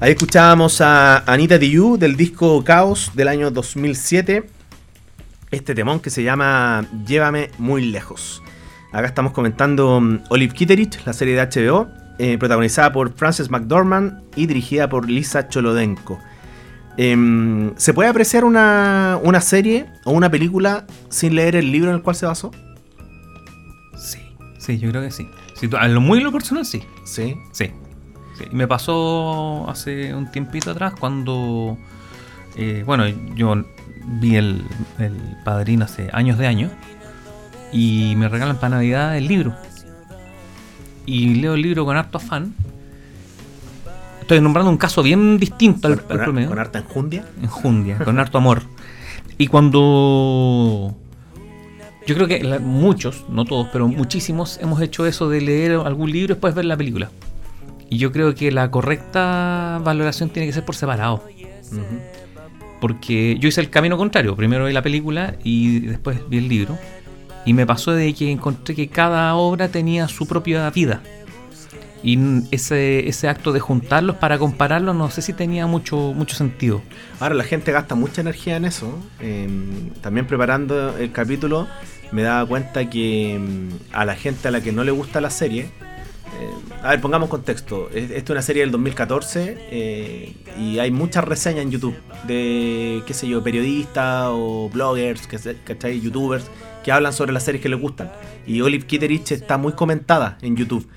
Ahí 0.00 0.12
escuchábamos 0.12 0.80
a 0.80 1.18
Anita 1.18 1.56
Tijoux 1.56 1.98
del 1.98 2.16
disco 2.16 2.64
Caos 2.64 3.12
del 3.14 3.28
año 3.28 3.52
2007. 3.52 4.44
Este 5.52 5.74
temón 5.74 6.00
que 6.00 6.10
se 6.10 6.24
llama 6.24 6.84
Llévame 7.06 7.50
muy 7.58 7.86
lejos. 7.92 8.42
Acá 8.90 9.06
estamos 9.06 9.32
comentando 9.32 10.02
Olive 10.30 10.52
Kitteridge, 10.52 11.06
la 11.06 11.12
serie 11.12 11.36
de 11.36 11.42
HBO, 11.42 11.88
eh, 12.18 12.38
protagonizada 12.38 12.92
por 12.92 13.12
Frances 13.14 13.50
McDormand 13.50 14.22
y 14.36 14.46
dirigida 14.46 14.88
por 14.88 15.08
Lisa 15.08 15.48
Cholodenko. 15.48 16.18
Em, 16.96 17.72
¿Se 17.76 17.92
puede 17.92 18.08
apreciar 18.08 18.44
una, 18.44 19.18
una 19.22 19.40
serie 19.40 19.86
o 20.04 20.12
una 20.12 20.30
película 20.30 20.86
sin 21.08 21.34
leer 21.34 21.56
el 21.56 21.72
libro 21.72 21.90
en 21.90 21.96
el 21.96 22.02
cual 22.02 22.14
se 22.16 22.26
basó? 22.26 22.52
Sí. 23.96 24.18
Sí, 24.58 24.78
yo 24.78 24.90
creo 24.90 25.02
que 25.02 25.10
sí. 25.10 25.28
Si 25.54 25.68
tú- 25.68 25.76
a 25.76 25.88
lo 25.88 26.00
muy 26.00 26.20
lo 26.20 26.30
personal, 26.32 26.64
sí. 26.64 26.82
Sí. 27.04 27.36
Sí. 27.52 27.70
Sí, 28.38 28.44
y 28.50 28.54
Me 28.54 28.66
pasó 28.66 29.68
hace 29.68 30.12
un 30.14 30.30
tiempito 30.30 30.70
atrás 30.72 30.94
cuando, 30.98 31.78
eh, 32.56 32.82
bueno, 32.84 33.06
yo 33.36 33.54
vi 34.20 34.36
el, 34.36 34.62
el 34.98 35.16
padrino 35.44 35.84
hace 35.84 36.10
años 36.12 36.36
de 36.38 36.46
años 36.48 36.72
y 37.72 38.14
me 38.16 38.28
regalan 38.28 38.56
para 38.56 38.76
Navidad 38.76 39.16
el 39.16 39.28
libro. 39.28 39.54
Y 41.06 41.34
leo 41.34 41.54
el 41.54 41.62
libro 41.62 41.84
con 41.84 41.96
harto 41.96 42.18
afán. 42.18 42.54
Estoy 44.20 44.40
nombrando 44.40 44.70
un 44.70 44.78
caso 44.78 45.02
bien 45.02 45.38
distinto 45.38 45.86
al, 45.86 45.94
al 45.94 46.00
con- 46.00 46.18
promedio. 46.18 46.48
con 46.48 46.58
harta 46.58 46.78
enjundia. 46.78 47.24
Enjundia, 47.42 47.98
con 47.98 48.18
harto 48.18 48.38
amor. 48.38 48.62
Y 49.36 49.48
cuando. 49.48 50.96
Yo 52.06 52.14
creo 52.14 52.26
que 52.26 52.42
la- 52.42 52.58
muchos, 52.58 53.24
no 53.28 53.44
todos, 53.44 53.68
pero 53.72 53.88
muchísimos 53.88 54.58
hemos 54.62 54.80
hecho 54.80 55.06
eso 55.06 55.28
de 55.28 55.40
leer 55.40 55.72
algún 55.72 56.10
libro 56.10 56.32
y 56.32 56.34
después 56.34 56.54
ver 56.54 56.64
la 56.66 56.76
película. 56.76 57.10
Y 57.90 57.98
yo 57.98 58.12
creo 58.12 58.34
que 58.34 58.50
la 58.50 58.70
correcta 58.70 59.80
valoración 59.84 60.30
tiene 60.30 60.46
que 60.46 60.52
ser 60.52 60.64
por 60.64 60.74
separado. 60.74 61.22
Porque 62.80 63.36
yo 63.40 63.48
hice 63.48 63.60
el 63.60 63.70
camino 63.70 63.96
contrario. 63.96 64.36
Primero 64.36 64.66
vi 64.66 64.72
la 64.72 64.82
película 64.82 65.36
y 65.42 65.80
después 65.80 66.18
vi 66.28 66.38
el 66.38 66.48
libro. 66.48 66.78
Y 67.44 67.52
me 67.52 67.66
pasó 67.66 67.92
de 67.92 68.12
que 68.14 68.30
encontré 68.30 68.74
que 68.74 68.88
cada 68.88 69.34
obra 69.34 69.68
tenía 69.68 70.08
su 70.08 70.26
propia 70.26 70.68
vida. 70.70 71.02
Y 72.02 72.18
ese, 72.50 73.08
ese 73.08 73.28
acto 73.28 73.52
de 73.52 73.60
juntarlos 73.60 74.16
para 74.16 74.38
compararlos 74.38 74.94
no 74.94 75.10
sé 75.10 75.22
si 75.22 75.32
tenía 75.32 75.66
mucho, 75.66 75.96
mucho 76.14 76.36
sentido. 76.36 76.82
Ahora 77.18 77.34
la 77.34 77.44
gente 77.44 77.72
gasta 77.72 77.94
mucha 77.94 78.20
energía 78.20 78.56
en 78.56 78.66
eso. 78.66 78.98
Em, 79.20 79.88
también 80.02 80.26
preparando 80.26 80.96
el 80.98 81.12
capítulo 81.12 81.66
me 82.12 82.22
daba 82.22 82.46
cuenta 82.46 82.88
que 82.90 83.34
em, 83.34 83.70
a 83.92 84.04
la 84.04 84.14
gente 84.16 84.48
a 84.48 84.50
la 84.50 84.60
que 84.60 84.70
no 84.70 84.84
le 84.84 84.90
gusta 84.90 85.22
la 85.22 85.30
serie, 85.30 85.62
eh, 85.62 86.50
a 86.82 86.90
ver, 86.90 87.00
pongamos 87.00 87.30
contexto. 87.30 87.88
Es- 87.90 88.10
Esta 88.10 88.18
es 88.18 88.30
una 88.30 88.42
serie 88.42 88.60
del 88.62 88.70
2014 88.70 89.56
eh, 89.70 90.34
y 90.58 90.78
hay 90.80 90.90
muchas 90.90 91.24
reseñas 91.24 91.62
en 91.62 91.70
YouTube 91.70 91.96
de, 92.26 93.02
qué 93.06 93.14
sé 93.14 93.28
yo, 93.28 93.42
periodistas 93.42 94.26
o 94.30 94.68
bloggers, 94.70 95.26
¿cachai? 95.64 96.00
youtubers, 96.02 96.44
que 96.84 96.92
hablan 96.92 97.12
sobre 97.12 97.32
las 97.32 97.42
series 97.42 97.62
que 97.62 97.68
les 97.68 97.80
gustan. 97.80 98.12
Y 98.46 98.60
Olive 98.60 98.86
Kitteridge 98.86 99.32
está 99.32 99.56
muy 99.56 99.72
comentada 99.72 100.38
en 100.42 100.56
YouTube. 100.56 100.88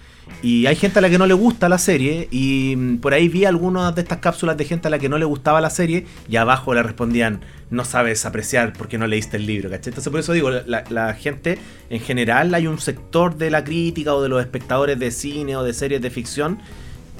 Y 0.43 0.67
hay 0.67 0.75
gente 0.75 0.99
a 0.99 1.01
la 1.01 1.09
que 1.09 1.17
no 1.17 1.25
le 1.25 1.33
gusta 1.33 1.67
la 1.67 1.77
serie 1.77 2.27
y 2.31 2.75
mm, 2.77 2.97
por 2.97 3.13
ahí 3.13 3.27
vi 3.27 3.45
algunas 3.45 3.95
de 3.95 4.01
estas 4.01 4.19
cápsulas 4.19 4.57
de 4.57 4.65
gente 4.65 4.87
a 4.87 4.91
la 4.91 4.99
que 4.99 5.09
no 5.09 5.17
le 5.17 5.25
gustaba 5.25 5.61
la 5.61 5.69
serie 5.69 6.05
y 6.29 6.35
abajo 6.35 6.73
le 6.73 6.83
respondían 6.83 7.41
no 7.69 7.83
sabes 7.83 8.25
apreciar 8.25 8.73
porque 8.73 8.97
no 8.97 9.07
leíste 9.07 9.37
el 9.37 9.45
libro. 9.45 9.73
Entonces 9.73 10.09
por 10.09 10.19
eso 10.19 10.33
digo, 10.33 10.49
la, 10.49 11.13
gente 11.15 11.57
en 11.89 11.99
general 11.99 12.53
hay 12.53 12.67
un 12.67 12.79
sector 12.79 13.35
de 13.35 13.49
la 13.49 13.63
crítica 13.63 14.13
o 14.13 14.21
de 14.21 14.29
los 14.29 14.41
espectadores 14.41 14.99
de 14.99 15.11
cine 15.11 15.55
o 15.55 15.63
de 15.63 15.73
series 15.73 16.01
de 16.01 16.09
ficción 16.09 16.59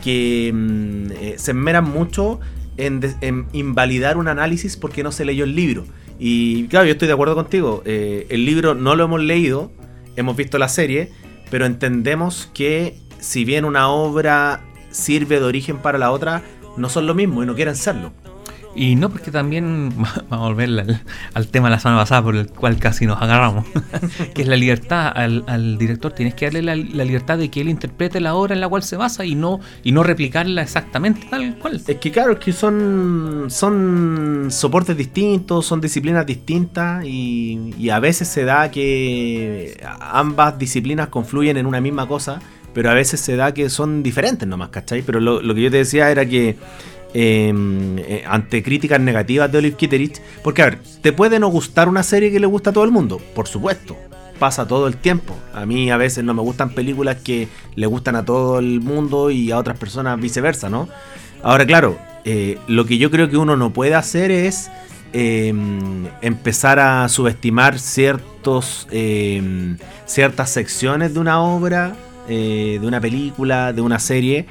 que 0.04 0.52
mm, 0.54 1.12
eh, 1.12 1.36
se 1.38 1.52
esmeran 1.52 1.86
mucho 1.86 2.40
en 2.78 3.48
invalidar 3.54 4.18
un 4.18 4.28
análisis 4.28 4.78
porque 4.78 5.02
no 5.02 5.12
se 5.12 5.26
leyó 5.26 5.44
el 5.44 5.56
libro. 5.56 5.86
Y 6.20 6.68
claro, 6.68 6.86
yo 6.86 6.94
estoy 6.94 7.08
de 7.08 7.14
acuerdo 7.14 7.36
contigo, 7.36 7.84
eh, 7.86 8.26
el 8.30 8.46
libro 8.46 8.74
no 8.74 8.96
lo 8.96 9.04
hemos 9.04 9.22
leído, 9.22 9.72
hemos 10.16 10.36
visto 10.36 10.58
la 10.58 10.68
serie, 10.68 11.12
pero 11.52 11.66
entendemos 11.66 12.50
que 12.54 12.98
si 13.20 13.46
bien 13.46 13.66
una 13.66 13.90
obra 13.90 14.62
sirve 14.90 15.40
de 15.40 15.46
origen 15.46 15.78
para 15.78 15.98
la 15.98 16.12
otra, 16.12 16.42
no 16.76 16.90
son 16.90 17.08
lo 17.08 17.14
mismo 17.14 17.44
y 17.44 17.46
no 17.46 17.56
quieren 17.56 17.76
serlo. 17.76 18.14
Y 18.78 18.96
no, 18.96 19.10
porque 19.10 19.32
también 19.32 19.90
vamos 20.30 20.32
a 20.32 20.38
volver 20.38 20.70
al, 20.70 21.02
al 21.34 21.48
tema 21.48 21.68
de 21.68 21.72
la 21.72 21.80
semana 21.80 22.02
pasada 22.02 22.22
por 22.22 22.36
el 22.36 22.48
cual 22.48 22.78
casi 22.78 23.08
nos 23.08 23.20
agarramos, 23.20 23.66
que 24.36 24.44
es 24.44 24.48
la 24.48 24.56
libertad 24.56 25.12
al, 25.16 25.78
director. 25.80 26.14
Tienes 26.14 26.36
que 26.36 26.46
darle 26.46 26.62
la, 26.62 26.76
libertad 26.76 27.40
de 27.40 27.50
que 27.50 27.62
él 27.62 27.70
interprete 27.70 28.22
la 28.22 28.36
obra 28.36 28.54
en 28.54 28.62
la 28.62 28.70
cual 28.70 28.84
se 28.84 28.96
basa 28.96 29.26
y 29.26 29.34
no, 29.34 29.60
y 29.84 29.92
no 29.92 30.04
replicarla 30.04 30.62
exactamente 30.62 31.26
tal 31.28 31.58
cual. 31.58 31.82
Es 31.88 31.98
que 31.98 32.12
claro, 32.12 32.34
es 32.34 32.40
que 32.40 32.54
son, 32.54 33.46
son 33.50 34.48
soportes 34.52 34.96
distintos, 34.96 35.66
son 35.66 35.82
disciplinas 35.82 36.28
distintas 36.28 37.04
y, 37.04 37.74
y 37.80 37.90
a 37.90 38.00
veces 38.00 38.28
se 38.28 38.46
da 38.46 38.70
que 38.70 39.82
ambas 40.00 40.60
disciplinas 40.60 41.08
confluyen 41.08 41.58
en 41.58 41.66
una 41.66 41.82
misma 41.82 42.08
cosa, 42.08 42.40
pero 42.76 42.92
a 42.92 42.94
veces 42.94 43.20
se 43.22 43.36
da 43.36 43.56
que 43.56 43.72
son 43.72 44.04
diferentes 44.04 44.48
nomás, 44.48 44.70
¿cachai? 44.70 45.02
Pero 45.02 45.20
lo 45.20 45.56
que 45.56 45.62
yo 45.64 45.72
te 45.72 45.78
decía 45.78 46.12
era 46.12 46.28
que 46.28 46.58
eh, 47.20 47.52
eh, 48.08 48.24
ante 48.28 48.62
críticas 48.62 49.00
negativas 49.00 49.52
de 49.52 49.58
Olive 49.58 49.76
Kitteridge. 49.76 50.22
Porque, 50.44 50.62
a 50.62 50.66
ver, 50.66 50.80
¿te 51.02 51.12
puede 51.12 51.40
no 51.40 51.48
gustar 51.48 51.90
una 51.90 52.04
serie 52.04 52.32
que 52.32 52.40
le 52.40 52.46
gusta 52.46 52.70
a 52.70 52.74
todo 52.74 52.84
el 52.84 52.92
mundo? 52.92 53.20
Por 53.34 53.48
supuesto. 53.48 53.98
Pasa 54.38 54.68
todo 54.68 54.88
el 54.88 54.98
tiempo. 54.98 55.36
A 55.52 55.66
mí 55.66 55.90
a 55.90 55.98
veces 55.98 56.24
no 56.24 56.36
me 56.36 56.44
gustan 56.44 56.70
películas 56.70 57.18
que 57.24 57.48
le 57.74 57.88
gustan 57.88 58.16
a 58.16 58.24
todo 58.24 58.60
el 58.60 58.82
mundo 58.82 59.32
y 59.32 59.50
a 59.50 59.58
otras 59.58 59.80
personas 59.80 60.22
viceversa, 60.22 60.70
¿no? 60.70 60.88
Ahora, 61.42 61.66
claro, 61.66 61.98
eh, 62.24 62.60
lo 62.68 62.86
que 62.86 63.00
yo 63.00 63.10
creo 63.10 63.32
que 63.32 63.38
uno 63.38 63.58
no 63.58 63.74
puede 63.74 63.96
hacer 63.96 64.30
es 64.30 64.70
eh, 65.12 65.52
empezar 66.22 66.78
a 66.78 67.10
subestimar 67.10 67.80
ciertos, 67.80 68.88
eh, 68.92 69.76
ciertas 70.06 70.52
secciones 70.52 71.16
de 71.16 71.20
una 71.20 71.42
obra, 71.42 71.96
eh, 72.30 72.78
de 72.80 72.86
una 72.86 73.02
película, 73.02 73.74
de 73.74 73.82
una 73.82 73.98
serie, 73.98 74.46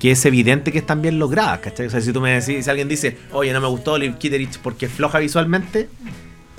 que 0.00 0.10
es 0.10 0.24
evidente 0.24 0.72
que 0.72 0.78
están 0.78 1.02
bien 1.02 1.18
logradas, 1.18 1.60
¿cachai? 1.60 1.86
O 1.86 1.90
sea, 1.90 2.00
si 2.00 2.12
tú 2.12 2.20
me 2.22 2.32
decís, 2.40 2.64
si 2.64 2.70
alguien 2.70 2.88
dice, 2.88 3.18
oye, 3.32 3.52
no 3.52 3.60
me 3.60 3.68
gustó 3.68 3.92
Olive 3.92 4.16
Kitteridge 4.18 4.58
porque 4.58 4.86
es 4.86 4.92
floja 4.92 5.18
visualmente, 5.18 5.88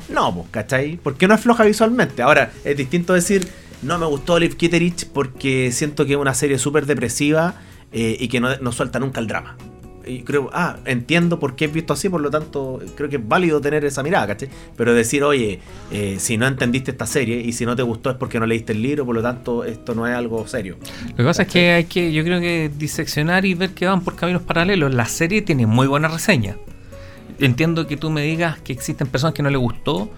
no, 0.10 0.34
pues, 0.34 0.48
¿cachai? 0.52 1.00
Porque 1.02 1.28
no 1.28 1.34
es 1.34 1.42
floja 1.42 1.64
visualmente. 1.64 2.22
Ahora, 2.22 2.52
es 2.64 2.78
distinto 2.78 3.14
decir, 3.14 3.48
no 3.82 3.98
me 3.98 4.06
gustó 4.06 4.34
Olive 4.34 4.56
Kitteridge 4.56 5.08
porque 5.08 5.72
siento 5.72 6.06
que 6.06 6.14
es 6.14 6.20
una 6.20 6.36
serie 6.36 6.60
súper 6.60 6.86
depresiva 6.86 7.56
eh, 7.92 8.16
y 8.20 8.28
que 8.28 8.40
no, 8.40 8.56
no 8.58 8.72
suelta 8.72 9.00
nunca 9.00 9.20
el 9.20 9.28
drama. 9.28 9.58
Y 10.06 10.24
creo, 10.24 10.50
ah, 10.54 10.78
entiendo 10.86 11.40
por 11.40 11.56
qué 11.56 11.66
es 11.66 11.74
visto 11.74 11.94
así, 11.94 12.10
por 12.10 12.22
lo 12.22 12.30
tanto, 12.30 12.80
creo 12.96 13.10
que 13.10 13.18
es 13.18 13.28
válido 13.28 13.62
tener 13.62 13.86
esa 13.86 14.04
mirada, 14.04 14.28
¿cachai? 14.28 14.50
Pero 14.76 14.94
decir, 14.94 15.24
oye, 15.24 15.60
eh, 15.92 16.18
si 16.20 16.38
no 16.38 16.48
entendiste 16.48 16.92
esta 16.92 17.06
serie 17.06 17.40
y 17.40 17.52
si 17.54 17.66
no 17.66 17.76
te 17.76 17.84
gustó 17.84 18.10
es 18.10 18.18
porque 18.18 18.40
no 18.40 18.46
leíste 18.46 18.74
el 18.74 18.82
libro, 18.82 19.06
por 19.06 19.16
lo 19.16 19.22
tanto, 19.22 19.64
esto 19.64 19.96
no 19.96 20.08
es 20.08 20.16
algo 20.16 20.48
serio. 20.48 20.78
Lo 21.10 21.16
que 21.16 21.24
pasa 21.24 21.44
es 21.44 21.48
que 21.48 21.72
hay 21.72 21.84
que, 21.86 22.12
yo 22.12 22.24
creo 22.24 22.40
que 22.40 22.72
diseccionar 22.76 23.46
y 23.46 23.54
ver 23.54 23.72
que 23.72 23.86
van 23.86 24.02
por 24.02 24.16
caminos 24.16 24.42
paralelos. 24.42 24.94
La 24.94 25.06
serie 25.06 25.42
tiene 25.42 25.68
muy 25.68 25.88
buena 25.88 26.08
reseña. 26.08 26.58
Entiendo 27.40 27.88
que 27.88 27.98
tú 27.98 28.10
me 28.10 28.22
digas 28.22 28.60
que 28.60 28.74
existen 28.74 29.08
personas 29.08 29.34
que 29.34 29.44
no 29.44 29.50
le 29.50 29.58
gustó, 29.58 30.12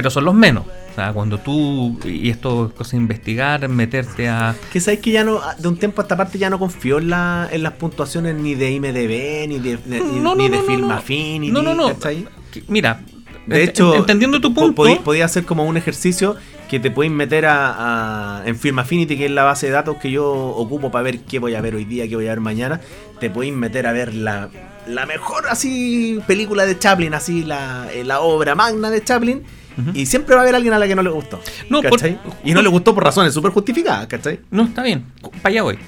pero 0.00 0.10
son 0.10 0.24
los 0.24 0.34
menos. 0.34 0.64
O 0.66 0.94
sea, 0.94 1.12
cuando 1.12 1.38
tú, 1.38 2.00
y 2.06 2.30
esto 2.30 2.66
es 2.68 2.72
cosa 2.72 2.92
de 2.92 2.96
investigar, 3.02 3.68
meterte 3.68 4.30
a... 4.30 4.56
Que 4.72 4.80
sabes 4.80 5.00
que 5.00 5.10
ya 5.10 5.24
no, 5.24 5.38
de 5.58 5.68
un 5.68 5.76
tiempo 5.76 6.00
a 6.00 6.04
esta 6.04 6.16
parte 6.16 6.38
ya 6.38 6.48
no 6.48 6.58
confío 6.58 6.96
en, 6.98 7.10
la, 7.10 7.46
en 7.52 7.62
las 7.62 7.74
puntuaciones 7.74 8.34
ni 8.34 8.54
de 8.54 8.70
IMDB, 8.70 9.46
ni 9.48 9.58
de, 9.58 9.76
de- 9.76 10.00
No, 10.00 10.34
ni 10.34 10.48
no, 10.48 10.56
de 10.56 10.62
no, 10.62 10.62
no. 10.78 10.88
No, 11.52 11.62
no, 11.74 11.74
Mira, 12.68 13.02
De 13.46 13.62
hecho, 13.62 13.94
entendiendo 13.94 14.40
tu 14.40 14.54
punto, 14.54 14.82
podí- 14.82 14.98
podía 15.00 15.26
hacer 15.26 15.44
como 15.44 15.64
un 15.64 15.76
ejercicio 15.76 16.36
que 16.70 16.80
te 16.80 16.90
puedes 16.90 17.12
meter 17.12 17.44
a, 17.46 18.38
a- 18.40 18.46
en 18.46 18.56
Film 18.56 18.78
Affinity, 18.78 19.18
que 19.18 19.26
es 19.26 19.30
la 19.30 19.44
base 19.44 19.66
de 19.66 19.72
datos 19.72 19.96
que 19.98 20.10
yo 20.10 20.26
ocupo 20.32 20.90
para 20.90 21.02
ver 21.04 21.20
qué 21.20 21.38
voy 21.38 21.54
a 21.56 21.60
ver 21.60 21.74
hoy 21.74 21.84
día, 21.84 22.08
qué 22.08 22.16
voy 22.16 22.26
a 22.26 22.30
ver 22.30 22.40
mañana. 22.40 22.80
Te 23.20 23.28
podéis 23.28 23.52
meter 23.54 23.86
a 23.86 23.92
ver 23.92 24.14
la, 24.14 24.48
la 24.88 25.04
mejor 25.06 25.44
así 25.48 26.20
película 26.26 26.64
de 26.66 26.78
Chaplin, 26.78 27.12
así 27.14 27.44
la, 27.44 27.88
eh, 27.92 28.02
la 28.02 28.20
obra 28.20 28.54
magna 28.54 28.90
de 28.90 29.04
Chaplin. 29.04 29.42
Y 29.94 30.06
siempre 30.06 30.34
va 30.34 30.40
a 30.40 30.44
haber 30.44 30.54
alguien 30.56 30.74
a 30.74 30.78
la 30.78 30.86
que 30.86 30.94
no 30.94 31.02
le 31.02 31.10
gustó. 31.10 31.40
No, 31.70 31.80
por- 31.90 31.98
y 32.44 32.52
no 32.52 32.60
le 32.62 32.68
gustó 32.68 32.94
por 32.94 33.04
razones 33.04 33.32
súper 33.34 33.50
justificadas, 33.52 34.06
¿cachai? 34.06 34.40
No, 34.50 34.64
está 34.64 34.82
bien, 34.82 35.04
para 35.42 35.48
allá 35.48 35.62
voy. 35.62 35.78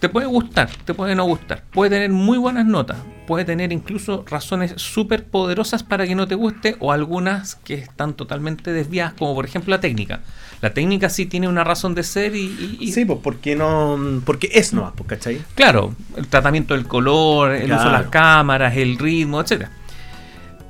Te 0.00 0.10
puede 0.10 0.26
gustar, 0.26 0.68
te 0.84 0.92
puede 0.92 1.14
no 1.14 1.24
gustar, 1.24 1.64
puede 1.72 1.90
tener 1.90 2.10
muy 2.10 2.36
buenas 2.36 2.66
notas, 2.66 2.98
puede 3.26 3.46
tener 3.46 3.72
incluso 3.72 4.24
razones 4.28 4.74
súper 4.76 5.24
poderosas 5.24 5.82
para 5.82 6.06
que 6.06 6.14
no 6.14 6.28
te 6.28 6.34
guste 6.34 6.76
o 6.80 6.92
algunas 6.92 7.54
que 7.54 7.74
están 7.74 8.12
totalmente 8.12 8.72
desviadas, 8.74 9.14
como 9.14 9.34
por 9.34 9.46
ejemplo 9.46 9.70
la 9.70 9.80
técnica. 9.80 10.20
La 10.60 10.74
técnica 10.74 11.08
sí 11.08 11.24
tiene 11.24 11.48
una 11.48 11.64
razón 11.64 11.94
de 11.94 12.02
ser 12.02 12.36
y... 12.36 12.40
y- 12.40 12.76
y- 12.80 12.92
Sí, 12.92 13.06
pues 13.06 13.20
porque 13.22 13.56
no. 13.56 13.98
Porque 14.26 14.50
es 14.52 14.72
nomás, 14.74 14.92
pues, 14.96 15.08
¿cachai? 15.08 15.40
Claro, 15.54 15.94
el 16.16 16.26
tratamiento 16.28 16.74
del 16.74 16.86
color, 16.86 17.52
el 17.52 17.72
uso 17.72 17.84
de 17.86 17.90
las 17.92 18.06
cámaras, 18.08 18.76
el 18.76 18.98
ritmo, 18.98 19.40
etc. 19.40 19.66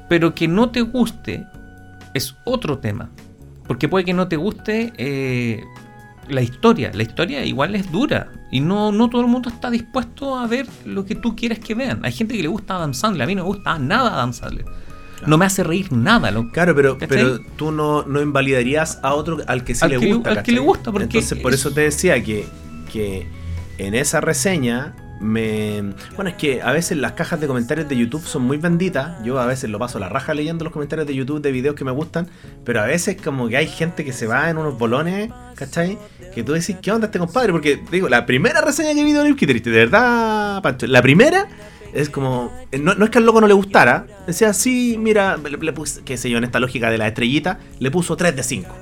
Pero 0.08 0.34
que 0.34 0.46
no 0.48 0.70
te 0.70 0.82
guste 0.82 1.44
es 2.16 2.34
otro 2.44 2.78
tema. 2.78 3.10
Porque 3.66 3.88
puede 3.88 4.04
que 4.04 4.12
no 4.14 4.28
te 4.28 4.36
guste 4.36 4.92
eh, 4.96 5.64
la 6.28 6.40
historia. 6.42 6.90
La 6.94 7.02
historia 7.02 7.44
igual 7.44 7.74
es 7.74 7.90
dura. 7.90 8.30
Y 8.52 8.60
no, 8.60 8.92
no 8.92 9.10
todo 9.10 9.22
el 9.22 9.26
mundo 9.26 9.48
está 9.48 9.70
dispuesto 9.70 10.36
a 10.38 10.46
ver 10.46 10.66
lo 10.84 11.04
que 11.04 11.14
tú 11.16 11.34
quieres 11.34 11.58
que 11.58 11.74
vean. 11.74 12.04
Hay 12.04 12.12
gente 12.12 12.36
que 12.36 12.42
le 12.42 12.48
gusta 12.48 12.76
Adam 12.76 12.94
Sandler. 12.94 13.24
A 13.24 13.26
mí 13.26 13.34
no 13.34 13.42
me 13.42 13.48
gusta 13.48 13.78
nada 13.78 14.14
Adam 14.14 14.32
Sandler. 14.32 14.64
No 15.26 15.36
me 15.38 15.46
hace 15.46 15.64
reír 15.64 15.90
nada. 15.92 16.30
Lo, 16.30 16.50
Claro, 16.52 16.74
pero, 16.76 16.98
¿Cachai? 16.98 17.08
pero 17.08 17.38
tú 17.56 17.72
no, 17.72 18.02
no 18.04 18.20
invalidarías 18.22 19.00
a 19.02 19.14
otro 19.14 19.38
al 19.46 19.64
que 19.64 19.74
sí 19.74 19.84
Al 19.84 19.90
le 19.92 19.98
que 19.98 20.12
gusta. 20.14 20.30
al 20.30 20.42
que 20.42 20.52
le 20.52 20.60
gusta, 20.60 20.92
porque 20.92 21.04
Entonces, 21.18 21.38
por 21.40 21.52
es- 21.54 21.60
eso 21.60 21.72
te 21.72 21.80
decía 21.80 22.22
que, 22.22 22.46
que 22.92 23.26
en 23.78 23.94
esa 23.94 24.20
reseña 24.20 24.94
me. 25.20 25.94
Bueno, 26.14 26.30
es 26.30 26.36
que 26.36 26.62
a 26.62 26.72
veces 26.72 26.98
las 26.98 27.12
cajas 27.12 27.40
de 27.40 27.46
comentarios 27.46 27.88
de 27.88 27.96
YouTube 27.96 28.24
son 28.24 28.42
muy 28.42 28.56
benditas. 28.58 29.22
Yo 29.24 29.38
a 29.38 29.46
veces 29.46 29.70
lo 29.70 29.78
paso 29.78 29.98
la 29.98 30.08
raja 30.08 30.34
leyendo 30.34 30.64
los 30.64 30.72
comentarios 30.72 31.06
de 31.06 31.14
YouTube 31.14 31.40
de 31.40 31.52
videos 31.52 31.74
que 31.74 31.84
me 31.84 31.90
gustan. 31.92 32.28
Pero 32.64 32.80
a 32.80 32.86
veces, 32.86 33.16
como 33.22 33.48
que 33.48 33.56
hay 33.56 33.66
gente 33.66 34.04
que 34.04 34.12
se 34.12 34.26
va 34.26 34.50
en 34.50 34.58
unos 34.58 34.78
bolones, 34.78 35.30
¿cachai? 35.54 35.98
Que 36.34 36.42
tú 36.42 36.52
decís, 36.52 36.76
¿qué 36.82 36.92
onda 36.92 37.06
este 37.06 37.18
compadre? 37.18 37.52
Porque, 37.52 37.80
digo, 37.90 38.08
la 38.08 38.26
primera 38.26 38.60
reseña 38.60 38.94
que 38.94 39.04
vi 39.04 39.12
de 39.12 39.20
Olive 39.20 39.36
Kitteridge, 39.36 39.64
de 39.64 39.70
verdad, 39.70 40.62
Pancho, 40.62 40.86
la 40.86 41.02
primera 41.02 41.46
es 41.94 42.10
como. 42.10 42.52
eh, 42.72 42.78
No, 42.78 42.94
no 42.94 43.04
es 43.06 43.10
que 43.10 43.18
al 43.18 43.24
loco 43.26 43.40
no 43.40 43.46
le 43.46 43.54
gustara. 43.54 44.06
Decía, 44.26 44.52
sí, 44.52 44.96
mira, 44.98 45.36
le, 45.38 45.72
puse, 45.72 46.02
qué 46.04 46.16
sé 46.16 46.28
yo, 46.30 46.38
en 46.38 46.44
esta 46.44 46.60
lógica 46.60 46.90
de 46.90 46.98
la 46.98 47.08
estrellita, 47.08 47.58
le 47.78 47.90
puso 47.90 48.16
3 48.16 48.36
de 48.36 48.42
5. 48.42 48.74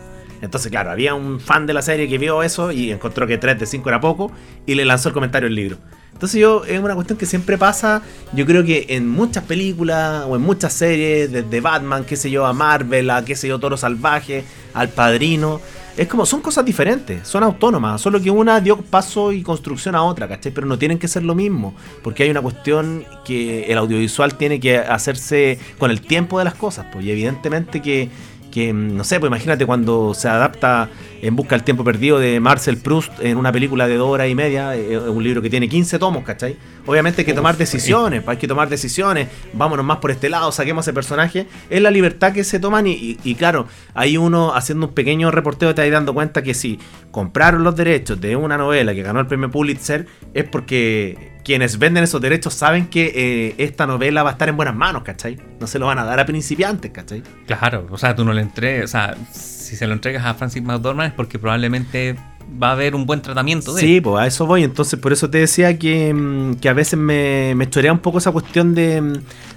Entonces, 0.42 0.70
claro, 0.70 0.90
había 0.90 1.14
un 1.14 1.40
fan 1.40 1.64
de 1.66 1.72
la 1.72 1.80
serie 1.80 2.06
que 2.08 2.18
vio 2.18 2.42
eso 2.42 2.70
y 2.70 2.90
encontró 2.90 3.26
que 3.26 3.38
3 3.38 3.58
de 3.58 3.64
5 3.66 3.88
era 3.88 4.00
poco 4.00 4.30
y 4.66 4.74
le 4.74 4.84
lanzó 4.84 5.08
el 5.08 5.14
comentario 5.14 5.46
al 5.46 5.54
libro. 5.54 5.78
Entonces 6.14 6.40
yo, 6.40 6.64
es 6.64 6.80
una 6.80 6.94
cuestión 6.94 7.18
que 7.18 7.26
siempre 7.26 7.58
pasa, 7.58 8.00
yo 8.32 8.46
creo 8.46 8.64
que 8.64 8.86
en 8.88 9.08
muchas 9.08 9.44
películas 9.44 10.24
o 10.26 10.36
en 10.36 10.42
muchas 10.42 10.72
series, 10.72 11.30
desde 11.30 11.60
Batman, 11.60 12.04
qué 12.04 12.16
sé 12.16 12.30
yo, 12.30 12.46
a 12.46 12.52
Marvel, 12.52 13.10
a 13.10 13.24
qué 13.24 13.36
sé 13.36 13.48
yo, 13.48 13.58
Toro 13.58 13.76
Salvaje, 13.76 14.44
al 14.72 14.88
Padrino, 14.88 15.60
es 15.96 16.08
como, 16.08 16.26
son 16.26 16.40
cosas 16.40 16.64
diferentes, 16.64 17.26
son 17.26 17.44
autónomas, 17.44 18.00
solo 18.00 18.20
que 18.20 18.30
una 18.30 18.60
dio 18.60 18.78
paso 18.78 19.30
y 19.30 19.42
construcción 19.42 19.94
a 19.94 20.02
otra, 20.02 20.26
¿cachai? 20.26 20.50
Pero 20.50 20.66
no 20.66 20.76
tienen 20.76 20.98
que 20.98 21.06
ser 21.06 21.22
lo 21.22 21.34
mismo, 21.36 21.74
porque 22.02 22.24
hay 22.24 22.30
una 22.30 22.40
cuestión 22.42 23.04
que 23.24 23.64
el 23.64 23.78
audiovisual 23.78 24.36
tiene 24.36 24.58
que 24.58 24.78
hacerse 24.78 25.58
con 25.78 25.92
el 25.92 26.00
tiempo 26.00 26.38
de 26.38 26.46
las 26.46 26.54
cosas, 26.54 26.86
pues, 26.92 27.04
y 27.04 27.12
evidentemente 27.12 27.80
que 27.80 28.08
que 28.54 28.72
no 28.72 29.02
sé, 29.02 29.18
pues 29.18 29.28
imagínate 29.28 29.66
cuando 29.66 30.14
se 30.14 30.28
adapta 30.28 30.88
En 31.20 31.34
Busca 31.34 31.56
del 31.56 31.64
Tiempo 31.64 31.82
Perdido 31.82 32.18
de 32.20 32.38
Marcel 32.38 32.76
Proust 32.78 33.12
en 33.20 33.36
una 33.36 33.50
película 33.50 33.88
de 33.88 33.96
dos 33.96 34.08
horas 34.08 34.28
y 34.28 34.34
media, 34.36 34.76
eh, 34.76 34.96
un 34.98 35.22
libro 35.24 35.42
que 35.42 35.50
tiene 35.50 35.68
15 35.68 35.98
tomos, 35.98 36.22
¿cachai? 36.22 36.56
Obviamente 36.86 37.22
hay 37.22 37.24
que 37.26 37.32
tomar 37.34 37.56
decisiones, 37.56 38.22
hay 38.26 38.36
que 38.36 38.46
tomar 38.46 38.68
decisiones, 38.68 39.28
vámonos 39.54 39.84
más 39.84 39.98
por 39.98 40.10
este 40.12 40.28
lado, 40.28 40.52
saquemos 40.52 40.84
ese 40.86 40.92
personaje, 40.92 41.46
es 41.68 41.82
la 41.82 41.90
libertad 41.90 42.32
que 42.32 42.44
se 42.44 42.60
toman 42.60 42.86
y, 42.86 42.92
y- 42.92 43.18
y 43.24 43.34
claro, 43.34 43.66
hay 43.94 44.16
uno 44.16 44.54
haciendo 44.54 44.86
un 44.86 44.94
pequeño 44.94 45.30
reporteo 45.32 45.74
te 45.74 45.82
ahí 45.82 45.90
dando 45.90 46.14
cuenta 46.14 46.42
que 46.42 46.54
si 46.54 46.78
compraron 47.10 47.64
los 47.64 47.74
derechos 47.74 48.20
de 48.20 48.36
una 48.36 48.56
novela 48.56 48.94
que 48.94 49.02
ganó 49.02 49.18
el 49.18 49.26
premio 49.26 49.50
Pulitzer 49.50 50.06
es 50.32 50.44
porque 50.44 51.33
quienes 51.44 51.78
venden 51.78 52.02
esos 52.04 52.20
derechos 52.20 52.54
saben 52.54 52.86
que 52.86 53.12
eh, 53.14 53.54
esta 53.58 53.86
novela 53.86 54.22
va 54.22 54.30
a 54.30 54.32
estar 54.32 54.48
en 54.48 54.56
buenas 54.56 54.74
manos, 54.74 55.02
¿cachai? 55.02 55.38
No 55.60 55.66
se 55.66 55.78
lo 55.78 55.86
van 55.86 55.98
a 55.98 56.04
dar 56.04 56.18
a 56.20 56.26
principiantes, 56.26 56.90
¿cachai? 56.90 57.22
Claro, 57.46 57.86
o 57.90 57.98
sea, 57.98 58.14
tú 58.16 58.24
no 58.24 58.32
le 58.32 58.40
entregas, 58.42 58.84
o 58.86 58.88
sea, 58.88 59.16
si 59.32 59.76
se 59.76 59.86
lo 59.86 59.92
entregas 59.92 60.24
a 60.24 60.34
Francis 60.34 60.62
McDormand 60.62 61.08
es 61.10 61.14
porque 61.14 61.38
probablemente 61.38 62.16
va 62.62 62.68
a 62.68 62.72
haber 62.72 62.94
un 62.94 63.06
buen 63.06 63.20
tratamiento 63.22 63.74
de 63.74 63.80
Sí, 63.80 63.96
él. 63.96 64.02
pues 64.02 64.22
a 64.22 64.26
eso 64.26 64.46
voy. 64.46 64.64
Entonces, 64.64 64.98
por 64.98 65.12
eso 65.12 65.30
te 65.30 65.38
decía 65.38 65.78
que, 65.78 66.12
mm, 66.14 66.54
que 66.56 66.68
a 66.68 66.72
veces 66.72 66.98
me, 66.98 67.54
me 67.54 67.68
chorea 67.70 67.92
un 67.92 67.98
poco 68.00 68.18
esa 68.18 68.32
cuestión 68.32 68.74
de, 68.74 69.00
mm, 69.00 69.12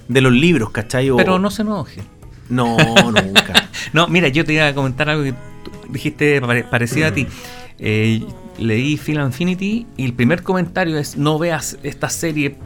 de 0.08 0.20
los 0.20 0.32
libros, 0.32 0.70
¿cachai? 0.70 1.10
O- 1.10 1.16
Pero 1.16 1.38
no 1.38 1.50
se 1.50 1.62
enoje. 1.62 2.00
No, 2.48 2.76
nunca. 3.12 3.68
No, 3.92 4.08
mira, 4.08 4.28
yo 4.28 4.44
te 4.44 4.54
iba 4.54 4.66
a 4.66 4.74
comentar 4.74 5.08
algo 5.10 5.22
que 5.22 5.32
tú 5.32 5.70
dijiste 5.90 6.40
pare- 6.40 6.64
parecido 6.64 7.08
a 7.08 7.12
ti. 7.12 7.26
Eh, 7.78 8.22
leí 8.58 8.96
Film 8.96 9.22
Infinity 9.24 9.86
y 9.96 10.04
el 10.04 10.14
primer 10.14 10.42
comentario 10.42 10.98
es 10.98 11.16
no 11.16 11.38
veas 11.38 11.78
esta 11.82 12.08
serie. 12.08 12.56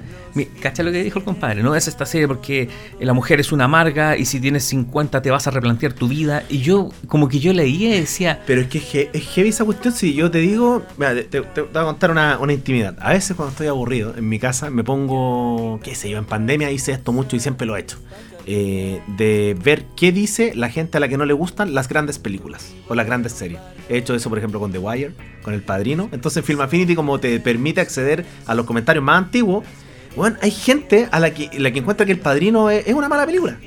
¿Cacha 0.62 0.82
lo 0.82 0.90
que 0.90 1.04
dijo 1.04 1.18
el 1.18 1.26
compadre? 1.26 1.62
No 1.62 1.72
veas 1.72 1.88
esta 1.88 2.06
serie 2.06 2.26
porque 2.26 2.70
la 3.00 3.12
mujer 3.12 3.38
es 3.40 3.52
una 3.52 3.64
amarga 3.64 4.16
y 4.16 4.24
si 4.24 4.40
tienes 4.40 4.64
50 4.64 5.20
te 5.20 5.30
vas 5.30 5.46
a 5.46 5.50
replantear 5.50 5.92
tu 5.92 6.08
vida. 6.08 6.42
Y 6.48 6.58
yo, 6.60 6.88
como 7.06 7.28
que 7.28 7.38
yo 7.38 7.52
leía 7.52 7.94
y 7.96 8.00
decía, 8.00 8.40
Pero 8.46 8.62
es 8.62 8.68
que 8.68 8.78
es 8.78 8.94
he- 8.94 9.10
es 9.12 9.24
heavy 9.28 9.50
esa 9.50 9.66
cuestión. 9.66 9.92
Si 9.92 10.14
yo 10.14 10.30
te 10.30 10.38
digo, 10.38 10.82
te- 10.98 11.24
te 11.24 11.40
voy 11.40 11.68
a 11.74 11.84
contar 11.84 12.10
una, 12.10 12.38
una 12.38 12.54
intimidad. 12.54 12.96
A 13.00 13.12
veces 13.12 13.36
cuando 13.36 13.50
estoy 13.50 13.66
aburrido 13.66 14.14
en 14.16 14.26
mi 14.26 14.38
casa 14.38 14.70
me 14.70 14.82
pongo, 14.84 15.78
qué 15.82 15.94
sé 15.94 16.08
yo, 16.08 16.16
en 16.16 16.24
pandemia 16.24 16.70
hice 16.70 16.92
esto 16.92 17.12
mucho 17.12 17.36
y 17.36 17.40
siempre 17.40 17.66
lo 17.66 17.76
he 17.76 17.80
hecho. 17.80 17.98
Eh, 18.46 19.00
de 19.06 19.56
ver 19.62 19.84
qué 19.96 20.12
dice 20.12 20.52
la 20.54 20.68
gente 20.68 20.96
a 20.96 21.00
la 21.00 21.08
que 21.08 21.16
no 21.16 21.24
le 21.24 21.32
gustan 21.32 21.74
las 21.74 21.88
grandes 21.88 22.18
películas 22.18 22.72
o 22.88 22.94
las 22.94 23.06
grandes 23.06 23.32
series. 23.32 23.60
He 23.88 23.98
hecho 23.98 24.14
eso, 24.14 24.28
por 24.28 24.38
ejemplo, 24.38 24.58
con 24.60 24.72
The 24.72 24.78
Wire, 24.78 25.12
con 25.42 25.54
El 25.54 25.62
Padrino. 25.62 26.08
Entonces, 26.12 26.44
Film 26.44 26.60
Affinity, 26.60 26.94
como 26.94 27.18
te 27.20 27.38
permite 27.40 27.80
acceder 27.80 28.24
a 28.46 28.54
los 28.54 28.66
comentarios 28.66 29.04
más 29.04 29.18
antiguos, 29.18 29.64
bueno, 30.16 30.36
hay 30.42 30.50
gente 30.50 31.08
a 31.10 31.20
la 31.20 31.32
que, 31.32 31.50
la 31.58 31.70
que 31.70 31.78
encuentra 31.78 32.04
que 32.04 32.12
El 32.12 32.20
Padrino 32.20 32.70
es, 32.70 32.86
es 32.86 32.94
una 32.94 33.08
mala 33.08 33.26
película. 33.26 33.58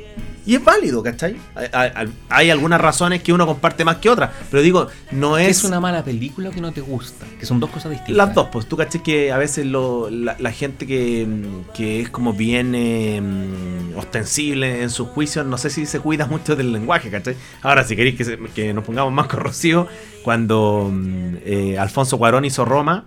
Y 0.46 0.56
es 0.56 0.64
válido, 0.64 1.02
¿cachai? 1.02 1.36
Hay, 1.56 1.68
hay- 1.74 2.10
hay 2.30 2.50
algunas 2.52 2.80
razones 2.80 3.24
que 3.24 3.34
uno 3.34 3.48
comparte 3.48 3.84
más 3.84 3.98
que 3.98 4.10
otras, 4.10 4.30
pero 4.52 4.62
digo, 4.62 4.88
no 5.12 5.36
¿Qué 5.36 5.48
es... 5.50 5.58
es 5.60 5.64
una 5.64 5.80
mala 5.80 6.04
película 6.04 6.52
que 6.52 6.62
no 6.62 6.72
te 6.72 6.82
gusta? 6.82 7.26
Que 7.40 7.46
son 7.48 7.60
dos 7.60 7.70
cosas 7.72 7.92
distintas. 7.92 8.16
Las 8.16 8.36
dos, 8.36 8.50
pues 8.52 8.68
tú 8.68 8.78
caché 8.78 9.02
que 9.02 9.32
a 9.32 9.38
veces 9.38 9.66
lo- 9.66 10.10
la, 10.10 10.36
la 10.40 10.52
gente 10.52 10.86
que, 10.86 11.28
que 11.74 12.02
es 12.02 12.10
como 12.10 12.34
bien 12.34 12.74
eh, 12.76 13.20
mm, 13.22 13.98
ostensible 13.98 14.84
en 14.84 14.90
sus 14.92 15.08
juicios, 15.10 15.46
no 15.46 15.58
sé 15.58 15.70
si 15.70 15.86
se 15.88 16.00
cuida 16.00 16.28
mucho 16.28 16.56
del 16.56 16.72
lenguaje, 16.72 17.10
¿cachai? 17.10 17.36
Ahora, 17.64 17.84
si 17.84 17.96
queréis 17.96 18.16
que, 18.16 18.24
se- 18.26 18.38
que 18.54 18.74
nos 18.74 18.84
pongamos 18.84 19.12
más 19.14 19.28
corrosivos, 19.28 19.88
cuando 20.24 20.90
mm, 20.94 21.36
eh, 21.44 21.78
Alfonso 21.80 22.18
Cuarón 22.20 22.46
hizo 22.46 22.66
Roma, 22.66 23.06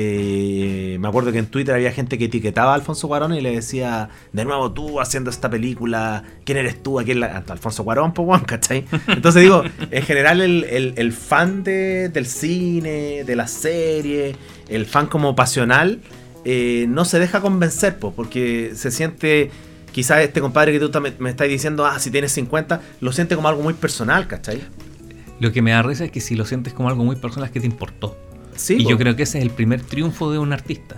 eh, 0.00 0.96
me 1.00 1.08
acuerdo 1.08 1.32
que 1.32 1.38
en 1.38 1.46
Twitter 1.46 1.74
había 1.74 1.90
gente 1.90 2.18
que 2.18 2.26
etiquetaba 2.26 2.70
a 2.72 2.74
Alfonso 2.76 3.08
Cuarón 3.08 3.34
y 3.34 3.40
le 3.40 3.50
decía, 3.52 4.10
de 4.32 4.44
nuevo 4.44 4.70
tú 4.72 5.00
haciendo 5.00 5.28
esta 5.28 5.50
película, 5.50 6.22
¿quién 6.44 6.56
eres 6.58 6.80
tú? 6.82 7.00
¿A 7.00 7.04
quién 7.04 7.18
la-?" 7.20 7.42
Alfonso 7.48 7.82
Cuarón, 7.84 8.12
pues, 8.12 8.28
weón, 8.28 8.44
¿cachai? 8.44 8.84
Entonces 9.08 9.42
digo, 9.42 9.64
en 9.90 10.02
general 10.04 10.40
el, 10.40 10.64
el- 10.64 10.94
el 10.96 11.12
fan 11.12 11.64
de- 11.64 12.08
del 12.10 12.26
cine, 12.26 13.24
de 13.24 13.36
la 13.36 13.48
serie, 13.48 14.36
el 14.68 14.86
fan 14.86 15.06
como 15.06 15.34
pasional, 15.34 16.00
eh, 16.44 16.86
no 16.88 17.04
se 17.04 17.18
deja 17.18 17.40
convencer, 17.40 17.98
pues, 17.98 18.14
porque 18.14 18.72
se 18.74 18.90
siente... 18.90 19.50
Quizás 19.92 20.20
este 20.20 20.40
compadre 20.40 20.70
que 20.70 20.78
tú 20.78 20.90
también 20.90 21.16
me 21.18 21.30
estás 21.30 21.48
diciendo, 21.48 21.84
ah, 21.86 21.98
si 21.98 22.10
tienes 22.10 22.30
50, 22.32 22.82
lo 23.00 23.10
siente 23.10 23.34
como 23.34 23.48
algo 23.48 23.62
muy 23.62 23.72
personal, 23.74 24.28
¿cachai? 24.28 24.60
Lo 25.40 25.50
que 25.50 25.62
me 25.62 25.70
da 25.72 25.82
risa 25.82 26.04
es 26.04 26.10
que 26.12 26.20
si 26.20 26.36
lo 26.36 26.44
sientes 26.44 26.72
como 26.74 26.88
algo 26.90 27.02
muy 27.04 27.16
personal 27.16 27.46
es 27.48 27.52
que 27.52 27.58
te 27.60 27.66
importó. 27.66 28.16
Sí, 28.58 28.76
y 28.78 28.84
po. 28.84 28.90
yo 28.90 28.98
creo 28.98 29.16
que 29.16 29.22
ese 29.22 29.38
es 29.38 29.44
el 29.44 29.50
primer 29.50 29.80
triunfo 29.82 30.30
de 30.30 30.38
un 30.38 30.52
artista. 30.52 30.96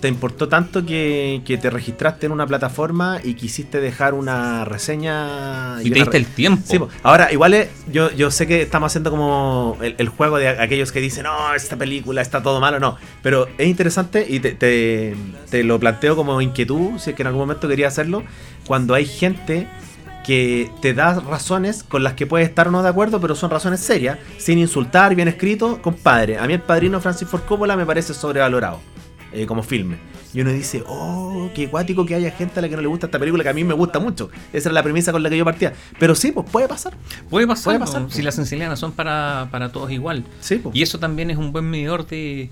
te, 0.00 0.08
importó 0.08 0.48
tanto 0.48 0.84
que, 0.84 1.40
que 1.44 1.56
te 1.56 1.70
registraste 1.70 2.26
en 2.26 2.32
una 2.32 2.48
plataforma 2.48 3.20
y 3.22 3.34
quisiste 3.34 3.80
dejar 3.80 4.12
una 4.12 4.64
reseña. 4.64 5.76
Y 5.82 5.90
te 5.90 5.94
diste 5.94 6.10
re- 6.10 6.18
el 6.18 6.26
tiempo. 6.26 6.64
Sí, 6.68 6.80
ahora, 7.04 7.32
igual 7.32 7.54
es- 7.54 7.68
yo, 7.92 8.10
yo 8.10 8.32
sé 8.32 8.48
que 8.48 8.60
estamos 8.62 8.90
haciendo 8.90 9.10
como 9.12 9.78
el, 9.80 9.94
el 9.98 10.08
juego 10.08 10.38
de 10.38 10.48
aquellos 10.48 10.90
que 10.90 11.00
dicen, 11.00 11.22
no, 11.24 11.54
esta 11.54 11.76
película 11.76 12.22
está 12.22 12.42
todo 12.42 12.60
malo, 12.60 12.80
no. 12.80 12.96
Pero 13.22 13.46
es 13.56 13.68
interesante 13.68 14.26
y 14.28 14.40
te, 14.40 14.52
te- 14.52 15.14
te 15.48 15.62
lo 15.62 15.78
planteo 15.78 16.16
como 16.16 16.40
inquietud, 16.40 16.98
si 16.98 17.10
es 17.10 17.16
que 17.16 17.22
en 17.22 17.28
algún 17.28 17.42
momento 17.42 17.68
quería 17.68 17.86
hacerlo, 17.86 18.24
cuando 18.66 18.94
hay 18.94 19.06
gente 19.06 19.68
que 20.24 20.70
te 20.80 20.94
da 20.94 21.18
razones 21.20 21.82
con 21.82 22.02
las 22.02 22.14
que 22.14 22.26
puedes 22.26 22.48
estar 22.48 22.68
o 22.68 22.70
no 22.70 22.82
de 22.82 22.88
acuerdo, 22.88 23.20
pero 23.20 23.34
son 23.34 23.50
razones 23.50 23.80
serias, 23.80 24.18
sin 24.38 24.58
insultar, 24.58 25.14
bien 25.14 25.28
escrito, 25.28 25.80
compadre. 25.82 26.38
A 26.38 26.46
mí 26.46 26.52
el 26.52 26.60
padrino 26.60 27.00
Francis 27.00 27.28
Ford 27.28 27.42
Coppola 27.42 27.76
me 27.76 27.86
parece 27.86 28.14
sobrevalorado 28.14 28.80
eh, 29.32 29.46
como 29.46 29.62
filme. 29.62 29.96
Y 30.34 30.40
uno 30.40 30.50
dice, 30.50 30.82
oh, 30.86 31.50
qué 31.54 31.66
guático 31.66 32.06
que 32.06 32.14
haya 32.14 32.30
gente 32.30 32.58
a 32.58 32.62
la 32.62 32.68
que 32.68 32.76
no 32.76 32.80
le 32.80 32.88
gusta 32.88 33.06
esta 33.06 33.18
película 33.18 33.42
que 33.42 33.50
a 33.50 33.52
mí 33.52 33.64
me 33.64 33.74
gusta 33.74 33.98
mucho. 33.98 34.30
Esa 34.52 34.70
era 34.70 34.74
la 34.74 34.82
premisa 34.82 35.12
con 35.12 35.22
la 35.22 35.28
que 35.28 35.36
yo 35.36 35.44
partía. 35.44 35.74
Pero 35.98 36.14
sí, 36.14 36.32
pues 36.32 36.48
puede 36.50 36.68
pasar. 36.68 36.94
Puede 37.28 37.46
pasar, 37.46 37.64
Puede 37.64 37.78
pasar, 37.78 38.06
si 38.10 38.22
las 38.22 38.38
no 38.38 38.76
son 38.76 38.92
para, 38.92 39.48
para 39.50 39.70
todos 39.70 39.90
igual. 39.90 40.24
Sí, 40.40 40.56
pues. 40.56 40.74
Y 40.74 40.82
eso 40.82 40.98
también 40.98 41.30
es 41.30 41.36
un 41.36 41.52
buen 41.52 41.68
medidor 41.68 42.06
de, 42.06 42.48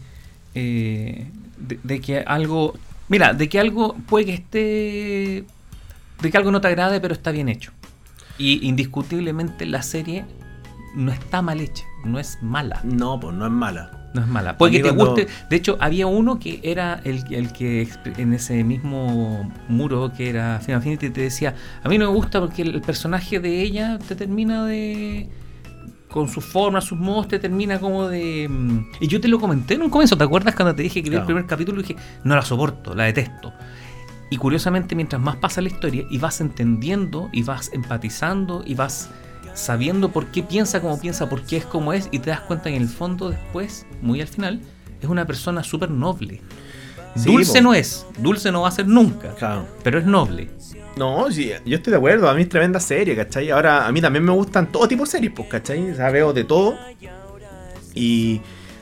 eh, 0.55 1.27
de, 1.57 1.79
de 1.83 2.01
que 2.01 2.19
algo. 2.19 2.75
Mira, 3.09 3.33
de 3.33 3.49
que 3.49 3.59
algo 3.59 3.97
puede 4.07 4.27
que 4.27 4.35
esté. 4.35 5.45
De 6.21 6.31
que 6.31 6.37
algo 6.37 6.51
no 6.51 6.61
te 6.61 6.69
agrade, 6.69 7.01
pero 7.01 7.15
está 7.15 7.31
bien 7.31 7.49
hecho. 7.49 7.73
Y 8.39 8.67
indiscutiblemente 8.67 9.67
la 9.67 9.83
serie 9.83 10.25
no 10.95 11.13
está 11.13 11.43
mal 11.43 11.61
hecha, 11.61 11.85
no 12.05 12.19
es 12.19 12.39
mala. 12.43 12.81
No, 12.85 13.21
pues 13.21 13.35
no 13.35 13.47
es 13.47 13.53
mala. 13.53 14.01
No 14.13 14.23
es 14.23 14.27
mala. 14.27 14.59
Puede 14.59 14.79
que 14.79 14.83
te 14.83 14.91
guste. 14.91 15.29
De 15.49 15.57
hecho, 15.57 15.77
había 15.81 16.07
uno 16.07 16.39
que 16.39 16.61
era 16.63 17.01
el, 17.05 17.23
el 17.33 17.53
que 17.53 17.89
en 18.17 18.33
ese 18.33 18.65
mismo 18.65 19.53
muro 19.69 20.13
que 20.17 20.31
era 20.31 20.59
Final 20.61 20.83
Fantasy 20.83 21.11
te 21.11 21.21
decía, 21.21 21.55
a 21.83 21.89
mí 21.89 21.97
no 21.97 22.11
me 22.11 22.17
gusta 22.17 22.41
porque 22.41 22.63
el, 22.63 22.81
personaje 22.81 23.39
de 23.39 23.63
ella 23.63 23.99
te 24.07 24.17
termina 24.17 24.67
de 24.67 25.29
con 26.09 26.29
sus 26.29 26.45
formas, 26.45 26.85
sus 26.85 26.99
modos, 26.99 27.29
te 27.29 27.39
termina 27.39 27.79
como 27.79 28.09
de... 28.09 28.49
mm, 28.49 28.87
Y 29.01 29.07
yo 29.07 29.21
te 29.21 29.29
lo 29.29 29.39
comenté 29.39 29.75
en 29.75 29.83
un 29.83 29.91
comienzo, 29.91 30.19
¿te 30.19 30.25
acuerdas 30.25 30.57
cuando 30.57 30.75
te 30.75 30.83
dije 30.83 31.05
que 31.05 31.11
vi 31.11 31.15
el 31.15 31.23
primer 31.23 31.47
capítulo 31.47 31.79
y 31.79 31.83
dije, 31.85 31.97
no 32.25 32.35
la 32.35 32.43
soporto, 32.43 32.97
la 32.97 33.05
detesto? 33.05 33.53
Y 34.31 34.37
curiosamente, 34.37 34.95
mientras 34.95 35.21
más 35.21 35.37
pasa 35.37 35.61
la 35.61 35.69
historia 35.69 36.05
y 36.09 36.19
vas 36.19 36.41
entendiendo 36.41 37.29
y 37.33 37.43
vas 37.43 37.71
empatizando 37.73 38.63
y 38.65 38.75
vas 38.75 39.11
sabiendo 39.55 40.11
por 40.11 40.27
qué 40.27 40.43
piensa 40.45 40.81
como 40.81 41.01
piensa, 41.01 41.29
por 41.29 41.43
qué 41.43 41.57
es 41.57 41.65
como 41.67 41.93
es, 41.93 42.09
y 42.13 42.21
te 42.21 42.31
das 42.31 42.41
cuenta 42.41 42.71
que 42.71 42.77
en 42.77 42.83
el 42.83 42.89
fondo 42.89 43.31
después, 43.31 43.87
muy 44.01 44.21
al 44.21 44.29
final, 44.29 44.61
es 45.03 45.09
una 45.09 45.27
persona 45.27 45.65
súper 45.65 45.91
noble. 45.91 46.41
Sí, 47.17 47.33
dulce 47.33 47.59
po. 47.59 47.65
no 47.65 47.75
es, 47.75 48.07
dulce 48.19 48.53
no 48.53 48.63
va 48.63 48.69
a 48.69 48.71
ser 48.71 48.87
nunca, 48.87 49.35
Claro. 49.35 49.67
pero 49.83 49.99
es 49.99 50.05
noble. 50.07 50.49
No, 50.97 51.29
sí, 51.33 51.51
yo 51.67 51.77
estoy 51.77 51.91
de 51.93 51.97
acuerdo. 51.97 52.29
A 52.31 52.35
mí 52.35 52.43
es 52.43 52.49
tremenda 52.49 52.79
serie, 52.79 53.17
¿cachai? 53.17 53.51
Ahora, 53.51 53.87
a 53.87 53.93
mí 53.93 54.01
también 54.01 54.25
me 54.25 54.33
gustan 54.33 54.71
todo 54.71 54.87
tipo 54.87 55.05
de 55.05 55.11
series, 55.11 55.33
pues, 55.35 55.49
¿cachai? 55.49 55.91
O 55.91 55.95
sea, 55.95 56.11
veo 56.11 56.33
de 56.33 56.45
todo. 56.45 56.77
Y 57.95 58.41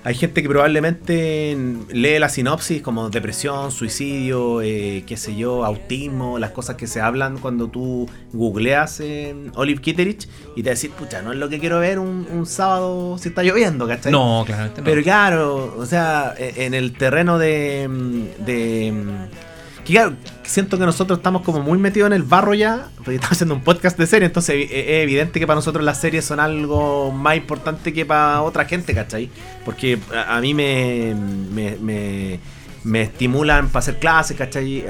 hay 0.09 0.14
gente 0.14 0.42
que 0.42 0.48
probablemente 0.48 1.54
lee 1.90 2.18
la 2.18 2.30
sinopsis 2.30 2.80
como 2.80 3.11
depresión, 3.11 3.70
suicidio, 3.70 4.62
eh, 4.62 5.04
qué 5.06 5.18
sé 5.18 5.36
yo, 5.36 5.66
autismo, 5.66 6.38
las 6.38 6.52
cosas 6.52 6.76
que 6.76 6.86
se 6.86 7.02
hablan 7.02 7.36
cuando 7.36 7.68
tú 7.68 8.09
googleas 8.32 9.00
en 9.00 9.52
Olive 9.54 9.82
Kitteridge 9.82 10.26
y 10.56 10.62
te 10.62 10.70
decís, 10.70 10.88
pucha, 10.98 11.20
no 11.20 11.32
es 11.32 11.38
lo 11.38 11.50
que 11.50 11.59
quiero 11.59 11.80
ver 11.80 11.98
un, 11.98 12.26
un 12.32 12.46
sábado 12.46 13.18
si 13.18 13.28
está 13.28 13.42
lloviendo, 13.42 13.86
¿cachai? 13.86 14.11
No, 14.11 14.44
claramente 14.46 14.80
no. 14.80 14.86
Pero 14.86 15.02
claro, 15.02 15.74
o 15.76 15.84
sea, 15.84 16.32
e- 16.38 16.64
en 16.64 16.72
el 16.72 16.94
terreno 16.94 17.38
de. 17.38 17.86
mm, 17.86 18.44
de 18.46 18.92
mm, 18.92 19.47
que 19.89 20.51
siento 20.51 20.78
que 20.78 20.84
nosotros 20.84 21.18
estamos 21.18 21.43
como 21.43 21.61
muy 21.61 21.78
metidos 21.78 22.09
en 22.09 22.12
el 22.12 22.22
barro 22.22 22.53
ya, 22.53 22.89
porque 22.97 23.14
estamos 23.14 23.32
haciendo 23.32 23.55
un 23.55 23.62
podcast 23.62 23.99
de 23.99 24.07
serie, 24.07 24.26
entonces 24.26 24.55
e- 24.55 24.99
es 24.99 25.03
evidente 25.03 25.41
que 25.41 25.47
para 25.47 25.57
nosotros 25.57 25.82
las 25.84 25.99
series 25.99 26.24
son 26.24 26.41
algo 26.41 27.11
más 27.11 27.36
importante 27.36 27.93
que 27.93 28.05
para 28.05 28.43
otra 28.43 28.66
gente, 28.66 28.95
¿cachai? 28.95 29.30
Porque 29.64 29.99
a, 30.14 30.39
mí 30.41 30.53
me, 30.53 31.14
me, 31.53 31.76
me, 31.80 32.39
me 32.84 33.03
estimulan 33.03 33.68
para 33.68 33.78
hacer 33.80 33.99
clases, 33.99 34.36
¿cachai? 34.36 34.84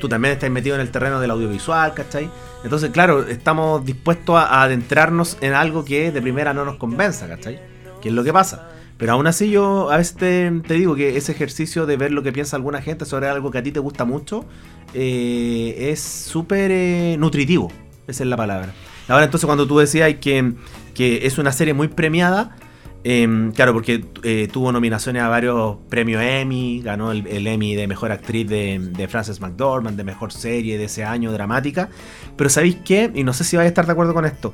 Tú 0.00 0.08
también 0.08 0.34
estás 0.34 0.50
metido 0.50 0.74
en 0.74 0.80
el 0.80 0.90
terreno 0.90 1.20
del 1.20 1.30
audiovisual, 1.30 1.94
¿cachai? 1.94 2.28
Entonces, 2.64 2.90
claro, 2.90 3.26
estamos 3.28 3.84
dispuestos 3.84 4.36
a 4.36 4.62
adentrarnos 4.62 5.38
en 5.40 5.54
algo 5.54 5.84
que 5.84 6.10
de 6.10 6.20
primera 6.20 6.52
no 6.52 6.64
nos 6.64 6.76
convenza, 6.76 7.28
¿cachai? 7.28 7.60
¿Qué 8.02 8.08
es 8.08 8.14
lo 8.14 8.24
que 8.24 8.32
pasa? 8.32 8.68
Pero 9.00 9.12
aún 9.12 9.26
así 9.26 9.50
yo 9.50 9.90
a 9.90 9.96
veces 9.96 10.14
te, 10.14 10.74
digo 10.74 10.94
que 10.94 11.16
ese 11.16 11.32
ejercicio 11.32 11.86
de 11.86 11.96
ver 11.96 12.12
lo 12.12 12.22
que 12.22 12.32
piensa 12.32 12.56
alguna 12.56 12.82
gente 12.82 13.06
sobre 13.06 13.28
algo 13.28 13.50
que 13.50 13.56
a 13.56 13.62
ti 13.62 13.72
te 13.72 13.80
gusta 13.80 14.04
mucho 14.04 14.44
eh, 14.92 15.88
es 15.90 16.00
súper 16.00 16.70
eh, 16.70 17.16
nutritivo. 17.18 17.72
Esa 18.06 18.24
es 18.24 18.28
la 18.28 18.36
palabra. 18.36 18.74
Ahora 19.08 19.24
entonces 19.24 19.46
cuando 19.46 19.66
tú 19.66 19.78
decías 19.78 20.14
que, 20.20 20.52
que 20.94 21.26
es 21.26 21.38
una 21.38 21.50
serie 21.50 21.72
muy 21.72 21.88
premiada, 21.88 22.56
eh, 23.02 23.50
claro, 23.54 23.72
porque 23.72 24.04
eh, 24.22 24.48
tuvo 24.52 24.70
nominaciones 24.70 25.22
a 25.22 25.28
varios 25.28 25.78
premios 25.88 26.22
Emmy, 26.22 26.82
ganó 26.82 27.10
el, 27.10 27.26
el 27.26 27.46
Emmy 27.46 27.74
de 27.74 27.86
Mejor 27.86 28.12
Actriz 28.12 28.46
de, 28.46 28.78
de 28.78 29.08
Frances 29.08 29.40
McDormand, 29.40 29.96
de 29.96 30.04
Mejor 30.04 30.30
Serie 30.30 30.76
de 30.76 30.84
ese 30.84 31.04
año, 31.04 31.32
dramática. 31.32 31.88
Pero 32.36 32.50
¿sabéis 32.50 32.76
qué? 32.84 33.10
Y 33.14 33.24
no 33.24 33.32
sé 33.32 33.44
si 33.44 33.56
vais 33.56 33.64
a 33.64 33.68
estar 33.68 33.86
de 33.86 33.92
acuerdo 33.92 34.12
con 34.12 34.26
esto. 34.26 34.52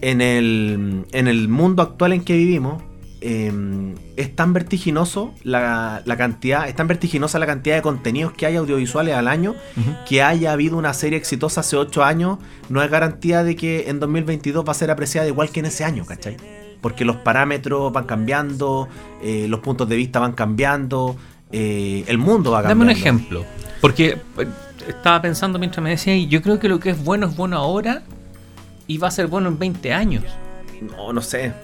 En 0.00 0.20
el, 0.20 1.04
en 1.12 1.28
el 1.28 1.48
mundo 1.48 1.82
actual 1.82 2.12
en 2.12 2.24
que 2.24 2.36
vivimos, 2.36 2.82
eh, 3.26 3.94
es 4.16 4.36
tan 4.36 4.52
vertiginoso 4.52 5.32
la, 5.44 6.02
la 6.04 6.16
cantidad, 6.18 6.68
es 6.68 6.76
tan 6.76 6.86
vertiginosa 6.88 7.38
la 7.38 7.46
cantidad 7.46 7.74
de 7.76 7.80
contenidos 7.80 8.34
que 8.34 8.44
hay 8.44 8.56
audiovisuales 8.56 9.14
al 9.14 9.28
año, 9.28 9.54
que 10.06 10.22
haya 10.22 10.52
habido 10.52 10.76
una 10.76 10.92
serie 10.92 11.16
exitosa 11.18 11.62
hace 11.62 11.76
8 11.78 12.04
años, 12.04 12.38
no 12.68 12.82
es 12.82 12.90
garantía 12.90 13.42
de 13.42 13.56
que 13.56 13.88
en 13.88 13.98
2022 13.98 14.62
va 14.68 14.72
a 14.72 14.74
ser 14.74 14.90
apreciada 14.90 15.26
igual 15.26 15.48
que 15.48 15.60
en 15.60 15.66
ese 15.66 15.84
año, 15.84 16.04
¿cachai? 16.04 16.36
Porque 16.82 17.06
los 17.06 17.16
parámetros 17.16 17.90
van 17.94 18.04
cambiando, 18.04 18.88
eh, 19.22 19.46
los 19.48 19.60
puntos 19.60 19.88
de 19.88 19.96
vista 19.96 20.20
van 20.20 20.32
cambiando, 20.32 21.16
eh, 21.50 22.04
el 22.06 22.18
mundo 22.18 22.50
va 22.50 22.60
Dame 22.60 22.72
cambiando. 22.72 22.92
un 22.92 22.98
ejemplo. 22.98 23.44
Porque 23.80 24.18
eh, 24.36 24.46
estaba 24.86 25.22
pensando 25.22 25.58
mientras 25.58 25.82
me 25.82 25.88
decía, 25.88 26.14
y 26.14 26.26
yo 26.26 26.42
creo 26.42 26.60
que 26.60 26.68
lo 26.68 26.78
que 26.78 26.90
es 26.90 27.02
bueno 27.02 27.26
es 27.26 27.34
bueno 27.34 27.56
ahora 27.56 28.02
y 28.86 28.98
va 28.98 29.08
a 29.08 29.10
ser 29.10 29.28
bueno 29.28 29.48
en 29.48 29.58
20 29.58 29.94
años. 29.94 30.24
No, 30.82 31.10
no 31.10 31.22
sé. 31.22 31.54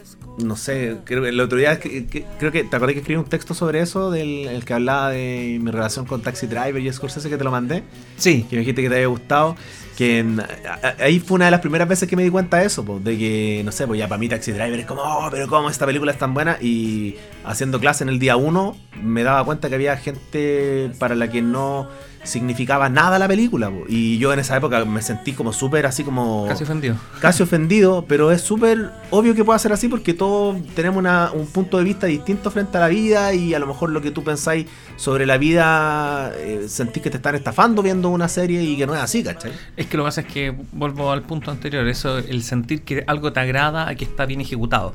No 0.44 0.56
sé, 0.56 0.96
creo 1.04 1.22
que 1.22 1.28
el 1.30 1.40
otro 1.40 1.58
día 1.58 1.78
que- 1.80 2.06
que- 2.06 2.24
creo 2.38 2.52
que 2.52 2.64
te 2.64 2.76
acordé 2.76 2.92
que 2.94 3.00
escribí 3.00 3.18
un 3.18 3.26
texto 3.28 3.54
sobre 3.54 3.80
eso, 3.80 4.10
del 4.10 4.46
el 4.48 4.64
que 4.64 4.74
hablaba 4.74 5.10
de 5.10 5.58
mi 5.60 5.70
relación 5.70 6.06
con 6.06 6.22
Taxi 6.22 6.46
Driver 6.46 6.78
y 6.78 6.92
Scorsese 6.92 7.28
que 7.28 7.36
te 7.36 7.44
lo 7.44 7.50
mandé, 7.50 7.82
Sí. 8.16 8.44
que 8.48 8.56
me 8.56 8.60
dijiste 8.60 8.82
que 8.82 8.88
te 8.88 8.94
había 8.96 9.06
gustado, 9.08 9.56
que 9.96 10.18
en- 10.20 10.40
a- 10.40 10.44
a- 10.82 11.04
ahí 11.04 11.20
fue 11.20 11.34
una 11.36 11.44
de 11.46 11.50
las 11.50 11.60
primeras 11.60 11.86
veces 11.88 12.08
que 12.08 12.16
me 12.16 12.22
di 12.22 12.30
cuenta 12.30 12.56
de 12.58 12.66
eso, 12.66 12.84
pues, 12.84 13.04
de 13.04 13.18
que, 13.18 13.62
no 13.64 13.70
sé, 13.72 13.86
pues 13.86 13.98
ya 13.98 14.08
para 14.08 14.18
mí 14.18 14.28
Taxi 14.28 14.52
Driver 14.52 14.80
es 14.80 14.86
como, 14.86 15.02
oh, 15.02 15.28
pero 15.30 15.46
cómo 15.46 15.68
esta 15.68 15.84
película 15.84 16.12
es 16.12 16.18
tan 16.18 16.32
buena 16.32 16.56
y 16.60 17.16
haciendo 17.44 17.80
clase 17.80 18.04
en 18.04 18.10
el 18.10 18.18
día 18.18 18.36
uno 18.36 18.76
me 19.02 19.22
daba 19.22 19.44
cuenta 19.44 19.68
que 19.68 19.74
había 19.76 19.96
gente 19.96 20.90
para 20.98 21.14
la 21.14 21.28
que 21.30 21.40
no 21.42 21.88
significaba 22.22 22.90
nada 22.90 23.18
la 23.18 23.26
película. 23.26 23.70
po. 23.70 23.84
Y 23.88 24.18
yo 24.18 24.30
en 24.34 24.40
esa 24.40 24.54
época 24.54 24.84
me 24.84 25.00
sentí 25.00 25.32
como 25.32 25.54
súper 25.54 25.86
así 25.86 26.04
como... 26.04 26.44
Casi 26.46 26.64
ofendido. 26.64 26.96
casi 27.18 27.42
ofendido, 27.42 28.04
pero 28.06 28.30
es 28.30 28.42
súper 28.42 28.90
obvio 29.10 29.34
que 29.34 29.42
pueda 29.42 29.58
ser 29.58 29.72
así 29.72 29.88
porque 29.88 30.12
todos 30.12 30.58
tenemos 30.74 30.98
una- 30.98 31.30
un 31.32 31.46
punto 31.46 31.78
de 31.78 31.84
vista 31.84 32.06
distinto 32.06 32.50
frente 32.50 32.76
a 32.76 32.80
la 32.80 32.88
vida 32.88 33.32
y 33.32 33.54
a 33.54 33.58
lo 33.58 33.66
mejor 33.66 33.88
lo 33.88 34.02
que 34.02 34.10
tú 34.10 34.22
pensáis 34.22 34.66
sobre 34.96 35.24
la 35.24 35.38
vida 35.38 36.30
eh, 36.36 36.66
sentís 36.68 37.02
que 37.02 37.08
te 37.08 37.16
están 37.16 37.36
estafando 37.36 37.82
viendo 37.82 38.10
una 38.10 38.28
serie 38.28 38.62
y 38.62 38.76
que 38.76 38.86
no 38.86 38.94
es 38.94 39.00
así, 39.00 39.22
¿cachai? 39.24 39.52
Es 39.78 39.86
que 39.86 39.96
lo 39.96 40.02
que 40.02 40.08
pasa 40.08 40.20
es 40.20 40.26
que 40.26 40.54
vuelvo 40.72 41.10
al 41.12 41.22
punto 41.22 41.50
anterior, 41.50 41.88
eso, 41.88 42.18
el 42.18 42.42
sentir 42.42 42.82
que 42.82 43.02
algo 43.06 43.32
te 43.32 43.40
agrada 43.40 43.88
a 43.88 43.94
que 43.94 44.04
está 44.04 44.26
bien 44.26 44.42
ejecutado. 44.42 44.94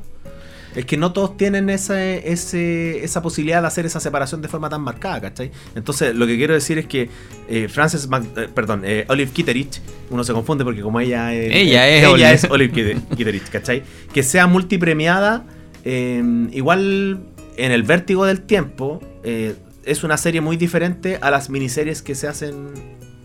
Es 0.76 0.84
que 0.84 0.96
no 0.96 1.12
todos 1.12 1.36
tienen 1.36 1.70
esa, 1.70 2.00
ese, 2.04 3.02
esa 3.02 3.22
posibilidad 3.22 3.62
de 3.62 3.66
hacer 3.66 3.86
esa 3.86 3.98
separación 3.98 4.42
de 4.42 4.48
forma 4.48 4.68
tan 4.68 4.82
marcada, 4.82 5.20
¿cachai? 5.22 5.50
Entonces, 5.74 6.14
lo 6.14 6.26
que 6.26 6.36
quiero 6.36 6.54
decir 6.54 6.76
es 6.78 6.86
que 6.86 7.08
eh, 7.48 7.66
Frances 7.68 8.06
Mac- 8.08 8.24
eh, 8.36 8.48
perdón, 8.54 8.82
eh, 8.84 9.06
Olive 9.08 9.30
Kitterich, 9.32 9.80
uno 10.10 10.22
se 10.22 10.32
confunde 10.34 10.64
porque 10.64 10.82
como 10.82 11.00
ella 11.00 11.34
es, 11.34 11.54
Ella 11.54 11.88
es 11.88 11.98
ella 12.04 12.10
Olive. 12.12 12.32
es 12.34 12.44
Olive 12.44 12.72
Kitter- 12.72 13.16
Kitterich, 13.16 13.48
¿cachai? 13.48 13.82
Que 14.12 14.22
sea 14.22 14.46
multipremiada, 14.46 15.44
eh, 15.84 16.22
igual 16.52 17.20
en 17.56 17.72
el 17.72 17.82
vértigo 17.82 18.26
del 18.26 18.42
tiempo, 18.42 19.00
eh, 19.24 19.54
es 19.84 20.04
una 20.04 20.16
serie 20.18 20.40
muy 20.42 20.56
diferente 20.58 21.18
a 21.22 21.30
las 21.30 21.48
miniseries 21.48 22.02
que 22.02 22.14
se 22.14 22.28
hacen 22.28 22.68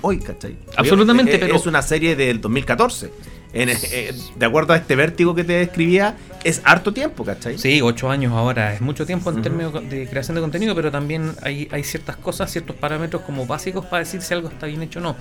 hoy, 0.02 0.20
¿cachai? 0.20 0.56
Absolutamente, 0.78 1.38
pero- 1.38 1.56
Es 1.56 1.66
una 1.66 1.82
serie 1.82 2.16
del 2.16 2.40
2014. 2.40 3.12
En- 3.54 3.70
eh, 3.70 4.14
de 4.36 4.46
acuerdo 4.46 4.74
a 4.74 4.78
este 4.78 4.96
vértigo 4.96 5.36
que 5.36 5.44
te 5.44 5.54
describía, 5.54 6.16
es 6.44 6.62
harto 6.64 6.94
tiempo, 6.94 7.26
¿cachai? 7.26 7.58
Sí, 7.58 7.82
ocho 7.82 8.10
años 8.10 8.32
ahora 8.34 8.74
es 8.74 8.82
mucho 8.82 9.06
tiempo 9.06 9.30
en 9.30 9.42
términos 9.42 9.74
de 9.90 10.08
creación 10.08 10.36
de 10.36 10.42
contenido, 10.42 10.74
pero 10.76 10.90
también 10.92 11.34
hay, 11.42 11.68
hay 11.72 11.84
ciertas 11.84 12.16
cosas, 12.16 12.50
ciertos 12.52 12.76
parámetros 12.78 13.24
como 13.24 13.46
básicos 13.46 13.86
para 13.86 14.00
decir 14.04 14.22
si 14.22 14.34
algo 14.34 14.48
está 14.48 14.68
bien 14.68 14.82
hecho 14.82 15.00
o 15.00 15.02
no. 15.04 15.16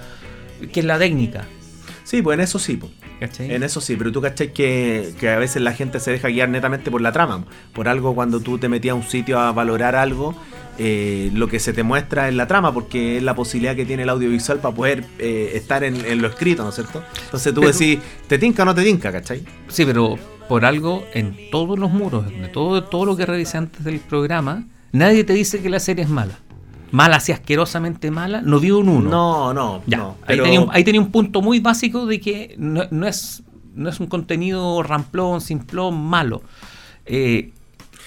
Que 0.73 0.81
es 0.81 0.87
la 0.87 0.99
técnica. 0.99 1.45
Sí, 2.05 2.23
pues 2.23 2.35
en 2.37 2.41
eso 2.41 2.59
sí, 2.59 2.77
pues. 2.77 2.93
¿Cachai? 3.21 3.55
En 3.55 3.63
eso 3.63 3.81
sí, 3.81 3.95
pero 3.97 4.11
tú 4.11 4.21
cachai 4.21 4.53
que, 4.53 5.13
que 5.21 5.29
a 5.31 5.39
veces 5.39 5.63
la 5.63 5.73
gente 5.73 6.01
se 6.01 6.11
deja 6.11 6.29
guiar 6.29 6.49
netamente 6.49 6.91
por 6.91 7.01
la 7.01 7.13
trama. 7.13 7.45
Por 7.73 7.87
algo 7.89 8.15
cuando 8.15 8.41
tú 8.41 8.59
te 8.59 8.69
metías 8.69 8.93
a 8.93 8.97
un 8.97 9.03
sitio 9.05 9.39
a 9.39 9.53
valorar 9.53 9.95
algo, 9.95 10.35
eh, 10.79 11.31
lo 11.35 11.47
que 11.49 11.61
se 11.61 11.73
te 11.73 11.83
muestra 11.83 12.29
es 12.29 12.35
la 12.35 12.47
trama, 12.47 12.73
porque 12.73 13.19
es 13.19 13.23
la 13.23 13.35
posibilidad 13.35 13.77
que 13.77 13.85
tiene 13.85 14.03
el 14.05 14.09
audiovisual 14.09 14.59
para 14.61 14.75
poder 14.75 15.05
eh, 15.19 15.53
estar 15.55 15.85
en, 15.85 16.05
en 16.07 16.23
lo 16.23 16.29
escrito, 16.29 16.63
¿no 16.63 16.71
es 16.71 16.75
cierto? 16.75 17.03
Entonces 17.27 17.53
tú 17.55 17.61
Pero- 17.61 17.73
decís, 17.73 17.99
¿te 18.27 18.39
tinca 18.39 18.63
o 18.63 18.67
no 18.67 18.75
te 18.75 18.83
tinca, 18.83 19.13
cachai? 19.13 19.45
Sí, 19.69 19.85
pero 19.85 20.19
por 20.49 20.65
algo 20.65 21.05
en 21.15 21.37
todos 21.53 21.79
los 21.79 21.91
muros, 21.93 22.27
de 22.27 22.49
todo, 22.49 22.83
todo 22.85 23.05
lo 23.05 23.17
que 23.17 23.27
revisé 23.27 23.59
antes 23.59 23.85
del 23.85 24.01
programa, 24.01 24.65
nadie 24.91 25.23
te 25.23 25.35
dice 25.35 25.61
que 25.61 25.69
la 25.71 25.79
serie 25.81 26.05
es 26.05 26.11
mala. 26.11 26.39
Mala, 26.93 27.17
así 27.17 27.33
asquerosamente 27.33 28.11
mala, 28.11 28.43
no 28.43 28.59
dio 28.59 28.79
un 28.79 28.89
1. 28.89 29.11
No, 29.11 29.55
no, 29.55 29.83
Ya, 29.87 29.99
no. 29.99 30.09
ahí, 30.23 30.37
pero- 30.37 30.45
tenía 30.45 30.61
un, 30.61 30.69
ahí 30.73 30.85
tenía 30.85 31.01
un 31.01 31.11
punto 31.13 31.41
muy 31.43 31.61
básico 31.61 32.07
de 32.07 32.21
que 32.21 32.55
no, 32.59 32.83
no 32.91 33.07
es, 33.07 33.43
no 33.75 33.89
es 33.89 34.01
un 34.01 34.07
contenido 34.07 34.83
ramplón, 34.83 35.41
simplón, 35.41 35.97
malo. 36.01 36.43
Eh, 37.07 37.53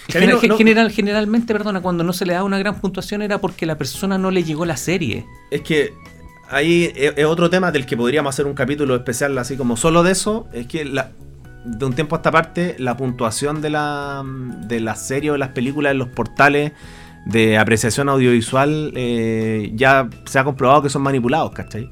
Que 0.07 0.17
a 0.17 0.21
mí 0.21 0.27
gener- 0.27 0.47
no- 0.49 0.57
general, 0.57 0.91
generalmente, 0.91 1.53
perdona, 1.53 1.81
cuando 1.81 2.03
no 2.03 2.11
se 2.13 2.25
le 2.25 2.33
da 2.33 2.43
una 2.43 2.57
gran 2.59 2.79
puntuación 2.81 3.21
era 3.21 3.39
porque 3.39 3.65
la 3.65 3.77
persona 3.77 4.17
no 4.17 4.31
le 4.31 4.43
llegó 4.43 4.65
la 4.65 4.75
serie. 4.77 5.25
Es 5.49 5.61
que 5.61 5.93
ahí 6.49 6.91
es, 6.95 7.13
es 7.15 7.25
otro 7.25 7.49
tema 7.49 7.71
del 7.71 7.85
que 7.85 7.95
podríamos 7.95 8.35
hacer 8.35 8.45
un 8.45 8.53
capítulo 8.53 8.95
especial 8.95 9.37
así 9.37 9.55
como 9.55 9.77
solo 9.77 10.03
de 10.03 10.11
eso. 10.11 10.47
Es 10.53 10.67
que 10.67 10.83
la- 10.83 11.11
de 11.65 11.85
un 11.85 11.93
tiempo 11.93 12.15
a 12.15 12.19
esta 12.19 12.29
parte 12.31 12.75
la 12.79 12.97
puntuación 12.97 13.61
de 13.61 13.69
la, 13.69 14.21
de 14.67 14.81
las 14.81 15.07
series 15.07 15.31
o 15.31 15.37
las 15.37 15.49
películas 15.49 15.91
en 15.93 15.99
los 15.99 16.09
portales 16.09 16.73
de 17.25 17.57
apreciación 17.57 18.09
audiovisual 18.09 18.91
eh, 18.95 19.71
ya 19.75 20.09
se 20.25 20.39
ha 20.39 20.43
comprobado 20.43 20.81
que 20.81 20.89
son 20.89 21.01
manipulados, 21.01 21.51
¿cachai? 21.51 21.89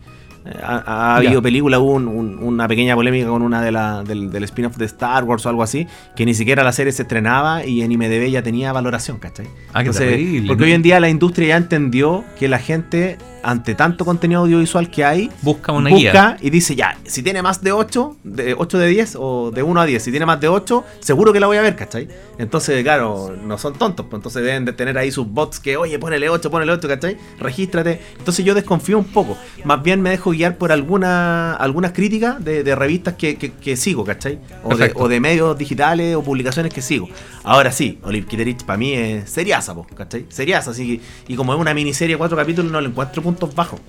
Ha, 0.63 0.83
ha 0.85 1.15
habido 1.17 1.41
películas, 1.41 1.79
hubo 1.79 1.91
un- 1.93 2.07
un- 2.07 2.39
una 2.41 2.67
pequeña 2.67 2.95
polémica 2.95 3.27
con 3.27 3.41
una 3.43 3.61
de 3.61 3.71
la, 3.71 4.03
del, 4.03 4.31
del 4.31 4.43
spin-off 4.45 4.75
de 4.77 4.85
Star 4.85 5.23
Wars 5.23 5.45
o 5.45 5.49
algo 5.49 5.61
así, 5.63 5.87
que 6.15 6.25
ni 6.25 6.33
siquiera 6.33 6.63
la 6.63 6.71
serie 6.71 6.91
se 6.91 7.03
estrenaba 7.03 7.65
y 7.65 7.81
en 7.83 7.91
IMDB 7.91 8.29
ya 8.31 8.41
tenía 8.41 8.73
valoración, 8.73 9.19
¿cachai? 9.19 9.47
Ah, 9.73 9.83
qué 9.83 9.91
terrible, 9.91 10.47
porque 10.47 10.61
¿no? 10.61 10.65
hoy 10.67 10.73
en 10.73 10.81
día 10.81 10.99
la 10.99 11.09
industria 11.09 11.49
ya 11.49 11.57
entendió 11.57 12.23
que 12.39 12.47
la 12.47 12.57
gente, 12.57 13.17
ante 13.43 13.75
tanto 13.75 14.03
contenido 14.03 14.41
audiovisual 14.41 14.89
que 14.89 15.03
hay, 15.05 15.29
Busca 15.43 15.71
una 15.73 15.89
busca 15.91 16.11
guía. 16.11 16.37
y 16.41 16.49
dice 16.49 16.75
ya, 16.75 16.97
si 17.03 17.21
tiene 17.21 17.41
más 17.43 17.61
de 17.63 17.71
8, 17.71 18.15
de 18.23 18.55
8 18.57 18.77
de 18.79 18.87
10 18.87 19.17
o 19.19 19.51
de 19.51 19.61
1 19.63 19.81
a 19.81 19.85
10, 19.85 20.01
si 20.03 20.09
tiene 20.11 20.25
más 20.25 20.39
de 20.41 20.47
8, 20.47 20.83
seguro 21.01 21.33
que 21.33 21.39
la 21.39 21.47
voy 21.47 21.57
a 21.57 21.61
ver, 21.61 21.75
¿cachai? 21.75 22.07
Entonces, 22.39 22.81
claro, 22.83 23.35
no 23.45 23.57
son 23.59 23.73
tontos, 23.75 24.07
pues 24.09 24.17
entonces 24.19 24.43
deben 24.43 24.65
de 24.65 24.73
tener 24.73 24.97
ahí 24.97 25.11
sus 25.11 25.27
bots 25.27 25.59
que, 25.59 25.77
oye, 25.77 25.99
ponele 25.99 26.29
8, 26.29 26.49
ponele 26.49 26.71
8, 26.71 26.87
¿cachai? 26.87 27.17
Regístrate. 27.39 28.01
Entonces 28.17 28.43
yo 28.43 28.55
desconfío 28.55 28.97
un 28.97 29.05
poco. 29.05 29.37
Más 29.63 29.81
bien 29.83 30.01
me 30.01 30.09
dejo 30.09 30.30
guiar 30.31 30.57
por 30.57 30.71
alguna, 30.71 31.53
algunas 31.53 31.91
críticas 31.91 32.43
de, 32.43 32.63
de 32.63 32.75
revistas 32.75 33.13
que, 33.15 33.37
que- 33.37 33.51
que 33.51 33.75
sigo, 33.77 34.03
¿cachai? 34.03 34.39
O 34.63 34.69
de, 34.69 34.75
Perfecto. 34.77 35.03
o 35.03 35.07
de 35.07 35.19
medios 35.19 35.57
digitales 35.57 36.15
o 36.15 36.23
publicaciones 36.23 36.73
que 36.73 36.81
sigo. 36.81 37.07
Ahora 37.43 37.71
sí, 37.71 37.99
Olive 38.03 38.25
Kitterich 38.27 38.63
para 38.65 38.77
mí 38.77 38.93
es 38.93 39.29
seriasa, 39.29 39.73
po, 39.75 39.85
¿cachai? 39.95 40.25
Seriasa, 40.29 40.71
así 40.71 40.97
que, 40.99 41.33
y 41.33 41.35
como 41.35 41.53
es 41.53 41.59
una 41.59 41.73
miniserie 41.73 42.15
de 42.15 42.17
cuatro 42.17 42.35
capítulos, 42.37 42.71
no 42.71 42.81
le 42.81 42.87
encuentro 42.89 43.21
puntos 43.21 43.53
bajos. 43.55 43.79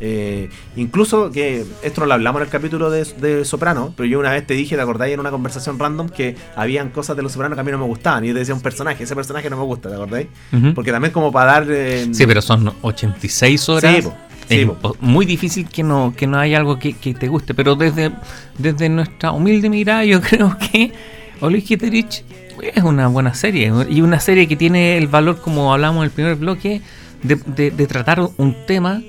Eh, 0.00 0.48
incluso 0.76 1.32
que 1.32 1.64
esto 1.82 2.06
lo 2.06 2.14
hablamos 2.14 2.40
en 2.40 2.46
el 2.46 2.52
capítulo 2.52 2.88
de, 2.88 3.02
de 3.20 3.44
Soprano, 3.44 3.92
pero 3.96 4.08
yo 4.08 4.20
una 4.20 4.30
vez 4.30 4.46
te 4.46 4.54
dije, 4.54 4.76
¿te 4.76 4.82
acordáis 4.82 5.12
en 5.12 5.18
una 5.18 5.32
conversación 5.32 5.76
random 5.76 6.08
que 6.08 6.36
habían 6.54 6.90
cosas 6.90 7.16
de 7.16 7.22
los 7.24 7.32
Sopranos 7.32 7.56
que 7.56 7.60
a 7.62 7.64
mí 7.64 7.72
no 7.72 7.78
me 7.78 7.84
gustaban? 7.86 8.24
Y 8.24 8.28
yo 8.28 8.32
te 8.34 8.38
decía 8.38 8.54
un 8.54 8.60
personaje, 8.60 9.02
ese 9.02 9.16
personaje 9.16 9.50
no 9.50 9.56
me 9.56 9.64
gusta, 9.64 9.88
¿te 9.88 9.96
acordáis? 9.96 10.28
Porque 10.76 10.92
también 10.92 11.12
como 11.12 11.32
para 11.32 11.52
dar... 11.52 11.66
eh, 11.68 12.06
Sí, 12.12 12.26
pero 12.28 12.40
son 12.40 12.72
86 12.82 13.68
horas. 13.70 14.04
Sí. 14.04 14.08
Sí, 14.48 14.60
es 14.60 14.66
po. 14.66 14.76
impo- 14.76 14.96
muy 15.00 15.26
difícil 15.26 15.68
que 15.68 15.82
no, 15.82 16.14
que 16.16 16.26
no 16.26 16.38
haya 16.38 16.58
algo 16.58 16.78
que, 16.78 16.92
que 16.94 17.14
te 17.14 17.28
guste. 17.28 17.54
Pero 17.54 17.74
desde, 17.76 18.12
desde 18.58 18.88
nuestra 18.88 19.32
humilde 19.32 19.68
mirada, 19.70 20.04
yo 20.04 20.20
creo 20.22 20.56
que 20.58 20.92
Olive 21.40 21.62
Kitterich 21.62 22.24
es 22.74 22.82
una 22.82 23.08
buena 23.08 23.34
serie. 23.34 23.72
Y 23.90 24.00
una 24.00 24.20
serie 24.20 24.46
que 24.48 24.56
tiene 24.56 24.96
el 24.98 25.06
valor, 25.08 25.40
como 25.40 25.72
hablamos 25.72 25.98
en 25.98 26.04
el 26.04 26.10
primer 26.10 26.36
bloque, 26.36 26.80
de, 27.22 27.36
de- 27.36 27.70
de 27.70 27.86
tratar 27.86 28.20
un 28.36 28.56
tema 28.66 29.02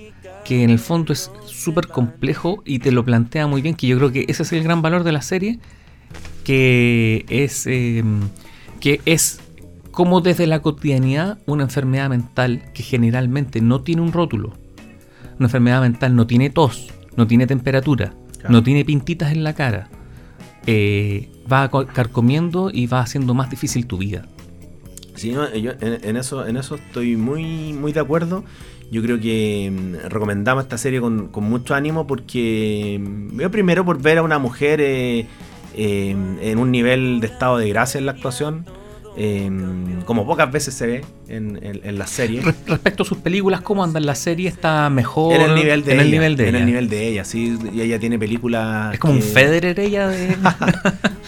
que 0.45 0.63
en 0.63 0.69
el 0.71 0.79
fondo 0.79 1.13
es 1.13 1.31
súper 1.45 1.87
complejo 1.87 2.61
y 2.65 2.79
te 2.79 2.91
lo 2.91 3.03
plantea 3.05 3.45
muy 3.47 3.61
bien. 3.61 3.75
Que 3.75 3.87
yo 3.87 3.97
creo 3.97 4.11
que 4.11 4.25
ese 4.27 4.43
es 4.43 4.51
el 4.53 4.63
gran 4.63 4.81
valor 4.81 5.03
de 5.03 5.11
la 5.11 5.21
serie. 5.21 5.59
Que 6.43 7.25
es. 7.29 7.65
eh, 7.67 8.03
que 8.79 9.01
es 9.05 9.41
como 9.91 10.21
desde 10.21 10.47
la 10.47 10.61
cotidianidad 10.61 11.39
una 11.45 11.63
enfermedad 11.63 12.09
mental 12.09 12.63
que 12.73 12.81
generalmente 12.83 13.59
no 13.61 13.81
tiene 13.81 14.01
un 14.01 14.13
rótulo. 14.13 14.53
Una 15.39 15.47
enfermedad 15.47 15.81
mental 15.81 16.15
no 16.15 16.27
tiene 16.27 16.49
tos, 16.49 16.89
no 17.15 17.25
tiene 17.27 17.47
temperatura, 17.47 18.13
Claro. 18.39 18.51
no 18.53 18.63
tiene 18.63 18.85
pintitas 18.85 19.31
en 19.31 19.43
la 19.43 19.53
cara. 19.53 19.89
Eh, 20.67 21.29
va 21.51 21.69
co- 21.69 21.87
carcomiendo 21.87 22.69
y 22.71 22.87
va 22.87 22.99
haciendo 23.01 23.33
más 23.33 23.49
difícil 23.49 23.85
tu 23.87 23.97
vida. 23.97 24.25
Sí, 25.15 25.31
no, 25.31 25.53
yo 25.55 25.71
en, 25.81 25.99
en 26.03 26.15
eso, 26.17 26.45
en 26.45 26.55
eso 26.57 26.75
estoy 26.75 27.15
muy, 27.17 27.73
muy 27.73 27.91
de 27.91 27.99
acuerdo. 27.99 28.43
Yo 28.91 29.01
creo 29.01 29.19
que 29.19 29.71
mm, 29.71 30.07
recomendamos 30.09 30.63
esta 30.63 30.77
serie 30.77 30.99
con, 31.01 31.27
con 31.27 31.43
mucho 31.45 31.75
ánimo 31.75 32.05
porque 32.07 32.99
mm, 33.01 33.39
yo 33.39 33.51
primero 33.51 33.83
por 33.85 34.01
ver 34.01 34.17
a 34.19 34.23
una 34.23 34.39
mujer 34.39 34.79
eh, 34.81 35.25
eh, 35.75 36.15
en 36.41 36.57
un 36.57 36.71
nivel 36.71 37.19
de 37.19 37.27
estado 37.27 37.57
de 37.57 37.67
gracia 37.69 37.97
en 37.99 38.05
la 38.05 38.13
actuación, 38.13 38.65
eh, 39.21 39.51
como 40.05 40.25
pocas 40.25 40.49
veces 40.51 40.73
se 40.73 40.87
ve 40.87 41.01
en, 41.27 41.59
en, 41.61 41.81
en 41.83 41.99
las 41.99 42.09
series. 42.09 42.43
Re- 42.45 42.55
respecto 42.67 43.03
a 43.03 43.05
sus 43.05 43.17
películas, 43.17 43.61
¿cómo 43.61 43.83
anda 43.83 43.99
la 43.99 44.15
serie? 44.15 44.47
¿Está 44.47 44.89
mejor? 44.89 45.35
En 45.35 45.41
el 45.41 45.55
nivel 45.55 45.83
de 45.83 45.91
en 45.93 45.99
ella. 45.99 46.05
el 46.05 46.11
nivel 46.11 46.35
de 46.37 46.43
en 46.43 46.49
ella. 46.55 46.59
el 46.59 46.65
nivel 46.65 46.89
de 46.89 47.07
ella, 47.07 47.25
sí. 47.25 47.57
Y 47.73 47.81
ella 47.81 47.99
tiene 47.99 48.17
películas. 48.17 48.93
Es 48.93 48.99
como 48.99 49.13
un 49.13 49.21
Federer 49.21 49.79
ella 49.79 50.07
de... 50.07 50.35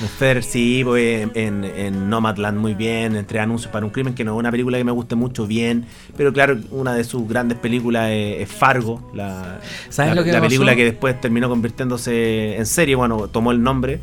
Un 0.01 0.07
Federer, 0.07 0.43
sí, 0.43 0.81
pues, 0.83 1.27
en, 1.35 1.63
en 1.63 2.09
Nomadland 2.09 2.57
muy 2.57 2.73
bien, 2.73 3.15
entre 3.15 3.39
anuncios 3.39 3.71
para 3.71 3.85
un 3.85 3.91
crimen, 3.91 4.15
que 4.15 4.23
no 4.23 4.33
es 4.33 4.39
una 4.39 4.49
película 4.49 4.79
que 4.79 4.83
me 4.83 4.91
guste 4.91 5.13
mucho, 5.13 5.45
bien. 5.45 5.85
Pero 6.17 6.33
claro, 6.33 6.57
una 6.71 6.95
de 6.95 7.03
sus 7.03 7.27
grandes 7.29 7.59
películas 7.59 8.09
es, 8.09 8.41
es 8.41 8.49
Fargo, 8.49 9.11
la, 9.13 9.59
¿Sabes 9.89 10.15
la, 10.15 10.15
lo 10.15 10.23
que 10.23 10.31
la 10.31 10.41
película 10.41 10.75
que 10.75 10.85
después 10.85 11.21
terminó 11.21 11.49
convirtiéndose 11.49 12.55
en 12.57 12.65
serie, 12.65 12.95
bueno, 12.95 13.27
tomó 13.27 13.51
el 13.51 13.61
nombre. 13.61 13.99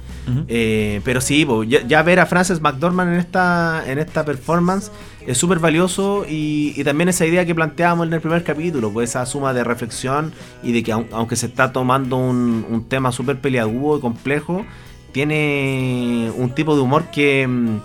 Eh, 0.47 1.01
pero 1.05 1.21
sí, 1.21 1.45
pues, 1.45 1.69
ya, 1.69 1.85
ya 1.85 2.01
ver 2.05 2.21
a 2.21 2.27
Frances 2.27 2.61
McDormand 2.61 3.15
en 3.15 3.19
esta, 3.19 3.78
en 3.87 3.99
esta 3.99 4.25
performance 4.25 4.91
es 5.27 5.37
súper 5.39 5.59
valioso 5.59 6.25
y, 6.29 6.73
y 6.77 6.85
también 6.85 7.09
esa 7.09 7.27
idea 7.27 7.45
que 7.45 7.55
planteábamos 7.55 8.07
en 8.07 8.13
el 8.15 8.21
primer 8.21 8.43
capítulo, 8.45 8.91
pues 8.91 9.11
esa 9.11 9.27
suma 9.27 9.53
de 9.53 9.65
reflexión 9.65 10.33
y 10.63 10.73
de 10.73 10.83
que 10.83 10.93
aun- 10.95 11.09
aunque 11.13 11.37
se 11.37 11.47
está 11.47 11.73
tomando 11.73 12.17
un, 12.17 12.65
un 12.69 12.89
tema 12.89 13.13
súper 13.13 13.39
peliagudo 13.39 13.99
y 13.99 14.01
complejo, 14.01 14.65
tiene 15.13 16.31
un 16.37 16.55
tipo 16.55 16.75
de 16.75 16.81
humor 16.83 17.05
que, 17.11 17.47
mm, 17.47 17.79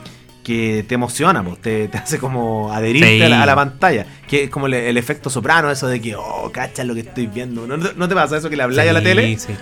que 0.43 0.83
te 0.87 0.95
emociona, 0.95 1.43
pues, 1.43 1.59
te, 1.61 1.87
te 1.87 1.97
hace 1.97 2.19
como 2.19 2.71
adherirte 2.73 3.17
Sí. 3.17 3.21
a, 3.23 3.29
la, 3.29 3.43
a 3.43 3.45
la 3.45 3.55
pantalla, 3.55 4.05
que 4.27 4.43
es 4.43 4.49
como 4.49 4.67
el, 4.67 4.73
el 4.73 4.97
efecto 4.97 5.29
soprano, 5.29 5.71
eso 5.71 5.87
de 5.87 6.01
que, 6.01 6.15
oh, 6.15 6.49
cacha 6.51 6.83
lo 6.83 6.93
que 6.93 6.99
estoy 7.01 7.27
viendo. 7.27 7.65
¿No, 7.65 7.77
no 7.77 8.07
te 8.07 8.15
pasa 8.15 8.37
eso 8.37 8.49
que 8.49 8.57
le 8.57 8.63
habláis 8.63 8.89
a 8.89 8.93
la 8.93 9.01
tele? 9.01 9.37
sí. 9.37 9.53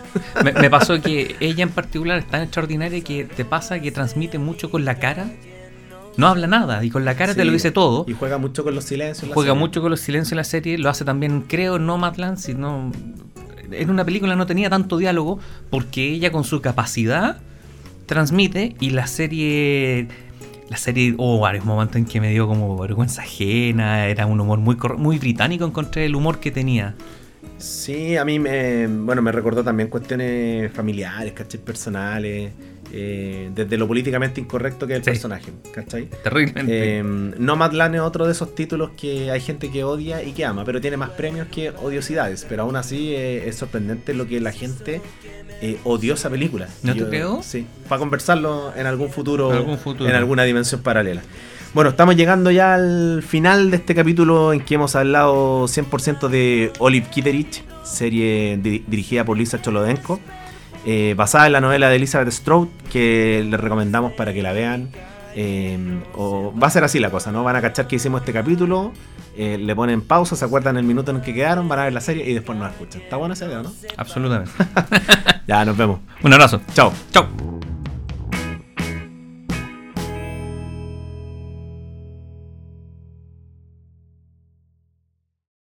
Me, 0.44 0.54
me 0.54 0.70
pasó 0.70 1.00
que 1.02 1.36
ella 1.40 1.64
en 1.64 1.70
particular 1.70 2.18
es 2.18 2.28
tan 2.28 2.42
extraordinaria 2.42 3.02
que 3.04 3.26
te 3.26 3.46
pasa 3.46 3.80
que 3.80 3.92
transmite 3.92 4.40
mucho 4.40 4.70
con 4.72 4.84
la 4.86 4.96
cara 4.96 5.30
No 6.18 6.28
habla 6.28 6.48
nada 6.48 6.84
y 6.84 6.90
con 6.90 7.06
la 7.06 7.16
cara 7.16 7.34
te 7.34 7.42
Sí. 7.42 7.48
lo 7.48 7.54
dice 7.54 7.72
todo. 7.72 8.06
Y 8.08 8.14
juega 8.14 8.38
mucho 8.38 8.64
con 8.64 8.76
los 8.76 8.84
silencios. 8.84 9.24
en 9.24 9.30
la 9.30 9.36
Juega 9.36 9.52
serie. 9.52 9.60
mucho 9.60 9.82
con 9.82 9.92
los 9.92 10.00
silencios 10.02 10.32
en 10.34 10.38
la 10.38 10.44
serie, 10.44 10.78
lo 10.78 10.90
hace 10.90 11.06
también, 11.06 11.42
creo, 11.48 11.78
en 11.78 11.86
Nomadland, 11.86 12.38
si 12.38 12.54
no... 12.54 12.92
En 13.72 13.90
una 13.90 14.04
película 14.04 14.36
no 14.36 14.46
tenía 14.46 14.70
tanto 14.70 14.98
diálogo 14.98 15.40
porque 15.70 16.10
ella 16.12 16.32
con 16.32 16.44
su 16.44 16.60
capacidad 16.62 17.38
transmite 18.06 18.76
y 18.80 18.90
la 18.92 19.08
serie... 19.08 20.08
La 20.70 20.78
serie 20.78 21.14
hubo 21.18 21.40
varios 21.40 21.66
momentos 21.66 21.98
en 21.98 22.06
que 22.06 22.22
me 22.22 22.30
dio 22.32 22.48
como 22.48 22.78
vergüenza 22.78 23.24
ajena, 23.24 24.08
era 24.08 24.26
un 24.26 24.40
humor 24.40 24.58
muy, 24.60 24.78
muy 24.98 25.18
británico, 25.20 25.66
encontré 25.66 26.06
el 26.06 26.16
humor 26.16 26.40
que 26.40 26.50
tenía. 26.50 26.96
Sí, 27.58 28.16
a 28.16 28.24
mí 28.24 28.40
me, 28.40 28.88
bueno, 28.88 29.22
me 29.22 29.34
recordó 29.34 29.64
también 29.66 29.90
cuestiones 29.90 30.72
familiares, 30.72 31.34
¿cachai? 31.34 31.60
Personales, 31.60 32.54
eh, 32.94 33.50
desde 33.56 33.78
lo 33.78 33.88
políticamente 33.88 34.42
incorrecto 34.42 34.86
que 34.88 34.94
es 34.94 34.98
el 35.00 35.04
Sí. 35.06 35.10
personaje, 35.12 35.52
¿cachai? 35.74 36.08
Terriblemente. 36.24 37.00
Eh, 37.00 37.04
Nomadland 37.04 37.96
es 37.96 38.02
otro 38.02 38.26
de 38.26 38.32
esos 38.34 38.54
títulos 38.56 38.92
que 38.98 39.32
hay 39.32 39.40
gente 39.42 39.70
que 39.72 39.84
odia 39.84 40.24
y 40.24 40.32
que 40.34 40.46
ama, 40.46 40.64
pero 40.66 40.82
tiene 40.82 40.98
más 40.98 41.12
premios 41.12 41.48
que 41.48 41.70
odiosidades. 41.72 42.46
Pero 42.48 42.64
aún 42.64 42.76
así 42.76 43.14
eh, 43.16 43.48
es 43.48 43.56
sorprendente 43.56 44.14
lo 44.14 44.28
que 44.28 44.40
la 44.42 44.52
gente 44.52 45.02
eh, 45.62 45.78
odió 45.84 46.14
esa 46.16 46.30
película. 46.30 46.68
¿No 46.84 46.94
te 46.96 47.06
creo? 47.08 47.42
Sí, 47.44 47.66
para 47.88 48.00
conversarlo 48.00 48.74
en 48.76 48.86
algún 48.88 49.10
futuro, 49.10 49.52
En 49.52 49.58
algún 49.58 49.78
futuro. 49.78 50.10
en 50.10 50.16
alguna 50.16 50.44
dimensión 50.44 50.82
paralela. 50.82 51.22
Bueno, 51.74 51.92
estamos 51.92 52.18
llegando 52.18 52.52
ya 52.52 52.74
al 52.74 53.24
final 53.26 53.72
de 53.72 53.78
este 53.78 53.96
capítulo 53.96 54.52
en 54.52 54.60
que 54.60 54.76
hemos 54.76 54.94
hablado 54.98 55.68
100% 55.70 56.28
de 56.28 56.74
Olive 56.80 57.08
Kitteridge, 57.10 57.64
serie 57.86 58.60
di- 58.62 58.84
dirigida 58.88 59.24
por 59.24 59.38
Lisa 59.38 59.62
Cholodenko, 59.62 60.20
eh, 60.86 61.14
basada 61.16 61.48
en 61.48 61.54
la 61.54 61.62
novela 61.62 61.90
de 61.90 61.96
Elizabeth 61.96 62.32
Strout, 62.32 62.70
que 62.92 63.46
les 63.48 63.60
recomendamos 63.60 64.14
para 64.14 64.34
que 64.34 64.42
la 64.42 64.54
vean. 64.54 64.90
Eh, 65.36 65.78
o 66.16 66.54
va 66.62 66.68
a 66.68 66.70
ser 66.70 66.84
así 66.84 67.00
la 67.00 67.10
cosa, 67.10 67.32
¿no? 67.32 67.44
Van 67.44 67.56
a 67.56 67.62
cachar 67.62 67.88
que 67.88 67.96
hicimos 67.96 68.22
este 68.22 68.34
capítulo, 68.34 68.92
eh, 69.38 69.58
le 69.58 69.76
ponen 69.76 70.02
pausa, 70.02 70.36
se 70.36 70.44
acuerdan 70.44 70.78
el 70.78 70.84
minuto 70.84 71.12
en 71.12 71.18
el 71.18 71.24
que 71.24 71.34
quedaron, 71.34 71.70
van 71.70 71.80
a 71.80 71.84
ver 71.86 71.94
la 71.94 72.02
serie 72.02 72.30
y 72.30 72.34
después 72.34 72.58
nos 72.58 72.70
escuchan. 72.70 73.02
Está 73.02 73.16
buena 73.18 73.34
esa 73.34 73.46
idea, 73.46 73.62
¿no? 73.64 73.72
Absolutamente. 73.98 74.52
Ya, 75.48 75.66
nos 75.66 75.76
vemos. 75.76 76.00
Un 76.24 76.32
abrazo. 76.32 76.62
Chao. 76.74 76.94
Chao. 77.12 77.61